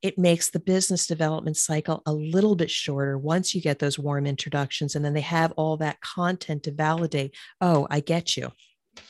It 0.00 0.16
makes 0.16 0.50
the 0.50 0.60
business 0.60 1.08
development 1.08 1.56
cycle 1.56 2.02
a 2.06 2.12
little 2.12 2.54
bit 2.54 2.70
shorter 2.70 3.18
once 3.18 3.54
you 3.54 3.60
get 3.60 3.80
those 3.80 3.98
warm 3.98 4.26
introductions 4.26 4.94
and 4.94 5.04
then 5.04 5.12
they 5.12 5.22
have 5.22 5.52
all 5.56 5.76
that 5.78 6.00
content 6.00 6.62
to 6.64 6.72
validate. 6.72 7.34
Oh, 7.60 7.88
I 7.90 7.98
get 7.98 8.36
you. 8.36 8.52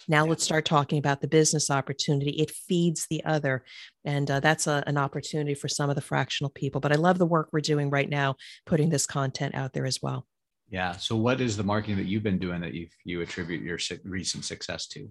Now 0.09 0.24
let's 0.24 0.45
start 0.45 0.64
talking 0.64 0.99
about 0.99 1.20
the 1.20 1.28
business 1.28 1.70
opportunity. 1.70 2.30
It 2.32 2.51
feeds 2.51 3.07
the 3.09 3.24
other. 3.24 3.64
And 4.05 4.30
uh, 4.30 4.41
that's 4.41 4.66
a, 4.66 4.82
an 4.86 4.97
opportunity 4.97 5.55
for 5.55 5.68
some 5.68 5.91
of 5.91 5.97
the 5.97 6.03
fractional 6.03 6.51
people. 6.51 6.80
But 6.80 6.93
I 6.93 6.97
love 6.97 7.18
the 7.18 7.26
work 7.26 7.49
we're 7.53 7.61
doing 7.61 7.91
right 7.91 8.09
now, 8.09 8.36
putting 8.66 8.91
this 8.91 9.07
content 9.07 9.55
out 9.55 9.72
there 9.72 9.86
as 9.86 10.01
well. 10.03 10.26
Yeah. 10.70 10.93
So, 10.93 11.16
what 11.16 11.41
is 11.41 11.57
the 11.57 11.62
marketing 11.62 11.97
that 11.97 12.07
you've 12.07 12.22
been 12.22 12.39
doing 12.39 12.61
that 12.61 12.74
you 12.74 12.89
you 13.05 13.22
attribute 13.22 13.62
your 13.62 13.78
recent 14.05 14.45
success 14.45 14.86
to? 14.89 15.11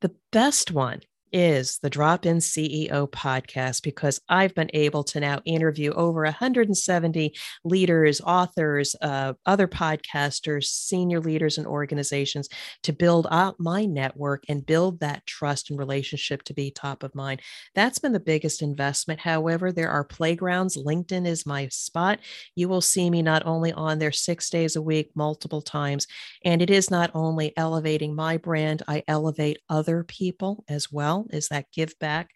The 0.00 0.14
best 0.32 0.70
one 0.70 1.00
is 1.34 1.80
the 1.82 1.90
Drop 1.90 2.24
In 2.26 2.36
CEO 2.36 3.10
podcast 3.10 3.82
because 3.82 4.20
I've 4.28 4.54
been 4.54 4.70
able 4.72 5.02
to 5.02 5.18
now 5.18 5.40
interview 5.44 5.90
over 5.90 6.22
170 6.22 7.34
leaders, 7.64 8.20
authors, 8.20 8.94
uh, 9.02 9.32
other 9.44 9.66
podcasters, 9.66 10.66
senior 10.66 11.20
leaders 11.20 11.58
and 11.58 11.66
organizations 11.66 12.48
to 12.84 12.92
build 12.92 13.26
out 13.32 13.56
my 13.58 13.84
network 13.84 14.44
and 14.48 14.64
build 14.64 15.00
that 15.00 15.26
trust 15.26 15.70
and 15.70 15.78
relationship 15.78 16.44
to 16.44 16.54
be 16.54 16.70
top 16.70 17.02
of 17.02 17.16
mind. 17.16 17.42
That's 17.74 17.98
been 17.98 18.12
the 18.12 18.20
biggest 18.20 18.62
investment. 18.62 19.18
However, 19.18 19.72
there 19.72 19.90
are 19.90 20.04
playgrounds. 20.04 20.78
LinkedIn 20.78 21.26
is 21.26 21.44
my 21.44 21.66
spot. 21.66 22.20
You 22.54 22.68
will 22.68 22.80
see 22.80 23.10
me 23.10 23.22
not 23.22 23.44
only 23.44 23.72
on 23.72 23.98
there 23.98 24.12
six 24.12 24.48
days 24.50 24.76
a 24.76 24.82
week, 24.82 25.10
multiple 25.16 25.62
times. 25.62 26.06
And 26.44 26.62
it 26.62 26.70
is 26.70 26.92
not 26.92 27.10
only 27.12 27.52
elevating 27.56 28.14
my 28.14 28.36
brand, 28.36 28.84
I 28.86 29.02
elevate 29.08 29.58
other 29.68 30.04
people 30.04 30.64
as 30.68 30.92
well 30.92 31.23
is 31.30 31.48
that 31.48 31.66
give 31.72 31.98
back 31.98 32.30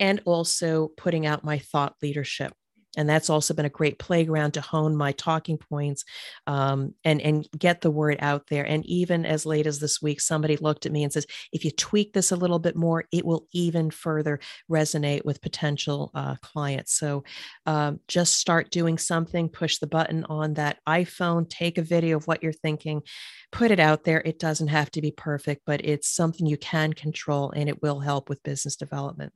and 0.00 0.20
also 0.24 0.88
putting 0.96 1.26
out 1.26 1.44
my 1.44 1.58
thought 1.58 1.94
leadership 2.02 2.52
and 2.96 3.08
that's 3.08 3.30
also 3.30 3.54
been 3.54 3.64
a 3.64 3.70
great 3.70 3.98
playground 3.98 4.52
to 4.52 4.60
hone 4.60 4.96
my 4.96 5.12
talking 5.12 5.56
points 5.56 6.04
um, 6.46 6.94
and 7.04 7.20
and 7.22 7.48
get 7.58 7.80
the 7.80 7.90
word 7.90 8.18
out 8.20 8.46
there. 8.48 8.64
And 8.64 8.84
even 8.86 9.24
as 9.24 9.46
late 9.46 9.66
as 9.66 9.78
this 9.78 10.02
week 10.02 10.20
somebody 10.20 10.56
looked 10.56 10.86
at 10.86 10.92
me 10.92 11.02
and 11.02 11.12
says 11.12 11.26
if 11.52 11.64
you 11.64 11.70
tweak 11.70 12.12
this 12.12 12.32
a 12.32 12.36
little 12.36 12.58
bit 12.58 12.76
more 12.76 13.04
it 13.10 13.24
will 13.24 13.46
even 13.52 13.90
further 13.90 14.40
resonate 14.70 15.24
with 15.24 15.40
potential 15.40 16.10
uh, 16.14 16.36
clients. 16.42 16.92
So 16.98 17.24
um, 17.66 18.00
just 18.08 18.36
start 18.36 18.70
doing 18.70 18.98
something 18.98 19.48
push 19.48 19.78
the 19.78 19.86
button 19.86 20.24
on 20.24 20.54
that 20.54 20.78
iphone 20.88 21.48
take 21.48 21.78
a 21.78 21.82
video 21.82 22.16
of 22.16 22.26
what 22.26 22.42
you're 22.42 22.52
thinking 22.52 23.02
put 23.50 23.70
it 23.70 23.80
out 23.80 24.04
there. 24.04 24.22
It 24.24 24.38
doesn't 24.38 24.68
have 24.68 24.90
to 24.92 25.00
be 25.00 25.10
perfect 25.10 25.62
but 25.66 25.84
it's 25.84 26.08
something 26.08 26.46
you 26.46 26.56
can 26.58 26.92
control 26.92 27.50
and 27.52 27.68
it 27.68 27.82
will 27.82 28.00
help 28.00 28.28
with 28.28 28.42
business 28.42 28.76
development 28.76 29.32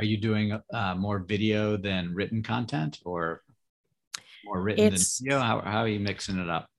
are 0.00 0.04
you 0.04 0.16
doing 0.16 0.58
uh, 0.72 0.94
more 0.94 1.18
video 1.18 1.76
than 1.76 2.14
written 2.14 2.42
content 2.42 3.00
or 3.04 3.42
more 4.46 4.62
written 4.62 4.94
it's, 4.94 5.18
than 5.18 5.28
video? 5.28 5.38
How, 5.38 5.60
how 5.60 5.80
are 5.80 5.88
you 5.88 6.00
mixing 6.00 6.38
it 6.38 6.48
up? 6.48 6.70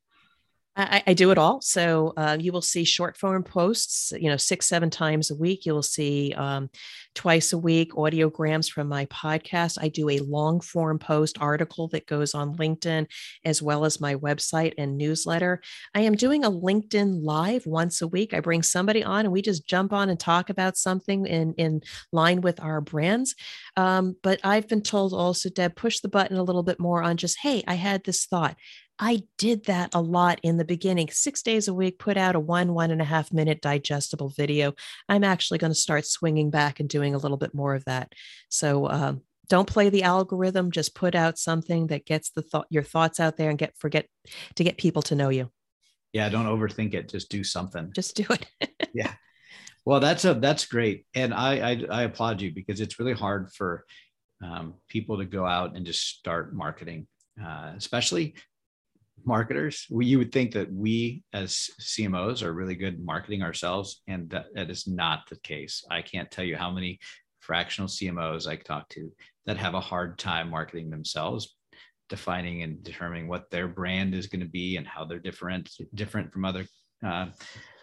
I, 0.76 1.04
I, 1.08 1.14
do 1.14 1.32
it 1.32 1.38
all. 1.38 1.60
So 1.60 2.14
uh, 2.16 2.38
you 2.40 2.54
will 2.54 2.62
see 2.62 2.86
short 2.86 3.18
form 3.18 3.44
posts, 3.44 4.14
you 4.18 4.30
know, 4.30 4.38
six, 4.38 4.68
seven 4.68 4.90
times 4.90 5.30
a 5.30 5.36
week. 5.36 5.66
You'll 5.66 5.84
see 5.84 6.34
um, 6.38 6.70
twice 7.14 7.52
a 7.52 7.58
week 7.58 7.92
audiograms 7.94 8.72
from 8.72 8.88
my 8.88 9.06
podcast. 9.08 9.78
I 9.82 9.90
do 9.90 10.08
a 10.08 10.20
long 10.20 10.62
form 10.62 10.98
post 10.98 11.38
article 11.42 11.90
that 11.90 12.08
goes 12.08 12.34
on 12.34 12.56
LinkedIn 12.56 13.08
as 13.44 13.62
well 13.62 13.84
as 13.84 14.00
my 14.00 14.16
website 14.16 14.74
and 14.78 14.98
newsletter. 14.98 15.62
I 15.94 16.02
am 16.02 16.16
doing 16.16 16.46
a 16.46 16.52
LinkedIn 16.52 17.22
live 17.22 17.66
once 17.66 18.02
a 18.02 18.08
week. 18.08 18.34
I 18.34 18.40
bring 18.40 18.64
somebody 18.64 19.04
on 19.04 19.26
and 19.26 19.34
we 19.34 19.42
just 19.42 19.68
jump 19.68 19.92
on 19.92 20.10
and 20.10 20.20
talk 20.20 20.50
about 20.50 20.78
something 20.78 21.26
in, 21.26 21.54
in 21.56 21.82
line 22.14 22.40
with 22.40 22.62
our 22.62 22.80
brands. 22.80 23.36
Um, 23.76 24.16
but 24.24 24.40
I've 24.44 24.70
been 24.70 24.84
told 24.84 25.14
also, 25.14 25.50
Deb, 25.50 25.76
push 25.76 26.00
the 26.00 26.08
button 26.08 26.38
a 26.38 26.44
little 26.44 26.64
bit 26.64 26.80
more 26.80 27.04
on 27.04 27.18
just, 27.18 27.40
hey, 27.42 27.62
I 27.68 27.74
had 27.74 28.06
this 28.06 28.26
thought. 28.26 28.56
I 29.02 29.24
did 29.40 29.66
that 29.66 29.96
a 29.96 30.02
lot 30.02 30.40
in 30.44 30.58
the 30.58 30.64
beginning, 30.64 31.10
six 31.10 31.42
days 31.42 31.68
a 31.68 31.74
week, 31.74 31.98
put 31.98 32.18
out 32.18 32.36
a 32.36 32.40
one, 32.40 32.76
one 32.76 32.92
and 32.92 33.02
a 33.02 33.06
half 33.06 33.34
minute 33.34 33.60
digestible 33.60 34.30
video. 34.30 34.74
I'm 35.10 35.24
actually 35.24 35.58
going 35.58 35.72
to 35.72 35.80
start 35.80 36.06
swinging 36.06 36.52
back 36.52 36.80
and 36.80 36.88
doing 36.88 37.16
a 37.16 37.18
little 37.18 37.38
bit 37.38 37.56
more 37.56 37.74
of 37.74 37.84
that. 37.86 38.14
So, 38.50 38.88
um, 38.88 39.22
don't 39.50 39.68
play 39.68 39.90
the 39.90 40.04
algorithm 40.04 40.72
just 40.72 40.96
put 40.96 41.14
out 41.14 41.38
something 41.38 41.88
that 41.88 42.06
gets 42.06 42.30
the 42.30 42.42
thought 42.42 42.68
your 42.70 42.84
thoughts 42.84 43.20
out 43.20 43.36
there 43.36 43.50
and 43.50 43.60
get 43.60 43.74
forget 43.78 44.06
to 44.56 44.64
get 44.64 44.78
people 44.78 45.02
to 45.02 45.16
know 45.16 45.28
you. 45.28 45.52
Yeah 46.14 46.30
don't 46.30 46.46
overthink 46.46 46.94
it 46.94 47.10
just 47.10 47.30
do 47.30 47.44
something. 47.44 47.92
Just 47.94 48.16
do 48.16 48.26
it. 48.30 48.48
Yeah. 48.94 49.14
Well 49.84 50.00
that's 50.00 50.24
a 50.24 50.36
that's 50.36 50.66
great. 50.66 51.06
And 51.16 51.34
I, 51.34 51.72
I, 51.72 51.86
I 51.90 52.04
applaud 52.04 52.42
you 52.42 52.54
because 52.54 52.80
it's 52.80 52.98
really 52.98 53.14
hard 53.14 53.52
for 53.52 53.84
um, 54.42 54.76
people 54.88 55.18
to 55.18 55.26
go 55.26 55.46
out 55.46 55.76
and 55.76 55.86
just 55.86 56.08
start 56.08 56.54
marketing 56.54 57.08
uh, 57.44 57.74
especially 57.78 58.36
marketers. 59.26 59.86
We, 59.90 60.06
you 60.06 60.18
would 60.18 60.32
think 60.32 60.54
that 60.54 60.72
we 60.72 61.24
as 61.34 61.70
CMOs 61.80 62.44
are 62.44 62.54
really 62.54 62.76
good 62.76 63.04
marketing 63.04 63.42
ourselves, 63.42 64.02
and 64.08 64.30
that, 64.30 64.48
that 64.54 64.70
is 64.70 64.88
not 64.88 65.30
the 65.30 65.38
case. 65.38 65.84
I 65.90 66.02
can't 66.02 66.32
tell 66.32 66.46
you 66.46 66.58
how 66.58 66.72
many 66.72 67.00
fractional 67.40 67.88
CMOs 67.88 68.48
I 68.48 68.56
talk 68.56 68.90
to 68.90 69.12
that 69.46 69.58
have 69.58 69.74
a 69.74 69.82
hard 69.82 70.20
time 70.20 70.50
marketing 70.50 70.90
themselves, 70.90 71.56
defining 72.10 72.64
and 72.64 72.84
determining 72.84 73.28
what 73.28 73.50
their 73.50 73.68
brand 73.68 74.14
is 74.14 74.28
going 74.28 74.42
to 74.42 74.50
be 74.50 74.78
and 74.78 74.88
how 74.88 75.06
they're 75.06 75.20
different 75.20 75.70
different 75.94 76.32
from 76.32 76.46
other 76.46 76.66
uh, 77.06 77.28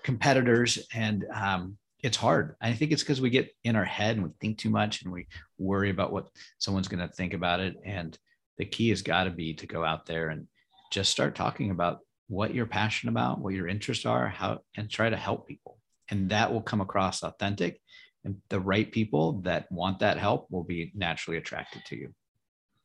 competitors. 0.05 0.79
And 0.95 1.27
um, 1.35 1.77
it's 2.03 2.17
hard. 2.17 2.55
I 2.61 2.73
think 2.73 2.93
it's 2.93 3.03
because 3.03 3.21
we 3.21 3.31
get 3.31 3.51
in 3.65 3.77
our 3.77 3.85
head 3.85 4.17
and 4.17 4.25
we 4.25 4.31
think 4.41 4.59
too 4.59 4.71
much 4.71 5.03
and 5.03 5.13
we 5.13 5.27
worry 5.59 5.91
about 5.91 6.13
what 6.13 6.29
someone's 6.59 6.89
going 6.89 7.07
to 7.07 7.13
think 7.13 7.35
about 7.35 7.61
it. 7.61 7.75
And 7.85 8.17
the 8.57 8.65
key 8.65 8.91
has 8.91 9.03
got 9.03 9.25
to 9.25 9.31
be 9.31 9.55
to 9.55 9.67
go 9.67 9.85
out 9.85 10.07
there 10.07 10.29
and 10.29 10.47
just 10.91 11.11
start 11.11 11.35
talking 11.35 11.71
about 11.71 12.01
what 12.29 12.55
you're 12.55 12.67
passionate 12.67 13.13
about, 13.13 13.41
what 13.41 13.55
your 13.55 13.69
interests 13.69 14.07
are, 14.07 14.29
how, 14.29 14.61
and 14.77 14.91
try 14.91 15.09
to 15.09 15.17
help 15.17 15.49
people. 15.49 15.79
And 16.11 16.31
that 16.31 16.53
will 16.53 16.63
come 16.63 16.81
across 16.81 17.23
authentic. 17.23 17.81
And 18.25 18.37
the 18.49 18.61
right 18.61 18.91
people 18.91 19.41
that 19.43 19.71
want 19.71 20.01
that 20.01 20.19
help 20.19 20.51
will 20.51 20.65
be 20.65 20.93
naturally 20.95 21.39
attracted 21.39 21.85
to 21.87 21.97
you. 21.97 22.15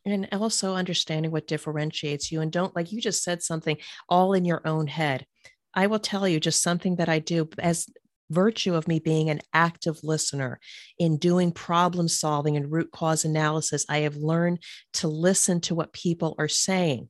And 0.06 0.28
also 0.34 0.76
understanding 0.76 1.32
what 1.32 1.47
differentiates 1.47 2.32
you 2.32 2.41
and 2.41 2.51
don't, 2.51 2.76
like 2.76 2.91
you 2.91 2.99
just 2.99 3.24
said 3.24 3.41
something 3.41 3.78
all 4.10 4.34
in 4.34 4.43
your 4.43 4.62
own 4.66 4.88
head. 4.88 5.26
I 5.74 5.88
will 5.88 5.99
tell 5.99 6.28
you 6.28 6.39
just 6.39 6.62
something 6.62 6.97
that 6.97 7.10
I 7.10 7.20
do 7.20 7.49
as 7.58 7.88
virtue 8.30 8.76
of 8.76 8.88
me 8.88 8.99
being 8.99 9.30
an 9.30 9.41
active 9.53 9.99
listener 10.03 10.59
in 10.97 11.17
doing 11.17 11.51
problem 11.51 12.07
solving 12.07 12.57
and 12.57 12.71
root 12.71 12.91
cause 12.91 13.26
analysis, 13.26 13.86
I 13.89 13.99
have 13.99 14.15
learned 14.15 14.63
to 14.93 15.07
listen 15.07 15.61
to 15.61 15.76
what 15.76 15.93
people 15.93 16.36
are 16.38 16.47
saying. 16.47 17.09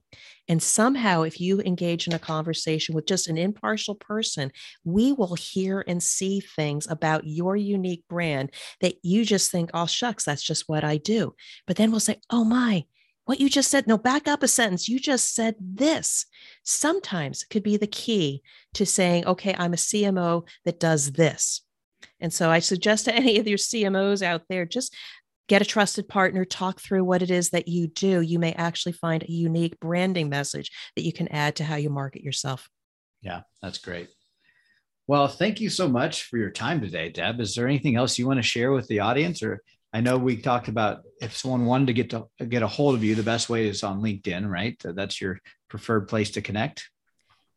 And 0.49 0.61
somehow, 0.61 1.21
if 1.21 1.39
you 1.39 1.61
engage 1.61 2.07
in 2.07 2.13
a 2.13 2.19
conversation 2.19 2.95
with 2.95 3.05
just 3.05 3.29
an 3.29 3.37
impartial 3.37 3.95
person, 3.95 4.51
we 4.83 5.13
will 5.13 5.35
hear 5.35 5.83
and 5.87 6.03
see 6.03 6.41
things 6.41 6.85
about 6.89 7.25
your 7.25 7.55
unique 7.55 8.03
brand 8.09 8.51
that 8.81 8.95
you 9.03 9.23
just 9.23 9.51
think, 9.51 9.69
oh, 9.73 9.85
shucks, 9.85 10.25
that's 10.25 10.43
just 10.43 10.67
what 10.67 10.83
I 10.83 10.97
do. 10.97 11.33
But 11.65 11.77
then 11.77 11.91
we'll 11.91 12.01
say, 12.01 12.19
oh, 12.29 12.43
my, 12.43 12.83
what 13.25 13.39
you 13.39 13.49
just 13.49 13.71
said, 13.71 13.87
no, 13.87 13.97
back 13.97 14.27
up 14.27 14.43
a 14.43 14.47
sentence. 14.47 14.89
You 14.89 14.99
just 14.99 15.33
said 15.33 15.55
this. 15.59 16.25
Sometimes 16.63 17.43
could 17.45 17.63
be 17.63 17.77
the 17.77 17.87
key 17.87 18.41
to 18.73 18.85
saying, 18.85 19.25
okay, 19.25 19.55
I'm 19.57 19.73
a 19.73 19.77
CMO 19.77 20.47
that 20.65 20.79
does 20.79 21.13
this. 21.13 21.61
And 22.19 22.33
so 22.33 22.49
I 22.49 22.59
suggest 22.59 23.05
to 23.05 23.15
any 23.15 23.39
of 23.39 23.47
your 23.47 23.57
CMOs 23.57 24.21
out 24.21 24.43
there, 24.49 24.65
just 24.65 24.95
get 25.47 25.61
a 25.61 25.65
trusted 25.65 26.07
partner, 26.07 26.45
talk 26.45 26.79
through 26.79 27.03
what 27.03 27.21
it 27.21 27.31
is 27.31 27.49
that 27.51 27.67
you 27.67 27.87
do. 27.87 28.21
You 28.21 28.39
may 28.39 28.53
actually 28.53 28.93
find 28.93 29.23
a 29.23 29.31
unique 29.31 29.79
branding 29.79 30.29
message 30.29 30.71
that 30.95 31.03
you 31.03 31.13
can 31.13 31.27
add 31.29 31.57
to 31.57 31.63
how 31.63 31.75
you 31.75 31.89
market 31.89 32.23
yourself. 32.23 32.69
Yeah, 33.21 33.41
that's 33.61 33.77
great. 33.77 34.09
Well, 35.05 35.27
thank 35.27 35.59
you 35.59 35.69
so 35.69 35.89
much 35.89 36.23
for 36.23 36.37
your 36.37 36.49
time 36.49 36.79
today, 36.79 37.09
Deb. 37.09 37.41
Is 37.41 37.55
there 37.55 37.67
anything 37.67 37.97
else 37.97 38.17
you 38.17 38.25
want 38.25 38.37
to 38.37 38.43
share 38.43 38.71
with 38.71 38.87
the 38.87 39.01
audience? 39.01 39.43
Or 39.43 39.61
I 39.93 40.01
know 40.01 40.17
we 40.17 40.37
talked 40.37 40.69
about 40.69 41.03
if 41.21 41.37
someone 41.37 41.65
wanted 41.65 41.87
to 41.87 41.93
get 41.93 42.09
to 42.09 42.27
get 42.49 42.63
a 42.63 42.67
hold 42.67 42.95
of 42.95 43.03
you, 43.03 43.13
the 43.13 43.21
best 43.21 43.47
way 43.47 43.67
is 43.67 43.83
on 43.83 44.01
LinkedIn, 44.01 44.49
right? 44.49 44.75
That's 44.83 45.21
your 45.21 45.39
preferred 45.69 46.07
place 46.07 46.31
to 46.31 46.41
connect. 46.41 46.89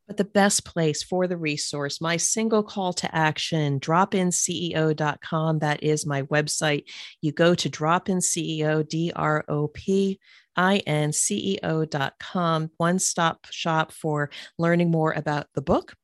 But 0.06 0.18
the 0.18 0.24
best 0.24 0.64
place 0.64 1.02
for 1.02 1.26
the 1.26 1.36
resource, 1.36 2.00
my 2.00 2.16
single 2.16 2.62
call 2.62 2.92
to 2.92 3.12
action, 3.12 3.80
dropinceo.com. 3.80 5.58
That 5.58 5.82
is 5.82 6.06
my 6.06 6.22
website. 6.22 6.84
You 7.22 7.32
go 7.32 7.54
to 7.56 7.70
dropinceo, 7.70 8.86
D 8.86 9.12
R 9.16 9.44
O 9.48 9.68
P 9.68 10.20
I 10.54 10.78
N 10.86 11.12
C 11.12 11.54
E 11.54 11.58
O.com, 11.62 12.70
one 12.76 12.98
stop 12.98 13.46
shop 13.50 13.92
for 13.92 14.30
learning 14.58 14.90
more 14.90 15.12
about 15.12 15.46
the 15.54 15.62
book, 15.62 15.94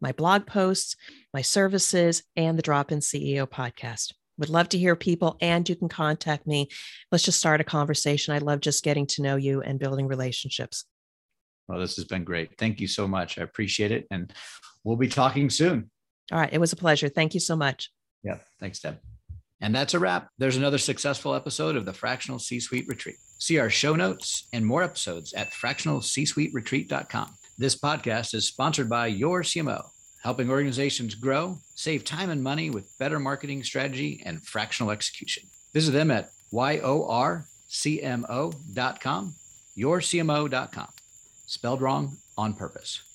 my 0.00 0.12
blog 0.12 0.46
posts, 0.46 0.96
my 1.32 1.42
services, 1.42 2.24
and 2.36 2.58
the 2.58 2.62
Drop 2.62 2.92
In 2.92 2.98
CEO 2.98 3.46
podcast. 3.48 4.12
Would 4.38 4.50
love 4.50 4.68
to 4.70 4.78
hear 4.78 4.96
people, 4.96 5.36
and 5.40 5.68
you 5.68 5.76
can 5.76 5.88
contact 5.88 6.46
me. 6.46 6.68
Let's 7.10 7.24
just 7.24 7.38
start 7.38 7.60
a 7.60 7.64
conversation. 7.64 8.34
I 8.34 8.38
love 8.38 8.60
just 8.60 8.84
getting 8.84 9.06
to 9.08 9.22
know 9.22 9.36
you 9.36 9.62
and 9.62 9.78
building 9.78 10.06
relationships. 10.08 10.84
Well, 11.68 11.80
this 11.80 11.96
has 11.96 12.04
been 12.04 12.24
great. 12.24 12.56
Thank 12.58 12.80
you 12.80 12.86
so 12.86 13.08
much. 13.08 13.38
I 13.38 13.42
appreciate 13.42 13.90
it. 13.90 14.06
And 14.10 14.32
we'll 14.84 14.96
be 14.96 15.08
talking 15.08 15.50
soon. 15.50 15.90
All 16.32 16.38
right. 16.38 16.52
It 16.52 16.58
was 16.58 16.72
a 16.72 16.76
pleasure. 16.76 17.08
Thank 17.08 17.34
you 17.34 17.40
so 17.40 17.56
much. 17.56 17.90
Yeah. 18.22 18.38
Thanks, 18.60 18.80
Deb. 18.80 18.98
And 19.60 19.74
that's 19.74 19.94
a 19.94 19.98
wrap. 19.98 20.28
There's 20.38 20.56
another 20.56 20.78
successful 20.78 21.34
episode 21.34 21.76
of 21.76 21.84
the 21.86 21.92
Fractional 21.92 22.38
C 22.38 22.60
Suite 22.60 22.86
Retreat. 22.88 23.16
See 23.38 23.58
our 23.58 23.70
show 23.70 23.96
notes 23.96 24.48
and 24.52 24.64
more 24.64 24.82
episodes 24.82 25.32
at 25.32 25.50
fractionalcsuiteretreat.com. 25.52 27.34
This 27.58 27.78
podcast 27.78 28.34
is 28.34 28.46
sponsored 28.46 28.90
by 28.90 29.10
YorCMO, 29.10 29.82
helping 30.26 30.50
organizations 30.50 31.14
grow, 31.14 31.56
save 31.76 32.04
time 32.04 32.30
and 32.30 32.42
money 32.42 32.68
with 32.68 32.98
better 32.98 33.20
marketing 33.20 33.62
strategy 33.62 34.20
and 34.26 34.42
fractional 34.42 34.90
execution. 34.90 35.44
Visit 35.72 35.92
them 35.92 36.10
at 36.10 36.30
yorcmo.com, 36.52 37.04
yourcmo.com 39.78 40.88
spelled 41.46 41.80
wrong 41.80 42.16
on 42.36 42.54
purpose. 42.54 43.05